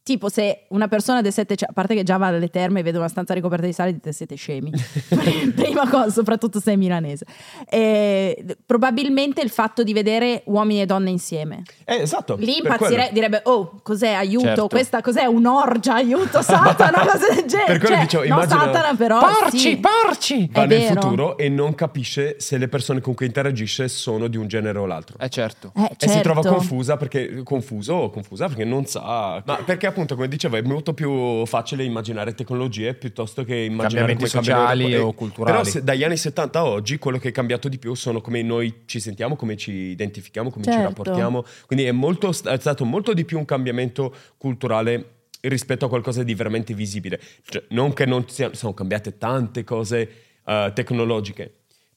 Tipo 0.04 0.28
se 0.28 0.66
una 0.70 0.90
persona 0.90 1.22
del 1.22 1.32
700, 1.32 1.72
a 1.72 1.74
parte 1.74 1.96
che 1.96 2.04
già 2.04 2.18
va 2.18 2.28
alle 2.28 2.50
terme 2.50 2.82
e 2.82 2.84
vede 2.84 2.98
una 2.98 3.08
stanza 3.08 3.34
ricoperta 3.34 3.66
di 3.66 3.72
sale, 3.72 3.94
dite 3.94 4.12
siete 4.12 4.36
scemi. 4.36 4.70
Prima 5.56 5.88
cosa, 5.90 6.10
soprattutto 6.10 6.60
se 6.60 6.74
è 6.74 6.76
milanese. 6.76 7.26
E, 7.70 8.46
probabilmente 8.66 9.42
il 9.42 9.50
fatto 9.50 9.82
di 9.82 9.94
vedere 9.94 10.42
uomini 10.48 10.82
e 10.82 10.86
donne 10.86 11.10
insieme. 11.10 11.64
Eh, 11.86 12.02
esatto. 12.02 12.36
Lì 12.38 12.58
impazzirei, 12.58 13.12
direbbe, 13.14 13.42
oh, 13.46 13.80
cos'è, 13.82 14.10
aiuto, 14.12 14.46
Certo. 14.46 14.68
questa 14.68 15.00
cos'è, 15.02 15.24
un'orgia, 15.24 15.94
aiuto, 15.96 16.42
Satana, 16.44 17.06
cose 17.06 17.34
del 17.36 17.46
genere. 17.46 17.78
Per 17.78 17.80
quello 17.80 17.96
Cioè, 17.96 18.04
dicevo, 18.04 18.24
no, 18.24 18.30
immagino- 18.42 18.60
Satana 18.60 18.96
però, 18.98 19.20
Porci, 19.20 19.58
sì. 19.58 19.78
porci! 19.80 20.50
Va 20.52 20.64
È 20.64 20.68
nel 20.68 20.80
vero. 20.80 21.02
futuro 21.02 21.38
e 21.38 21.48
non 21.48 21.76
capisce 21.76 22.36
se 22.42 22.58
le 22.58 22.68
persone 22.68 23.00
con 23.00 23.14
cui 23.14 23.26
interagisce 23.26 23.88
sono 23.88 24.28
di 24.28 24.36
un 24.36 24.48
genere 24.48 24.80
o 24.80 24.86
l'altro. 24.86 25.18
Eh 25.18 25.30
certo. 25.30 25.72
Eh, 25.78 25.96
E 25.98 26.08
si 26.10 26.20
trova 26.20 26.42
certo. 26.42 26.58
confusa 26.58 26.98
perché, 26.98 27.42
confuso 27.44 27.94
o 27.94 28.10
confusa 28.10 28.48
perché 28.48 28.66
non 28.66 28.86
sa. 28.86 29.42
Ma 29.46 29.56
perché 29.64 29.92
appunto, 29.94 30.16
come 30.16 30.28
dicevo, 30.28 30.58
è 30.58 30.62
molto 30.62 30.94
più 30.94 31.46
facile 31.46 31.84
immaginare 31.84 32.34
tecnologie 32.34 32.94
piuttosto 32.94 33.44
che 33.46 33.56
immaginare 33.56 34.14
Cambiamenti 34.16 34.30
come 34.30 34.46
cambiano 34.46 34.60
sociali 34.62 34.90
le- 34.90 34.98
o 34.98 35.14
culturali. 35.14 35.52
Però 35.58 35.64
se- 35.64 35.84
dagli 35.84 36.04
anni 36.04 36.18
70 36.18 36.60
a 36.60 36.66
oggi 36.66 36.98
quello 36.98 37.18
che 37.18 37.30
è 37.30 37.32
cambiato 37.32 37.70
di 37.70 37.78
più 37.78 37.94
sono 37.94 38.20
come 38.20 38.42
noi 38.42 38.82
ci 38.86 39.00
sentiamo, 39.00 39.36
come 39.36 39.56
ci 39.56 39.72
identifichiamo, 39.72 40.50
come 40.50 40.66
ci 40.66 40.72
Certo. 40.72 40.88
rapportiamo. 40.88 41.46
Quindi 41.66 41.86
è, 41.86 41.92
molto, 41.92 42.30
è 42.30 42.58
stato 42.60 42.84
molto 42.86 43.14
di 43.14 43.24
più 43.24 43.38
un 43.38 43.46
cambiamento 43.46 44.14
culturale 44.38 45.10
rispetto 45.42 45.86
a 45.86 45.90
qualcosa 45.90 46.24
di 46.24 46.34
veramente 46.36 46.74
visibile. 46.74 47.20
Cioè, 47.46 47.64
non 47.70 47.94
che 47.94 48.06
non 48.06 48.28
siano, 48.28 48.54
sono 48.56 48.74
cambiate 48.74 49.18
tante 49.18 49.64
cose 49.64 50.10
eh, 50.46 50.72
tecnologiche, 50.74 51.54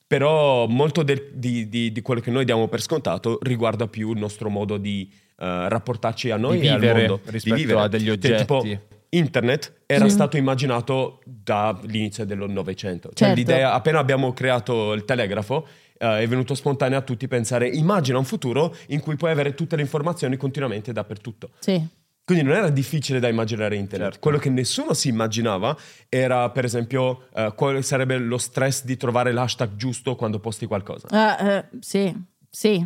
però 0.06 0.66
molto 0.68 1.02
del- 1.02 1.30
di, 1.32 1.68
di- 1.68 1.90
di 1.90 2.02
quello 2.02 2.20
che 2.20 2.30
noi 2.30 2.44
diamo 2.44 2.68
per 2.68 2.80
scontato 2.80 3.38
riguarda 3.42 3.88
più 3.88 4.12
il 4.12 4.18
nostro 4.18 4.48
modo 4.50 4.76
di 4.76 5.10
rapportarci 5.44 6.30
a 6.30 6.36
noi 6.36 6.58
Di 6.60 6.66
e 6.66 6.70
al 6.70 6.78
vivere 6.80 6.98
mondo. 7.08 7.20
rispetto 7.26 7.54
di 7.56 7.60
vivere. 7.62 7.80
a 7.80 7.88
degli 7.88 8.18
Cioè, 8.18 8.36
tipo, 8.38 8.56
oggetti. 8.56 8.94
Internet 9.10 9.82
era 9.86 10.04
Sì. 10.06 10.10
stato 10.10 10.36
immaginato 10.36 11.20
dall'inizio 11.24 12.24
del 12.24 12.38
Novecento. 12.50 13.08
Cioè, 13.08 13.28
Certo. 13.28 13.34
l'idea, 13.34 13.72
appena 13.72 13.98
abbiamo 13.98 14.32
creato 14.32 14.92
il 14.92 15.04
telegrafo, 15.04 15.66
eh, 15.98 16.20
è 16.20 16.26
venuto 16.26 16.54
spontaneo 16.54 16.98
a 16.98 17.02
tutti 17.02 17.28
pensare: 17.28 17.68
immagina 17.68 18.18
un 18.18 18.24
futuro 18.24 18.74
in 18.88 19.00
cui 19.00 19.16
puoi 19.16 19.30
avere 19.30 19.54
tutte 19.54 19.76
le 19.76 19.82
informazioni 19.82 20.36
continuamente 20.36 20.92
dappertutto. 20.92 21.50
Sì. 21.60 21.86
Quindi 22.24 22.42
non 22.42 22.54
era 22.54 22.68
difficile 22.70 23.20
da 23.20 23.28
immaginare 23.28 23.76
internet. 23.76 24.06
Certo. 24.08 24.20
Quello 24.20 24.38
che 24.38 24.50
nessuno 24.50 24.94
si 24.94 25.08
immaginava 25.08 25.76
era, 26.08 26.50
per 26.50 26.64
esempio, 26.64 27.28
eh, 27.32 27.52
quale 27.54 27.82
sarebbe 27.82 28.18
lo 28.18 28.36
stress 28.36 28.84
di 28.84 28.96
trovare 28.96 29.30
l'hashtag 29.32 29.76
giusto 29.76 30.16
quando 30.16 30.40
posti 30.40 30.66
qualcosa. 30.66 31.06
Eh, 31.38 31.46
eh, 31.48 31.64
sì, 31.78 32.12
sì, 32.50 32.84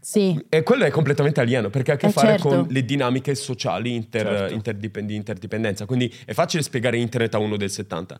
sì. 0.00 0.38
E 0.48 0.62
quello 0.62 0.84
è 0.84 0.90
completamente 0.90 1.40
alieno 1.40 1.70
perché 1.70 1.92
ha 1.92 1.94
a 1.94 1.96
che 1.96 2.06
Eh, 2.06 2.10
fare 2.10 2.28
certo. 2.28 2.48
con 2.48 2.66
le 2.68 2.84
dinamiche 2.84 3.34
sociali 3.34 3.94
inter- 3.94 4.26
Certo. 4.26 4.54
interdip- 4.54 4.98
di 5.00 5.14
interdipendenza. 5.14 5.86
Quindi 5.86 6.12
è 6.24 6.32
facile 6.32 6.62
spiegare 6.62 6.98
internet 6.98 7.34
a 7.34 7.38
uno 7.38 7.56
del 7.56 7.70
70. 7.70 8.18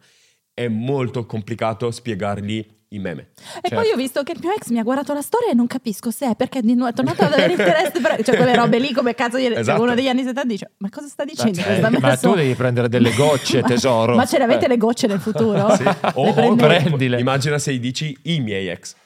È 0.53 0.67
molto 0.69 1.27
complicato 1.27 1.91
spiegargli 1.91 2.65
i 2.93 2.99
meme. 2.99 3.29
E 3.63 3.69
Certo. 3.69 3.75
poi 3.77 3.91
ho 3.93 3.97
visto 3.97 4.23
che 4.25 4.33
il 4.33 4.41
mio 4.43 4.51
ex 4.53 4.71
mi 4.71 4.79
ha 4.81 4.83
guardato 4.83 5.13
la 5.13 5.23
storia 5.23 5.51
e 5.51 5.55
non 5.55 5.69
capisco 5.69 6.11
se 6.11 6.31
è 6.31 6.35
perché 6.35 6.61
di 6.61 6.75
nuovo 6.75 6.91
è 6.91 6.93
tornato 6.93 7.23
ad 7.23 7.33
avere 7.35 7.53
interesse 7.55 8.01
per... 8.01 8.21
Cioè 8.25 8.37
quelle 8.37 8.55
robe 8.57 8.79
lì 8.81 8.93
come 8.93 9.15
cazzo 9.15 9.39
cioè, 9.39 9.57
Esatto. 9.59 9.81
uno 9.83 9.95
degli 9.95 10.09
anni 10.09 10.23
70 10.25 10.45
dice 10.53 10.71
ma 10.79 10.89
cosa 10.91 11.07
sta 11.07 11.25
dicendo 11.25 11.61
Eh, 11.61 11.63
questa 11.63 11.89
ma 11.91 12.01
persona?" 12.01 12.33
tu 12.33 12.39
devi 12.41 12.55
prendere 12.55 12.89
delle 12.89 13.13
gocce, 13.15 13.63
tesoro. 13.69 14.17
Ma 14.17 14.27
ce 14.27 14.39
le 14.39 14.45
avete 14.45 14.65
Eh. 14.65 14.69
le 14.69 14.77
gocce 14.77 15.07
nel 15.07 15.21
futuro? 15.21 15.73
Sì. 15.77 15.85
O, 16.15 16.35
Le 16.35 16.47
o- 16.49 16.57
prendile. 16.57 17.21
immagina 17.21 17.59
se 17.59 17.73
gli 17.73 17.79
dici 17.81 18.17
i 18.23 18.41
miei 18.41 18.69
ex. 18.69 18.97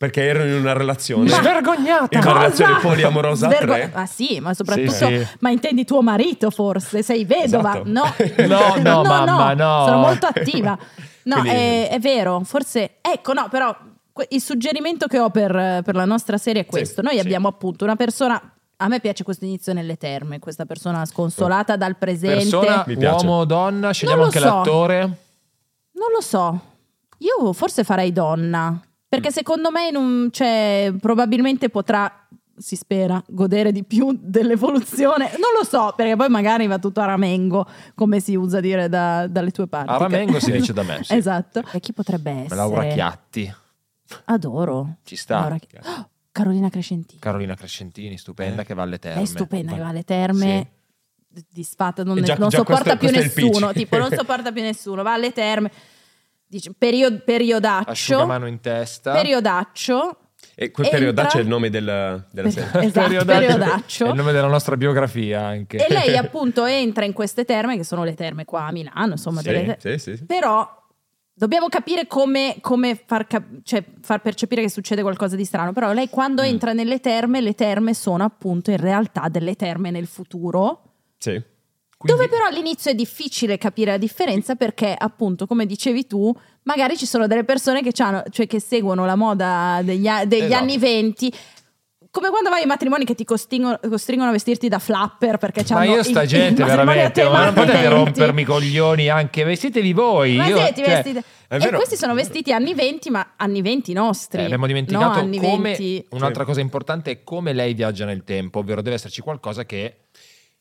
Perché 0.00 0.22
erano 0.22 0.48
in 0.48 0.54
una 0.60 0.72
relazione. 0.72 1.28
Ma- 1.28 1.36
Svergognata! 1.36 2.16
In 2.18 2.24
una 2.24 2.32
relazione 2.32 2.78
poliamorosa 2.80 3.48
a 3.48 3.50
Svergo- 3.50 3.72
tre? 3.74 3.90
Ah 3.92 4.06
sì, 4.06 4.40
ma 4.40 4.54
soprattutto... 4.54 4.92
Sì, 4.92 5.04
sì. 5.04 5.26
Ma 5.40 5.50
intendi 5.50 5.84
tuo 5.84 6.00
marito 6.00 6.50
forse? 6.50 7.02
Sei 7.02 7.26
vedova? 7.26 7.72
Esatto. 7.72 7.82
No. 7.84 8.04
No, 8.48 8.76
no, 8.78 9.02
mamma, 9.02 9.52
no. 9.52 9.84
Sono 9.84 9.98
molto 9.98 10.24
attiva. 10.24 10.78
No, 11.24 11.40
Quindi- 11.40 11.50
è, 11.50 11.88
è 11.90 11.98
vero, 11.98 12.40
forse... 12.44 12.92
Ecco, 13.02 13.34
no, 13.34 13.48
però 13.50 13.76
que- 14.10 14.26
il 14.30 14.40
suggerimento 14.40 15.06
che 15.06 15.18
ho 15.18 15.28
per, 15.28 15.82
per 15.84 15.94
la 15.94 16.06
nostra 16.06 16.38
serie 16.38 16.62
è 16.62 16.64
questo. 16.66 17.02
Noi 17.02 17.16
sì. 17.16 17.20
abbiamo 17.20 17.48
appunto 17.48 17.84
una 17.84 17.96
persona... 17.96 18.40
A 18.78 18.88
me 18.88 19.00
piace 19.00 19.22
questo 19.22 19.44
inizio 19.44 19.74
nelle 19.74 19.98
terme, 19.98 20.38
questa 20.38 20.64
persona 20.64 21.04
sconsolata 21.04 21.76
dal 21.76 21.96
presente. 21.98 22.36
Persona, 22.36 22.84
Mi 22.86 22.96
piace. 22.96 23.26
uomo 23.26 23.40
o 23.40 23.44
donna, 23.44 23.92
scegliamo 23.92 24.20
lo 24.20 24.24
anche 24.24 24.38
so. 24.38 24.44
l'attore. 24.46 25.00
Non 25.00 26.10
lo 26.14 26.22
so. 26.22 26.58
Io 27.18 27.52
forse 27.52 27.84
farei 27.84 28.14
donna. 28.14 28.80
Perché 29.10 29.28
Mm. 29.28 29.32
secondo 29.32 29.70
me 29.72 29.88
in 29.88 29.96
un- 29.96 30.28
cioè, 30.30 30.92
probabilmente 31.00 31.68
potrà, 31.68 32.28
si 32.56 32.76
spera, 32.76 33.20
godere 33.26 33.72
di 33.72 33.82
più 33.82 34.16
dell'evoluzione. 34.22 35.30
Non 35.32 35.50
lo 35.58 35.64
so, 35.64 35.92
perché 35.96 36.14
poi 36.14 36.28
magari 36.28 36.68
va 36.68 36.78
tutto 36.78 37.00
a 37.00 37.06
ramengo, 37.06 37.66
come 37.96 38.20
si 38.20 38.36
usa 38.36 38.60
dire 38.60 38.88
da- 38.88 39.26
dalle 39.26 39.50
tue 39.50 39.66
parti. 39.66 39.90
A 39.90 39.96
ramengo 39.96 40.38
si 40.38 40.52
dice 40.52 40.72
da 40.72 40.84
me, 40.84 41.02
sì. 41.02 41.14
Esatto. 41.16 41.62
E 41.72 41.80
chi 41.80 41.92
potrebbe 41.92 42.30
essere? 42.30 42.54
Laura 42.54 42.86
Chiatti, 42.86 43.52
Adoro. 44.26 44.96
ci 45.02 45.16
sta. 45.16 45.40
Laura 45.40 45.58
Oh, 45.86 46.08
Carolina 46.32 46.68
Crescentini. 46.68 47.18
Carolina 47.20 47.54
Crescentini, 47.54 48.16
stupenda, 48.16 48.62
Eh. 48.62 48.64
che 48.64 48.74
va 48.74 48.82
alle 48.82 48.98
terme. 49.00 49.22
È 49.22 49.24
stupenda, 49.24 49.72
che 49.72 49.80
va 49.80 49.88
alle 49.88 50.04
terme. 50.04 50.70
d- 51.32 51.44
Disfatta, 51.48 52.02
non, 52.04 52.20
già- 52.22 52.34
non 52.36 52.48
già 52.48 52.58
sopporta 52.58 52.96
questo- 52.96 53.18
più 53.18 53.20
questo 53.20 53.40
nessuno. 53.40 53.72
Tipo, 53.72 53.98
non 53.98 54.10
sopporta 54.14 54.50
più 54.52 54.62
nessuno. 54.62 55.02
Va 55.02 55.12
alle 55.14 55.32
terme. 55.32 55.70
Dice, 56.50 56.72
perio- 56.76 57.20
periodaccio. 57.24 57.90
Asciugamano 57.90 58.46
in 58.48 58.58
testa. 58.60 59.12
Periodaccio. 59.12 60.16
E 60.56 60.72
quel 60.72 60.86
Entra- 60.86 60.98
periodaccio 60.98 61.38
è 61.38 61.40
il 61.42 61.46
nome 61.46 61.70
del- 61.70 62.26
della 62.32 62.50
serie. 62.50 62.86
Esatto, 62.86 63.24
periodaccio. 63.24 64.06
È 64.06 64.08
il 64.08 64.14
nome 64.16 64.32
della 64.32 64.48
nostra 64.48 64.76
biografia 64.76 65.42
anche. 65.44 65.76
E 65.76 65.86
lei 65.92 66.16
appunto 66.18 66.64
entra 66.64 67.04
in 67.04 67.12
queste 67.12 67.44
terme, 67.44 67.76
che 67.76 67.84
sono 67.84 68.02
le 68.02 68.14
terme 68.14 68.44
qua 68.44 68.66
a 68.66 68.72
Milano, 68.72 69.12
insomma. 69.12 69.42
delle 69.42 69.76
Sì, 69.80 69.90
sì, 69.92 69.98
sì, 69.98 70.16
sì. 70.16 70.24
Però 70.26 70.68
dobbiamo 71.32 71.68
capire 71.68 72.06
come, 72.08 72.56
come 72.60 73.00
far, 73.06 73.28
cap- 73.28 73.62
cioè, 73.62 73.84
far 74.02 74.20
percepire 74.20 74.60
che 74.60 74.68
succede 74.70 75.02
qualcosa 75.02 75.36
di 75.36 75.44
strano. 75.44 75.72
Però 75.72 75.92
lei 75.92 76.08
quando 76.10 76.42
Mm. 76.42 76.46
entra 76.46 76.72
nelle 76.72 76.98
terme, 76.98 77.40
le 77.40 77.54
terme 77.54 77.94
sono 77.94 78.24
appunto 78.24 78.72
in 78.72 78.76
realtà 78.78 79.28
delle 79.28 79.54
terme 79.54 79.90
nel 79.92 80.06
futuro. 80.08 80.82
Sì. 81.16 81.40
Quindi- 82.00 82.18
Dove 82.18 82.34
però 82.34 82.46
all'inizio 82.48 82.90
è 82.90 82.94
difficile 82.94 83.58
capire 83.58 83.90
la 83.90 83.98
differenza 83.98 84.54
perché, 84.54 84.94
appunto, 84.96 85.46
come 85.46 85.66
dicevi 85.66 86.06
tu, 86.06 86.34
magari 86.62 86.96
ci 86.96 87.04
sono 87.04 87.26
delle 87.26 87.44
persone 87.44 87.82
che, 87.82 87.92
c'hanno- 87.92 88.22
cioè, 88.30 88.46
che 88.46 88.58
seguono 88.58 89.04
la 89.04 89.16
moda 89.16 89.80
degli, 89.84 90.06
a- 90.06 90.24
degli 90.24 90.44
Esatto. 90.44 90.62
anni 90.62 90.78
20. 90.78 91.32
Come 92.10 92.30
quando 92.30 92.48
vai 92.48 92.62
ai 92.62 92.66
matrimoni 92.66 93.04
che 93.04 93.14
ti 93.14 93.24
costringono, 93.24 93.78
costringono 93.88 94.30
a 94.30 94.32
vestirti 94.32 94.66
da 94.68 94.78
flapper 94.80 95.36
perché 95.36 95.60
Ma 95.60 95.66
c'hanno 95.80 95.94
io 95.94 96.02
sta 96.02 96.22
il- 96.22 96.28
gente 96.28 96.62
il 96.62 96.68
veramente, 96.68 97.22
ma 97.28 97.44
non 97.44 97.52
potete 97.54 97.72
20. 97.86 97.94
rompermi 97.94 98.40
i 98.40 98.44
coglioni 98.44 99.08
anche, 99.08 99.44
vestitevi 99.44 99.92
voi. 99.92 100.36
Ma 100.36 100.46
io, 100.46 100.56
sì, 100.56 100.72
ti 100.72 100.82
cioè, 100.82 100.94
vesti 100.94 101.12
da- 101.12 101.20
è 101.48 101.54
E 101.54 101.58
vero. 101.58 101.76
questi 101.76 101.96
sono 101.96 102.14
vestiti 102.14 102.52
anni 102.52 102.72
20, 102.74 103.10
ma 103.10 103.34
anni 103.36 103.60
20 103.62 103.92
nostri. 103.92 104.40
eh, 104.40 104.44
abbiamo 104.44 104.62
no, 104.62 104.68
dimenticato 104.68 105.18
anni 105.18 105.38
come 105.38 105.74
20. 105.76 106.06
un'altra 106.10 106.44
cosa 106.46 106.60
importante 106.60 107.10
è 107.10 107.22
come 107.22 107.52
lei 107.52 107.74
viaggia 107.74 108.06
nel 108.06 108.24
tempo, 108.24 108.58
ovvero 108.60 108.80
deve 108.82 108.96
esserci 108.96 109.20
qualcosa 109.20 109.64
che 109.64 110.06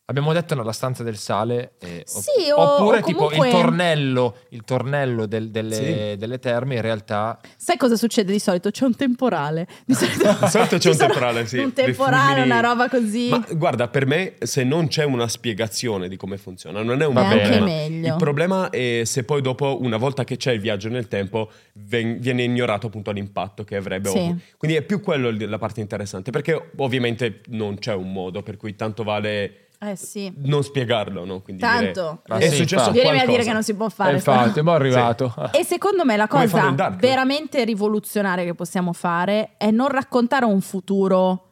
abbiamo 0.09 0.33
detto 0.33 0.55
nella 0.55 0.71
stanza 0.71 1.03
del 1.03 1.17
sale 1.17 1.73
eh, 1.79 2.03
Sì, 2.05 2.49
o- 2.51 2.59
oppure 2.75 2.97
o 2.99 3.01
tipo 3.03 3.23
comunque- 3.25 3.47
il 3.47 3.53
tornello, 3.53 4.35
il 4.49 4.63
tornello 4.63 5.25
del- 5.27 5.49
delle, 5.49 5.75
Sì. 5.75 6.17
delle 6.17 6.39
terme 6.39 6.75
in 6.75 6.81
realtà 6.81 7.39
Sai 7.55 7.77
cosa 7.77 7.95
succede 7.95 8.31
di 8.31 8.39
solito? 8.39 8.71
C'è 8.71 8.85
un 8.85 8.95
temporale. 8.95 9.67
Di 9.85 9.93
solito, 9.95 10.37
Di 10.41 10.47
solito 10.49 10.77
c'è 10.77 10.89
un 10.89 10.97
temporale, 10.97 11.45
sì. 11.45 11.57
Un 11.59 11.73
temporale, 11.73 12.41
una 12.41 12.59
roba 12.59 12.89
così. 12.89 13.29
Ma 13.29 13.45
guarda, 13.51 13.87
per 13.87 14.05
me, 14.07 14.33
se 14.39 14.63
non 14.63 14.87
c'è 14.87 15.03
una 15.03 15.27
spiegazione 15.27 16.07
di 16.07 16.17
come 16.17 16.37
funziona, 16.37 16.81
non 16.81 17.01
è 17.01 17.05
un 17.05 17.15
anche 17.17 17.37
problema. 17.39 17.65
meglio. 17.65 18.07
Il 18.07 18.15
problema 18.17 18.69
è 18.71 19.01
se 19.05 19.23
poi 19.23 19.41
dopo, 19.41 19.77
una 19.81 19.97
volta 19.97 20.23
che 20.23 20.37
c'è 20.37 20.51
il 20.51 20.59
viaggio 20.59 20.89
nel 20.89 21.07
tempo, 21.07 21.51
ven- 21.73 22.17
viene 22.19 22.43
ignorato 22.43 22.87
appunto 22.87 23.11
l'impatto 23.11 23.63
che 23.63 23.75
avrebbe. 23.75 24.09
Sì. 24.09 24.35
Quindi 24.57 24.77
è 24.77 24.81
più 24.81 25.01
quello 25.01 25.29
la 25.31 25.57
parte 25.59 25.81
interessante, 25.81 26.31
perché 26.31 26.71
ovviamente 26.77 27.41
non 27.49 27.77
c'è 27.77 27.93
un 27.93 28.11
modo 28.11 28.41
per 28.41 28.57
cui 28.57 28.75
tanto 28.75 29.03
vale 29.03 29.67
Eh 29.81 29.95
sì. 29.95 30.31
non 30.43 30.61
spiegarlo, 30.63 31.23
no? 31.23 31.39
Quindi 31.41 31.61
Tanto. 31.61 32.01
dire, 32.01 32.21
Ma 32.27 32.37
è 32.37 32.49
sì, 32.49 32.55
successo 32.57 32.75
infatti. 32.89 32.91
Vieni 32.91 33.07
a 33.07 33.11
qualcosa. 33.11 33.31
dire 33.31 33.43
che 33.43 33.53
non 33.53 33.63
si 33.63 33.75
può 33.75 33.87
fare. 33.89 34.11
Eh, 34.11 34.15
infatti, 34.15 34.61
ma 34.61 34.71
è 34.73 34.75
arrivato. 34.75 35.33
E 35.51 35.63
secondo 35.63 36.03
me 36.03 36.17
la 36.17 36.27
cosa 36.27 36.89
veramente 36.97 37.63
rivoluzionaria 37.63 38.43
che 38.43 38.55
possiamo 38.55 38.91
fare 38.91 39.51
è 39.57 39.71
non 39.71 39.87
raccontare 39.87 40.43
un 40.45 40.59
futuro 40.61 41.45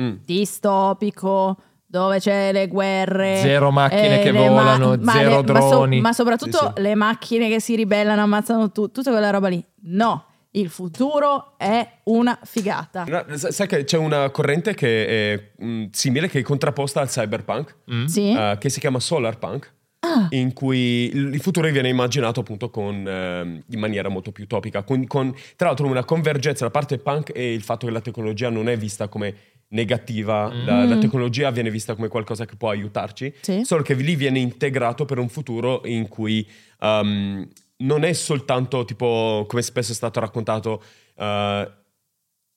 Mm. 0.00 0.14
distopico 0.24 1.56
dove 1.86 2.18
c'è 2.18 2.52
le 2.52 2.66
guerre, 2.68 3.36
Zero 3.36 3.70
macchine 3.70 4.20
che 4.20 4.32
le 4.32 4.48
volano, 4.48 4.96
ma 4.98 5.12
zero 5.12 5.42
le- 5.42 5.52
ma 5.52 5.60
so- 5.60 5.68
droni. 5.68 6.00
ma, 6.00 6.12
soprattutto 6.14 6.56
Sì, 6.58 6.70
sì. 6.76 6.80
le 6.82 6.94
macchine 6.94 7.48
che 7.50 7.60
si 7.60 7.76
ribellano, 7.76 8.22
ammazzano 8.22 8.72
tu- 8.72 8.90
tutta 8.90 9.10
quella 9.10 9.28
roba 9.28 9.48
lì. 9.48 9.62
No, 9.84 10.24
il 10.52 10.68
futuro 10.68 11.54
è 11.56 11.86
una 12.04 12.38
figata. 12.44 13.04
No, 13.06 13.24
sa- 13.36 13.50
sai 13.50 13.66
che 13.66 13.84
c'è 13.84 13.96
una 13.98 14.30
corrente 14.30 14.74
che 14.74 15.06
è 15.34 15.50
mm, 15.64 15.84
simile, 15.92 16.28
che 16.28 16.40
è 16.40 16.42
contrapposta 16.42 17.00
al 17.00 17.08
cyberpunk, 17.08 17.76
Mm? 17.92 18.04
Sì? 18.06 18.32
eh, 18.32 18.56
che 18.58 18.68
si 18.68 18.80
chiama 18.80 19.00
solarpunk, 19.00 19.72
Ah. 20.04 20.26
in 20.30 20.52
cui 20.52 21.10
il 21.14 21.40
futuro 21.40 21.70
viene 21.70 21.88
immaginato 21.88 22.40
appunto 22.40 22.70
con, 22.70 23.06
ehm, 23.06 23.62
in 23.68 23.78
maniera 23.78 24.08
molto 24.08 24.32
più 24.32 24.42
utopica, 24.44 24.82
con, 24.82 25.06
con, 25.06 25.32
tra 25.54 25.68
l'altro 25.68 25.86
una 25.86 26.04
convergenza, 26.04 26.64
la 26.64 26.72
parte 26.72 26.98
punk 26.98 27.30
e 27.32 27.52
il 27.54 27.62
fatto 27.62 27.86
che 27.86 27.92
la 27.92 28.00
tecnologia 28.00 28.50
non 28.50 28.68
è 28.68 28.76
vista 28.76 29.06
come 29.06 29.34
negativa, 29.68 30.52
la, 30.52 30.84
la 30.84 30.96
Mm. 30.96 31.00
tecnologia 31.00 31.50
viene 31.50 31.70
vista 31.70 31.94
come 31.94 32.08
qualcosa 32.08 32.44
che 32.46 32.56
può 32.56 32.68
aiutarci, 32.70 33.32
Sì. 33.40 33.62
solo 33.64 33.82
che 33.82 33.94
lì 33.94 34.16
viene 34.16 34.38
integrato 34.40 35.04
per 35.06 35.18
un 35.18 35.28
futuro 35.28 35.80
in 35.86 36.08
cui 36.08 36.46
um, 36.80 37.48
non 37.82 38.04
è 38.04 38.12
soltanto 38.12 38.84
tipo, 38.84 39.44
come 39.48 39.62
spesso 39.62 39.92
è 39.92 39.94
stato 39.94 40.20
raccontato, 40.20 40.82
uh, 41.16 41.70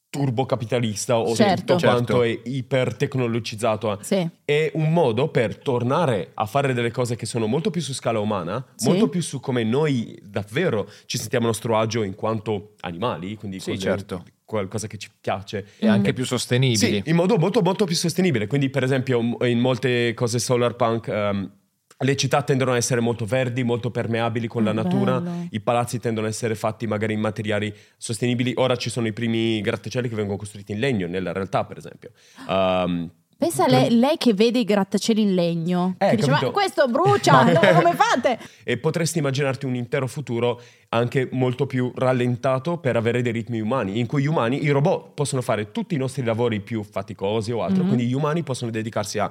turbocapitalista 0.10 1.18
o 1.20 1.36
Certo. 1.36 1.74
tutto 1.76 1.86
quanto 1.86 2.24
Certo. 2.24 2.46
è 2.46 2.50
ipertecnologizzato. 2.50 3.98
Sì. 4.02 4.28
È 4.46 4.72
un 4.76 4.94
modo 4.94 5.28
per 5.28 5.58
tornare 5.58 6.32
a 6.36 6.46
fare 6.46 6.74
delle 6.74 6.92
cose 6.92 7.16
che 7.18 7.26
sono 7.26 7.48
molto 7.48 7.70
più 7.70 7.82
su 7.82 7.94
scala 7.94 8.20
umana, 8.20 8.66
Sì. 8.76 8.88
molto 8.88 9.10
più 9.10 9.22
su 9.22 9.40
come 9.42 9.64
noi 9.64 10.18
davvero 10.24 10.90
ci 11.06 11.18
sentiamo 11.18 11.46
a 11.46 11.48
nostro 11.50 11.78
agio 11.78 12.04
in 12.04 12.16
quanto 12.16 12.76
animali, 12.82 13.36
quindi 13.36 13.60
Sì, 13.60 13.78
certo. 13.78 14.24
qualcosa 14.46 14.88
che 14.88 14.98
ci 14.98 15.10
piace. 15.20 15.66
E 15.80 15.88
anche 15.88 16.14
più 16.14 16.24
sostenibili. 16.24 16.78
Sì, 16.78 17.10
in 17.10 17.16
modo 17.16 17.38
molto, 17.38 17.62
molto 17.62 17.84
più 17.86 17.96
sostenibile. 17.96 18.48
Quindi, 18.48 18.70
per 18.70 18.84
esempio, 18.84 19.20
in 19.46 19.60
molte 19.60 20.14
cose 20.14 20.40
solarpunk, 20.40 21.08
ehm, 21.08 21.52
le 21.98 22.16
città 22.18 22.41
tendono 22.41 22.74
a 22.74 22.76
essere 22.78 23.00
molto 23.00 23.26
verdi, 23.26 23.64
molto 23.64 23.89
permeabili 23.91 24.48
con 24.48 24.64
la 24.64 24.74
natura. 24.74 25.20
bello. 25.22 25.48
I 25.50 25.60
palazzi 25.62 26.00
tendono 26.00 26.28
a 26.28 26.30
essere 26.30 26.56
fatti 26.56 26.88
magari 26.88 27.14
in 27.14 27.20
materiali 27.22 27.74
sostenibili. 27.98 28.54
Ora 28.58 28.76
ci 28.76 28.89
sono 28.89 29.08
i 29.08 29.14
primi 29.14 29.62
grattacieli 29.62 30.10
che 30.10 30.16
vengono 30.16 30.38
costruiti 30.38 30.74
in 30.74 30.80
legno, 30.80 31.08
nella 31.08 31.32
realtà, 31.32 31.64
per 31.64 31.78
esempio. 31.78 32.12
Ehm, 32.50 33.10
Pensa 33.38 33.66
a 33.66 33.68
lei, 33.68 33.98
lei 34.00 34.16
che 34.18 34.34
vede 34.34 34.60
i 34.60 34.64
grattacieli 34.64 35.22
in 35.22 35.34
legno. 35.36 35.96
Eh, 35.98 36.12
che 36.12 36.16
dice, 36.16 36.30
ma 36.30 36.36
capito. 36.36 36.52
questo 36.54 36.88
brucia, 36.88 37.43
no, 37.52 37.60
come 37.60 37.93
fate? 37.93 38.39
e 38.64 38.78
potresti 38.78 39.18
immaginarti 39.20 39.66
un 39.66 39.76
intero 39.76 40.08
futuro 40.08 40.62
anche 40.89 41.28
molto 41.34 41.66
più 41.66 41.91
rallentato 41.96 42.78
per 42.78 42.96
avere 42.96 43.22
dei 43.22 43.34
ritmi 43.34 43.60
umani, 43.60 44.00
in 44.00 44.06
cui 44.06 44.22
gli 44.22 44.28
umani, 44.28 44.64
i 44.64 44.70
robot 44.70 45.14
possono 45.14 45.41
fare 45.41 45.72
tutti 45.72 45.96
i 45.96 45.98
nostri 45.98 46.24
lavori 46.24 46.62
più 46.62 46.82
faticosi 46.84 47.52
o 47.52 47.62
altro, 47.62 47.82
Mhm. 47.84 47.88
quindi 47.89 48.06
gli 48.08 48.14
umani 48.14 48.41
possono 48.41 48.72
dedicarsi 48.72 49.20
a 49.20 49.30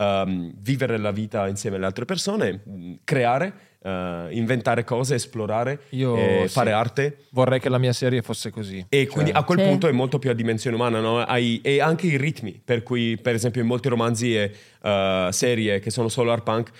ehm, 0.00 0.52
vivere 0.58 0.96
la 0.98 1.10
vita 1.10 1.46
insieme 1.46 1.76
alle 1.76 1.86
altre 1.86 2.04
persone, 2.06 2.60
mh, 2.64 2.92
creare, 3.04 3.52
eh, 3.82 4.28
inventare 4.30 4.84
cose, 4.84 5.14
esplorare, 5.16 5.80
Io, 5.90 6.46
sì. 6.46 6.48
fare 6.52 6.72
arte. 6.72 7.24
Vorrei 7.30 7.60
che 7.60 7.68
la 7.68 7.78
mia 7.78 7.92
serie 7.92 8.22
fosse 8.22 8.50
così. 8.50 8.84
E 8.88 9.06
quindi 9.06 9.30
Cioè, 9.30 9.40
a 9.40 9.44
quel 9.44 9.58
Sì. 9.60 9.64
punto 9.66 9.88
è 9.88 9.92
molto 9.92 10.18
più 10.18 10.30
a 10.30 10.34
dimensione 10.34 10.76
umana, 10.76 11.00
no? 11.00 11.18
Hai- 11.20 11.60
e 11.62 11.80
anche 11.80 12.06
i 12.06 12.16
ritmi, 12.16 12.60
per 12.64 12.82
cui 12.82 13.18
per 13.20 13.34
esempio 13.34 13.60
in 13.60 13.66
molti 13.66 13.88
romanzi 13.88 14.34
e 14.36 14.52
eh, 14.82 15.28
serie 15.30 15.78
che 15.80 15.90
sono 15.90 16.08
solarpunk, 16.08 16.70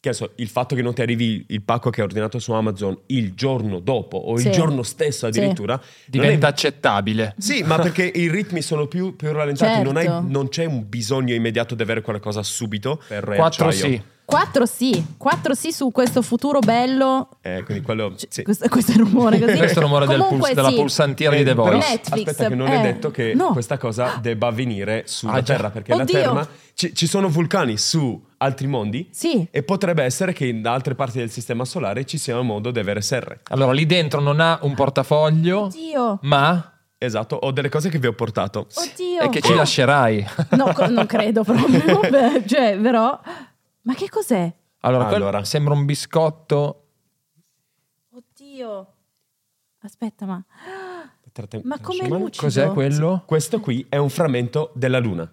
che 0.00 0.08
adesso, 0.08 0.30
il 0.36 0.48
fatto 0.48 0.74
che 0.74 0.80
non 0.80 0.94
ti 0.94 1.02
arrivi 1.02 1.44
il 1.48 1.60
pacco 1.62 1.90
che 1.90 2.00
hai 2.00 2.06
ordinato 2.06 2.38
su 2.38 2.52
Amazon 2.52 2.98
il 3.08 3.34
giorno 3.34 3.80
dopo 3.80 4.16
o 4.16 4.36
Sì. 4.38 4.46
il 4.46 4.52
giorno 4.54 4.82
stesso 4.82 5.26
addirittura, 5.26 5.74
non 5.74 5.84
diventa 6.06 6.46
è- 6.46 6.50
accettabile. 6.50 7.34
Sì, 7.36 7.62
ma 7.62 7.76
perché 7.80 8.04
i 8.04 8.30
ritmi 8.30 8.62
sono 8.62 8.86
più, 8.86 9.14
più 9.14 9.30
rallentati, 9.30 9.82
non, 9.82 9.96
hai- 9.98 10.06
Certo. 10.06 10.24
non 10.26 10.48
c'è 10.48 10.64
un 10.64 10.88
bisogno 10.88 11.34
immediato 11.34 11.74
di 11.74 11.82
avere 11.82 12.00
qualcosa 12.00 12.42
subito 12.42 12.98
per 13.06 13.24
4 13.36 13.66
acciaio. 13.68 13.92
sì. 13.92 14.02
4 14.30 14.64
sì, 14.64 15.04
4 15.16 15.54
sì 15.54 15.72
su 15.72 15.90
questo 15.90 16.22
futuro 16.22 16.60
bello. 16.60 17.30
Eh, 17.42 17.64
quindi 17.64 17.82
quello, 17.82 18.14
Cioè, 18.16 18.28
sì. 18.30 18.42
questo, 18.44 18.68
questo 18.68 18.92
è 18.92 18.94
il 18.94 19.00
rumore 19.00 19.40
così. 19.40 19.56
Questo 19.58 19.80
è 19.80 19.82
il 19.82 19.88
rumore 19.88 20.06
del 20.06 20.24
puls- 20.24 20.52
della 20.54 20.68
sì. 20.68 20.74
pulsantiera 20.76 21.34
di 21.34 21.40
Eh, 21.40 21.44
The 21.44 21.50
però 21.54 21.64
Voice. 21.64 21.88
Netflix, 21.90 22.26
aspetta 22.28 22.48
che 22.48 22.54
non 22.54 22.68
eh, 22.68 22.78
è 22.78 22.80
detto 22.80 23.10
che 23.10 23.34
no. 23.34 23.48
questa 23.50 23.76
cosa 23.76 24.18
debba 24.22 24.46
avvenire 24.46 25.02
sulla 25.06 25.32
Ah. 25.32 25.42
Terra, 25.42 25.70
perché 25.70 25.96
la 25.96 26.02
Oddio. 26.02 26.14
Terra 26.20 26.48
ci, 26.80 26.94
ci 26.94 27.06
sono 27.06 27.28
vulcani 27.28 27.76
su 27.76 28.26
altri 28.38 28.66
mondi 28.66 29.06
Sì. 29.10 29.46
e 29.50 29.62
potrebbe 29.62 30.02
essere 30.02 30.32
che 30.32 30.46
in 30.46 30.66
altre 30.66 30.94
parti 30.94 31.18
del 31.18 31.30
sistema 31.30 31.66
solare 31.66 32.06
ci 32.06 32.16
sia 32.16 32.38
un 32.38 32.46
modo 32.46 32.70
di 32.70 32.78
avere 32.78 33.02
serre. 33.02 33.40
Allora, 33.50 33.72
lì 33.72 33.84
dentro 33.84 34.20
non 34.22 34.40
ha 34.40 34.58
un 34.62 34.74
portafoglio, 34.74 35.64
Oddio. 35.64 36.20
ma 36.22 36.72
Esatto, 37.02 37.36
ho 37.36 37.50
delle 37.50 37.68
cose 37.70 37.88
che 37.90 37.98
vi 37.98 38.06
ho 38.06 38.12
portato. 38.14 38.66
Oddio. 38.74 39.20
è 39.20 39.28
che 39.30 39.40
ci 39.42 39.54
lascerai. 39.54 40.24
No, 40.56 40.72
co- 40.74 40.86
non 40.88 41.04
credo 41.06 41.44
proprio. 41.44 42.00
Beh, 42.08 42.44
cioè, 42.46 42.78
però. 42.78 43.18
Ma 43.82 43.94
che 43.94 44.08
cos'è? 44.10 44.50
Allora, 44.80 45.08
Allora. 45.08 45.44
sembra 45.44 45.72
un 45.74 45.84
biscotto. 45.86 46.84
Oddio. 48.12 48.86
Aspetta, 49.82 50.26
ma. 50.26 50.42
Ma 51.62 51.78
come 51.80 52.06
lucido? 52.08 52.30
Cos'è 52.36 52.68
quello? 52.70 53.22
Questo 53.24 53.60
qui 53.60 53.86
è 53.88 53.96
un 53.96 54.10
frammento 54.10 54.72
della 54.74 54.98
Luna. 54.98 55.30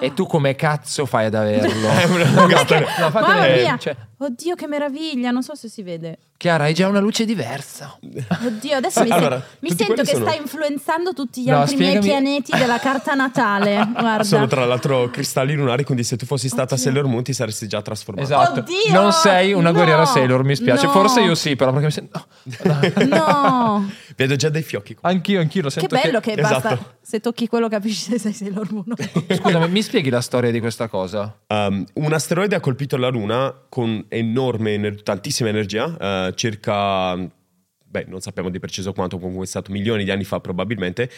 E 0.00 0.14
tu 0.14 0.26
come 0.26 0.54
cazzo 0.54 1.06
fai 1.06 1.26
ad 1.26 1.34
averlo? 1.34 1.88
È 1.90 2.04
una 2.04 2.30
lunga 2.30 2.58
storia. 2.58 2.86
No, 2.98 3.10
fate 3.10 3.26
Mamma 3.26 3.40
vedere, 3.40 3.62
mia. 3.62 3.78
cioè, 3.78 3.96
Oddio, 4.18 4.54
che 4.54 4.66
meraviglia. 4.66 5.30
Non 5.30 5.42
so 5.42 5.54
se 5.54 5.68
si 5.68 5.82
vede. 5.82 6.18
Chiara, 6.38 6.64
hai 6.64 6.72
già 6.74 6.86
una 6.86 7.00
luce 7.00 7.24
diversa. 7.24 7.98
Oddio, 8.46 8.76
adesso 8.76 9.02
mi, 9.02 9.10
Allora, 9.10 9.40
sen- 9.40 9.56
mi 9.58 9.74
sento 9.76 10.02
che 10.04 10.12
sono- 10.12 10.24
sta 10.30 10.40
influenzando 10.40 11.12
tutti 11.12 11.42
gli 11.42 11.48
No, 11.50 11.62
altri 11.62 11.74
miei 11.78 11.96
spiegami- 11.96 12.06
pianeti 12.22 12.56
della 12.56 12.78
carta 12.78 13.14
natale. 13.14 13.84
Guarda. 13.92 14.22
Sono 14.22 14.46
tra 14.46 14.64
l'altro 14.64 15.10
cristalli 15.10 15.56
lunari, 15.56 15.82
quindi 15.82 16.04
se 16.04 16.16
tu 16.16 16.26
fossi 16.26 16.46
stata 16.46 16.74
Oddio. 16.74 16.76
Sailor 16.84 17.06
Moon 17.06 17.24
ti 17.24 17.32
saresti 17.32 17.66
già 17.66 17.82
trasformata. 17.82 18.24
Esatto. 18.24 18.60
Oddio! 18.60 18.92
Non 18.92 19.10
sei 19.10 19.52
una 19.52 19.70
No! 19.70 19.72
guerriera 19.74 20.04
Sailor, 20.06 20.44
mi 20.44 20.54
spiace. 20.54 20.86
No! 20.86 20.92
Forse 20.92 21.22
io 21.22 21.34
sì, 21.34 21.56
però 21.56 21.72
perché 21.72 21.86
mi 21.86 21.92
sento... 21.92 22.24
No. 23.08 23.90
Vedo 24.16 24.36
già 24.36 24.48
dei 24.48 24.62
fiocchi. 24.62 24.96
Anch'io, 25.00 25.40
anch'io 25.40 25.62
lo 25.62 25.68
Che 25.70 25.80
sento. 25.80 25.96
bello 26.00 26.20
che, 26.20 26.36
basta. 26.36 26.56
Esatto. 26.72 26.96
Se 27.00 27.20
tocchi 27.20 27.48
quello 27.48 27.68
capisci 27.68 28.10
se 28.12 28.18
sei 28.18 28.32
Sailor 28.32 28.72
Moon. 28.72 28.94
Scusami, 29.34 29.68
mi 29.68 29.82
spieghi 29.82 30.10
la 30.10 30.20
storia 30.20 30.50
di 30.52 30.60
questa 30.60 30.86
cosa? 30.88 31.34
Um, 31.48 31.84
un 31.94 32.12
asteroide 32.12 32.54
ha 32.54 32.60
colpito 32.60 32.96
la 32.96 33.08
Luna 33.08 33.52
con 33.68 34.04
enorme, 34.08 34.94
tantissima 35.02 35.48
energia, 35.48 36.27
eh, 36.28 36.34
circa, 36.34 37.14
beh, 37.16 38.04
non 38.08 38.20
sappiamo 38.20 38.48
di 38.50 38.58
preciso 38.58 38.92
quanto, 38.92 39.18
comunque 39.18 39.44
è 39.44 39.48
stato 39.48 39.72
milioni 39.72 40.04
di 40.04 40.10
anni 40.10 40.24
fa 40.24 40.40
probabilmente, 40.40 41.10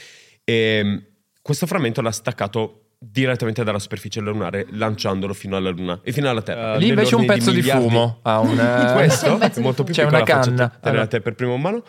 e 0.44 0.80
mm, 0.82 0.96
questo 1.42 1.66
frammento 1.66 2.00
l'ha 2.00 2.10
staccato 2.12 2.84
direttamente 3.02 3.64
dalla 3.64 3.78
superficie 3.78 4.20
lunare, 4.20 4.66
lanciandolo 4.70 5.32
fino 5.32 5.56
alla 5.56 5.70
Luna 5.70 6.00
e 6.02 6.12
fino 6.12 6.28
alla 6.28 6.42
Terra. 6.42 6.76
Lì 6.76 6.88
invece 6.88 7.14
un 7.14 7.24
pezzo 7.24 7.50
di, 7.50 7.56
miliardi- 7.56 7.88
fumo. 7.88 8.18
Ha 8.22 8.40
una... 8.40 8.92
Questo 8.96 9.26
C'è 9.26 9.32
un 9.32 9.38
pezzo 9.38 9.52
è 9.52 9.56
di 9.56 9.62
molto 9.62 9.84
più 9.84 9.94
C'è 9.94 10.02
piccolo, 10.04 10.22
una 10.22 10.26
canna. 10.26 10.78
Allora. 10.82 11.02
a 11.02 11.06
te 11.06 11.20
per 11.22 11.34
primo 11.34 11.54
in 11.54 11.60
mano. 11.62 11.82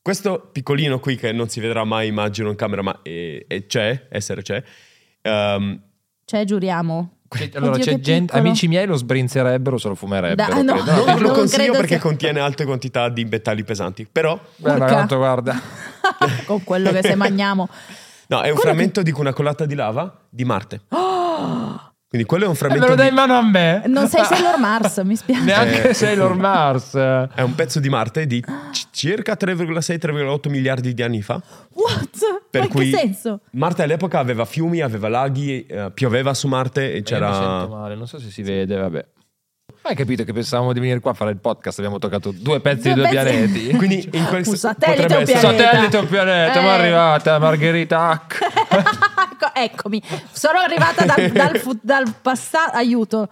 Questo 0.00 0.48
piccolino 0.52 1.00
qui 1.00 1.16
che 1.16 1.32
non 1.32 1.48
si 1.48 1.60
vedrà 1.60 1.84
mai, 1.84 2.08
immagino, 2.08 2.48
in 2.48 2.56
camera, 2.56 2.80
ma 2.82 3.00
è- 3.02 3.44
è- 3.46 3.66
c'è, 3.66 4.06
essere 4.10 4.40
c'è. 4.40 4.62
ehm, 5.20 5.82
Cioè, 6.24 6.44
giuriamo. 6.44 7.18
Che- 7.36 7.50
Allora, 7.54 7.72
Oddio, 7.72 7.84
c'è 7.84 7.90
che 7.92 8.00
gente, 8.00 8.36
amici 8.36 8.68
miei 8.68 8.86
lo 8.86 8.96
sbrinzerebbero, 8.96 9.76
se 9.78 9.88
lo 9.88 9.94
fumerebbero. 9.94 10.48
Da- 10.54 10.62
no. 10.62 10.72
credo. 10.74 10.94
non 10.94 11.04
ve 11.04 11.12
lo 11.20 11.26
non 11.28 11.32
consiglio 11.36 11.62
credo 11.64 11.72
perché 11.78 11.94
sia- 11.94 12.00
contiene 12.00 12.40
alte 12.40 12.64
quantità 12.64 13.08
di 13.08 13.24
metalli 13.24 13.64
pesanti, 13.64 14.06
però 14.10 14.38
Urca. 14.58 14.84
tanto, 14.86 15.16
guarda. 15.16 15.60
Con 16.46 16.62
quello 16.64 16.90
che 16.90 17.02
se 17.02 17.14
mangiamo. 17.14 17.68
no, 18.28 18.36
è 18.40 18.48
un 18.48 18.54
Quello 18.54 18.60
frammento 18.60 19.02
di 19.02 19.12
una 19.16 19.32
colata 19.32 19.64
di 19.66 19.74
lava 19.74 20.16
di 20.28 20.44
Marte. 20.44 20.80
Quindi 22.14 22.28
quello 22.30 22.44
è 22.44 22.46
un 22.46 22.54
Eh, 22.54 22.58
me 22.62 22.68
frammento 22.68 22.86
lo 22.90 22.94
dai 22.94 23.08
in 23.08 23.14
mano 23.14 23.34
a 23.36 23.42
me? 23.42 23.82
Non 23.86 24.06
sei 24.08 24.24
Sailor 24.24 24.56
Mars, 24.60 24.98
mi 24.98 25.16
spiace. 25.16 25.42
Neanche 25.42 25.88
Eh. 25.88 25.94
Sailor 25.94 26.34
Mars. 26.36 26.94
È 26.94 27.40
un 27.40 27.54
pezzo 27.56 27.80
di 27.80 27.88
Marte 27.88 28.28
di 28.28 28.40
c- 28.40 28.86
circa 28.92 29.36
3,6-3,8 29.36 30.48
miliardi 30.48 30.94
di 30.94 31.02
anni 31.02 31.22
fa. 31.22 31.42
What? 31.72 32.10
Per 32.50 32.60
Ma 32.60 32.66
in 32.66 32.72
cui 32.72 32.90
che 32.90 32.96
senso? 32.98 33.40
Marte 33.54 33.82
all'epoca 33.82 34.20
aveva 34.20 34.44
fiumi, 34.44 34.80
aveva 34.80 35.08
laghi, 35.08 35.66
eh, 35.66 35.90
pioveva 35.92 36.34
su 36.34 36.46
Marte 36.46 36.82
e 36.92 36.98
Io 36.98 37.00
mi 37.00 37.04
sento 37.04 37.24
c'era... 37.26 37.66
male, 37.66 37.96
non 37.96 38.06
so 38.06 38.20
se 38.20 38.30
si 38.30 38.42
vede, 38.42 38.76
vabbè. 38.76 39.04
Ma 39.82 39.90
hai 39.90 39.96
capito 39.96 40.22
che 40.22 40.32
pensavamo 40.32 40.72
di 40.72 40.78
venire 40.78 41.00
qua 41.00 41.10
a 41.10 41.14
fare 41.14 41.32
il 41.32 41.38
podcast? 41.38 41.78
Abbiamo 41.78 41.98
toccato 41.98 42.30
due 42.32 42.60
pezzi 42.60 42.92
Due 42.92 42.94
di 42.94 43.00
due 43.00 43.08
pezzi. 43.10 43.24
pianeti. 43.48 43.70
Quindi 43.76 44.08
in 44.12 44.24
questo 44.26 44.50
Un 44.52 44.56
satellite 44.56 45.02
potrebbe 45.02 45.14
o 45.14 45.16
un 45.16 45.22
essere... 45.36 45.40
pianeta? 45.56 45.64
Satellite 45.72 45.96
o 45.96 46.04
pianeta, 46.04 46.60
ma 46.60 46.66
è 46.66 46.78
Eh. 46.78 46.80
arrivata 46.80 47.38
Margherita 47.40 48.08
Hack. 48.08 48.38
Ecco, 49.54 49.88
Eccomi, 49.88 50.02
sono 50.32 50.58
arrivata 50.58 51.04
dal, 51.04 51.30
dal 51.30 51.60
dal 51.80 52.14
passato. 52.20 52.76
Aiuto. 52.76 53.28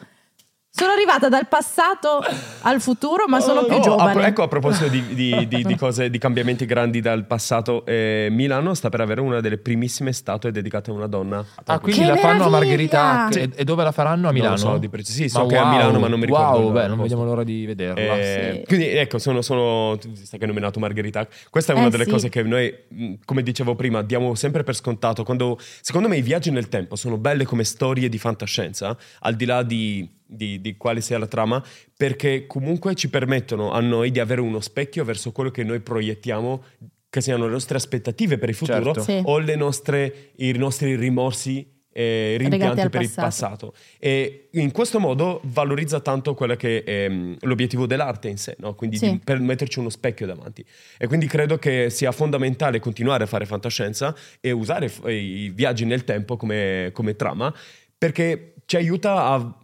Sono 0.74 0.92
arrivata 0.92 1.28
dal 1.28 1.48
passato 1.48 2.24
al 2.62 2.80
futuro, 2.80 3.26
ma 3.28 3.40
sono 3.40 3.64
più 3.66 3.74
Oh, 3.74 3.78
a- 3.78 3.82
giovane. 3.82 4.26
ecco 4.26 4.42
a 4.42 4.48
proposito 4.48 4.88
di, 4.88 5.04
di- 5.14 5.44
di- 5.46 5.62
di 5.64 5.76
cose, 5.76 6.08
di 6.08 6.16
cambiamenti 6.16 6.64
grandi 6.64 7.02
dal 7.02 7.26
passato, 7.26 7.84
eh, 7.84 8.28
Milano 8.30 8.72
sta 8.72 8.88
per 8.88 9.02
avere 9.02 9.20
una 9.20 9.40
delle 9.40 9.58
primissime 9.58 10.14
statue 10.14 10.50
dedicate 10.50 10.90
a 10.90 10.94
una 10.94 11.08
donna. 11.08 11.44
Ah, 11.66 11.78
quindi 11.78 12.00
Che 12.00 12.06
la 12.06 12.16
fanno 12.16 12.44
a 12.44 12.48
meraviglia! 12.48 12.56
Margherita 12.56 13.24
Hack. 13.26 13.32
Sì. 13.34 13.40
E, 13.40 13.50
e 13.54 13.64
dove 13.64 13.84
la 13.84 13.92
faranno? 13.92 14.28
A 14.28 14.30
Non 14.32 14.32
lo 14.32 14.38
Milano? 14.38 14.56
so 14.56 14.78
di 14.78 14.88
preciso. 14.88 15.18
Sì, 15.18 15.28
so 15.28 15.40
Ma 15.42 15.46
che 15.46 15.54
è 15.56 15.58
a 15.58 15.62
wow, 15.64 15.70
Milano, 15.72 15.98
ma 15.98 16.08
non 16.08 16.18
mi 16.20 16.24
ricordo. 16.24 16.58
Wow, 16.60 16.72
beh, 16.72 16.80
non 16.80 16.88
posto. 16.88 17.02
vediamo 17.02 17.24
l'ora 17.24 17.44
di 17.44 17.66
vederla. 17.66 18.00
Eh, 18.16 18.52
Sì. 18.60 18.64
Quindi 18.64 18.86
ecco, 18.96 19.18
sono, 19.18 19.42
sono 19.42 19.98
sai 20.00 20.38
che 20.38 20.44
hai 20.44 20.48
nominato 20.48 20.80
Margherita. 20.80 21.28
Questa 21.50 21.74
è 21.74 21.76
una 21.76 21.88
Eh, 21.88 21.90
delle 21.90 22.04
sì. 22.04 22.10
cose 22.10 22.28
che 22.30 22.42
noi, 22.42 23.18
come 23.26 23.42
dicevo 23.42 23.74
prima, 23.74 24.00
diamo 24.00 24.34
sempre 24.34 24.62
per 24.62 24.74
scontato. 24.74 25.22
Quando, 25.22 25.58
secondo 25.82 26.08
me 26.08 26.16
i 26.16 26.22
viaggi 26.22 26.50
nel 26.50 26.70
tempo 26.70 26.96
sono 26.96 27.18
belle 27.18 27.44
come 27.44 27.64
storie 27.64 28.08
di 28.08 28.16
fantascienza, 28.16 28.96
al 29.20 29.34
di 29.34 29.44
là 29.44 29.62
di, 29.62 30.08
di- 30.32 30.60
di 30.60 30.76
quale 30.76 31.00
sia 31.00 31.18
la 31.18 31.26
trama, 31.26 31.62
perché 31.96 32.46
comunque 32.46 32.94
ci 32.94 33.08
permettono 33.10 33.70
a 33.72 33.80
noi 33.80 34.10
di 34.10 34.18
avere 34.20 34.40
uno 34.40 34.60
specchio 34.60 35.04
verso 35.04 35.32
quello 35.32 35.50
che 35.50 35.62
noi 35.64 35.80
proiettiamo 35.80 36.64
che 37.10 37.20
siano 37.20 37.44
le 37.44 37.52
nostre 37.52 37.76
aspettative 37.76 38.38
per 38.38 38.48
il 38.48 38.54
futuro 38.54 38.94
Certo. 38.94 39.02
Sì. 39.02 39.20
o 39.24 39.38
le 39.38 39.54
nostre- 39.54 40.30
i 40.36 40.50
nostri 40.52 40.96
rimorsi 40.96 41.70
e 41.94 42.36
Legati 42.38 42.56
rimpianti 42.56 42.88
per 42.88 43.02
il 43.02 43.12
passato. 43.14 43.74
E 43.98 44.48
in 44.52 44.70
questo 44.70 44.98
modo 44.98 45.42
valorizza 45.44 46.00
tanto 46.00 46.32
quello 46.32 46.56
che 46.56 46.82
è 46.84 47.06
mm, 47.10 47.34
l'obiettivo 47.40 47.84
dell'arte 47.84 48.28
in 48.28 48.38
sé, 48.38 48.56
no? 48.60 48.74
quindi 48.74 48.96
Sì. 48.96 49.10
di- 49.10 49.20
per 49.22 49.40
metterci 49.40 49.78
uno 49.78 49.90
specchio 49.90 50.24
davanti. 50.24 50.64
E 50.96 51.06
quindi 51.06 51.26
credo 51.26 51.58
che 51.58 51.90
sia 51.90 52.10
fondamentale 52.12 52.80
continuare 52.80 53.24
a 53.24 53.26
fare 53.26 53.44
fantascienza 53.44 54.16
e 54.40 54.50
usare 54.52 54.90
i 55.10 55.50
viaggi 55.50 55.84
nel 55.84 56.04
tempo 56.04 56.38
come, 56.38 56.88
come 56.94 57.14
trama 57.14 57.54
perché 57.98 58.54
ci 58.64 58.76
aiuta 58.76 59.26
a 59.26 59.58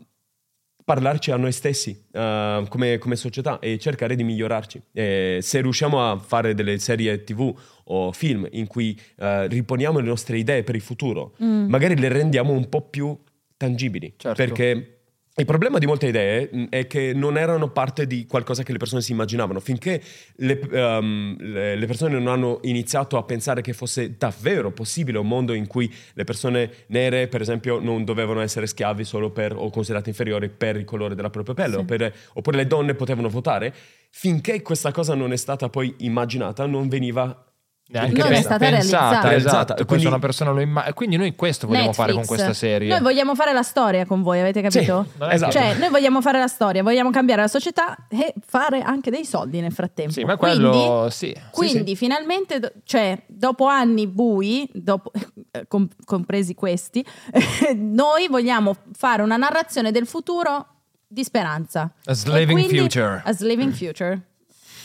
parlarci 0.88 1.30
a 1.32 1.36
noi 1.36 1.52
stessi 1.52 2.02
eh, 2.12 2.64
come, 2.70 2.96
come 2.96 3.14
società 3.14 3.58
e 3.58 3.78
cercare 3.78 4.16
di 4.16 4.24
migliorarci. 4.24 4.80
E 4.90 5.40
se 5.42 5.60
riusciamo 5.60 6.10
a 6.10 6.16
fare 6.18 6.54
delle 6.54 6.78
serie 6.78 7.24
tv 7.24 7.54
o 7.84 8.10
film 8.12 8.48
in 8.52 8.66
cui 8.66 8.98
eh, 9.18 9.46
riponiamo 9.48 9.98
le 9.98 10.06
nostre 10.08 10.38
idee 10.38 10.62
per 10.64 10.74
il 10.76 10.80
futuro, 10.80 11.34
Mm. 11.42 11.68
magari 11.68 11.94
le 11.98 12.08
rendiamo 12.08 12.52
un 12.52 12.68
po' 12.70 12.80
più 12.88 13.14
tangibili. 13.58 14.14
Certo. 14.16 14.42
Perché 14.42 14.97
il 15.38 15.44
problema 15.46 15.78
di 15.78 15.86
molte 15.86 16.08
idee 16.08 16.48
mh, 16.50 16.64
è 16.68 16.86
che 16.88 17.12
non 17.14 17.38
erano 17.38 17.70
parte 17.70 18.06
di 18.08 18.26
qualcosa 18.26 18.64
che 18.64 18.72
le 18.72 18.78
persone 18.78 19.00
si 19.02 19.12
immaginavano. 19.12 19.60
Finché 19.60 20.02
le, 20.36 20.58
ehm, 20.60 21.36
le- 21.38 21.86
persone 21.86 22.12
non 22.14 22.26
hanno 22.26 22.58
iniziato 22.62 23.16
a 23.16 23.22
pensare 23.22 23.60
che 23.62 23.72
fosse 23.72 24.16
davvero 24.18 24.72
possibile 24.72 25.18
un 25.18 25.28
mondo 25.28 25.54
in 25.54 25.66
cui 25.68 25.92
le 26.14 26.24
persone 26.24 26.70
nere, 26.88 27.28
per 27.28 27.40
esempio, 27.40 27.78
non 27.78 28.04
dovevano 28.04 28.40
essere 28.40 28.66
schiavi 28.66 29.04
solo 29.04 29.30
per 29.30 29.54
o 29.56 29.70
considerate 29.70 30.08
inferiori 30.10 30.48
per 30.48 30.76
il 30.76 30.84
colore 30.84 31.14
della 31.14 31.30
propria 31.30 31.54
pelle, 31.54 31.74
Sì. 31.74 31.80
o 31.80 31.84
per- 31.84 32.12
oppure 32.34 32.56
le 32.56 32.66
donne 32.66 32.94
potevano 32.94 33.28
votare. 33.28 33.72
Finché 34.10 34.60
questa 34.62 34.90
cosa 34.90 35.14
non 35.14 35.32
è 35.32 35.36
stata 35.36 35.68
poi 35.68 35.94
immaginata, 35.98 36.66
non 36.66 36.88
veniva 36.88 37.44
Neanche 37.90 38.18
Non 38.18 38.26
è 38.26 38.30
pen- 38.32 38.42
stata 38.42 38.58
pensata, 38.58 39.28
realizzata. 39.28 39.34
Esatto. 39.34 39.72
E 39.72 39.74
Quindi 39.76 39.86
quindi- 39.86 40.06
una 40.08 40.18
persona 40.18 40.50
lo 40.50 40.60
immagina. 40.60 40.92
Quindi 40.92 41.16
noi 41.16 41.34
questo 41.34 41.66
vogliamo 41.66 41.94
fare 41.94 42.12
con 42.12 42.20
Netflix. 42.20 42.36
questa 42.44 42.52
serie. 42.54 42.88
Noi 42.90 43.00
vogliamo 43.00 43.34
fare 43.34 43.52
la 43.54 43.62
storia 43.62 44.04
con 44.04 44.22
voi, 44.22 44.40
avete 44.40 44.60
capito? 44.60 45.06
Sì, 45.16 45.22
è 45.22 45.32
esatto. 45.32 45.52
Cioè, 45.52 45.74
noi 45.78 45.88
vogliamo 45.88 46.20
fare 46.20 46.38
la 46.38 46.48
storia, 46.48 46.82
vogliamo 46.82 47.08
cambiare 47.10 47.40
la 47.40 47.48
società 47.48 47.96
e 48.10 48.34
fare 48.46 48.82
anche 48.82 49.10
dei 49.10 49.24
soldi 49.24 49.60
nel 49.62 49.72
frattempo. 49.72 50.12
Sì, 50.12 50.24
ma 50.24 50.36
quello 50.36 51.08
sì. 51.10 51.34
Quindi, 51.50 51.96
finalmente, 51.96 52.58
do- 52.58 52.72
cioè, 52.84 53.22
dopo 53.26 53.64
anni 53.66 54.06
bui, 54.06 54.68
dopo- 54.74 55.10
eh, 55.50 55.64
com- 55.66 55.88
compresi 56.04 56.54
questi, 56.54 57.02
noi 57.74 58.28
vogliamo 58.28 58.76
fare 58.92 59.22
una 59.22 59.36
narrazione 59.38 59.92
del 59.92 60.06
futuro 60.06 60.66
di 61.06 61.24
speranza. 61.24 61.90
A 62.04 62.12
Slaving 62.12 62.60
quindi- 62.60 62.78
Future. 62.80 63.22
A 63.24 63.32
Slaving 63.32 63.72
Future. 63.72 64.20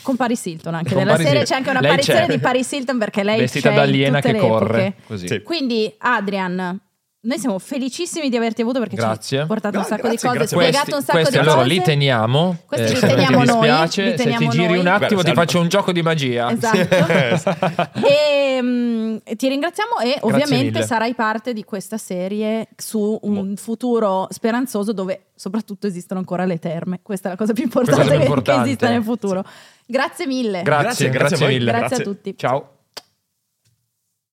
Con 0.04 0.14
Paris 0.16 0.44
Hilton 0.44 0.74
anche. 0.74 0.90
Con 0.90 0.98
Nella 0.98 1.10
Paris 1.12 1.26
serie 1.26 1.40
Hilton. 1.40 1.56
c'è 1.56 1.64
anche 1.64 1.78
un'apparizione 1.78 2.26
c'è. 2.26 2.32
di 2.32 2.38
Paris 2.38 2.70
Hilton 2.70 2.98
perché 2.98 3.22
lei 3.24 3.40
Vestita 3.40 3.70
c'è 3.70 3.74
da 3.74 3.82
aliena 3.82 4.20
che 4.20 4.36
corre. 4.36 4.94
Sì. 5.14 5.42
Quindi, 5.42 5.92
Adrian, 5.98 6.78
noi 7.26 7.38
siamo 7.38 7.58
felicissimi 7.58 8.28
di 8.28 8.36
averti 8.36 8.60
avuto 8.60 8.80
perché 8.80 8.96
ci 8.96 9.00
Grazie. 9.02 9.40
hai 9.40 9.46
portato 9.46 9.78
un 9.78 9.84
sacco 9.84 10.08
grazie, 10.08 10.10
di 10.10 10.22
cose, 10.26 10.36
grazie. 10.36 10.56
spiegato 10.58 10.84
Questi, 10.84 10.94
un 10.94 11.00
sacco 11.02 11.12
questi 11.18 11.32
di 11.32 11.38
allora 11.38 11.62
cose. 11.62 11.68
li 11.74 11.80
teniamo. 11.80 12.56
Questi 12.66 12.92
li 12.92 12.98
se 12.98 13.06
non 13.06 13.14
teniamo 13.16 13.36
noi, 13.38 13.46
dispiace, 13.46 14.02
li 14.02 14.10
se 14.10 14.16
ti 14.16 14.22
teniamo 14.24 14.50
giri 14.50 14.66
noi. 14.66 14.78
un 14.78 14.86
attimo 14.88 15.08
Guarda, 15.08 15.30
ti 15.30 15.34
faccio 15.36 15.60
un 15.60 15.68
gioco 15.68 15.92
di 15.92 16.02
magia. 16.02 16.50
Esatto. 16.52 17.92
e 18.06 18.58
mm, 18.62 19.16
ti 19.36 19.48
ringraziamo 19.48 19.98
e 20.04 20.18
ovviamente 20.20 20.70
mille. 20.72 20.82
sarai 20.84 21.14
parte 21.14 21.54
di 21.54 21.64
questa 21.64 21.96
serie 21.96 22.68
su 22.76 23.18
un 23.22 23.56
futuro 23.56 24.26
speranzoso 24.30 24.92
dove 24.92 25.28
soprattutto 25.34 25.86
esistono 25.86 26.20
ancora 26.20 26.44
le 26.44 26.58
terme. 26.58 27.00
Questa 27.02 27.28
è 27.28 27.30
la 27.32 27.36
cosa 27.38 27.54
più 27.54 27.62
è 27.62 27.66
importante 27.66 28.02
la 28.02 28.04
più 28.04 28.12
che- 28.12 28.18
che 28.18 28.24
importante. 28.26 28.68
esista 28.68 28.88
nel 28.90 29.02
futuro. 29.02 29.42
Grazie 29.94 30.26
mille. 30.26 30.62
Grazie, 30.62 31.08
Grazie, 31.08 31.08
grazie 31.10 31.28
grazie 31.28 31.46
a 31.46 31.48
mille. 31.48 31.70
Grazie 31.70 31.84
a 31.84 31.88
grazie. 31.88 32.04
tutti. 32.04 32.36
Ciao. 32.36 32.73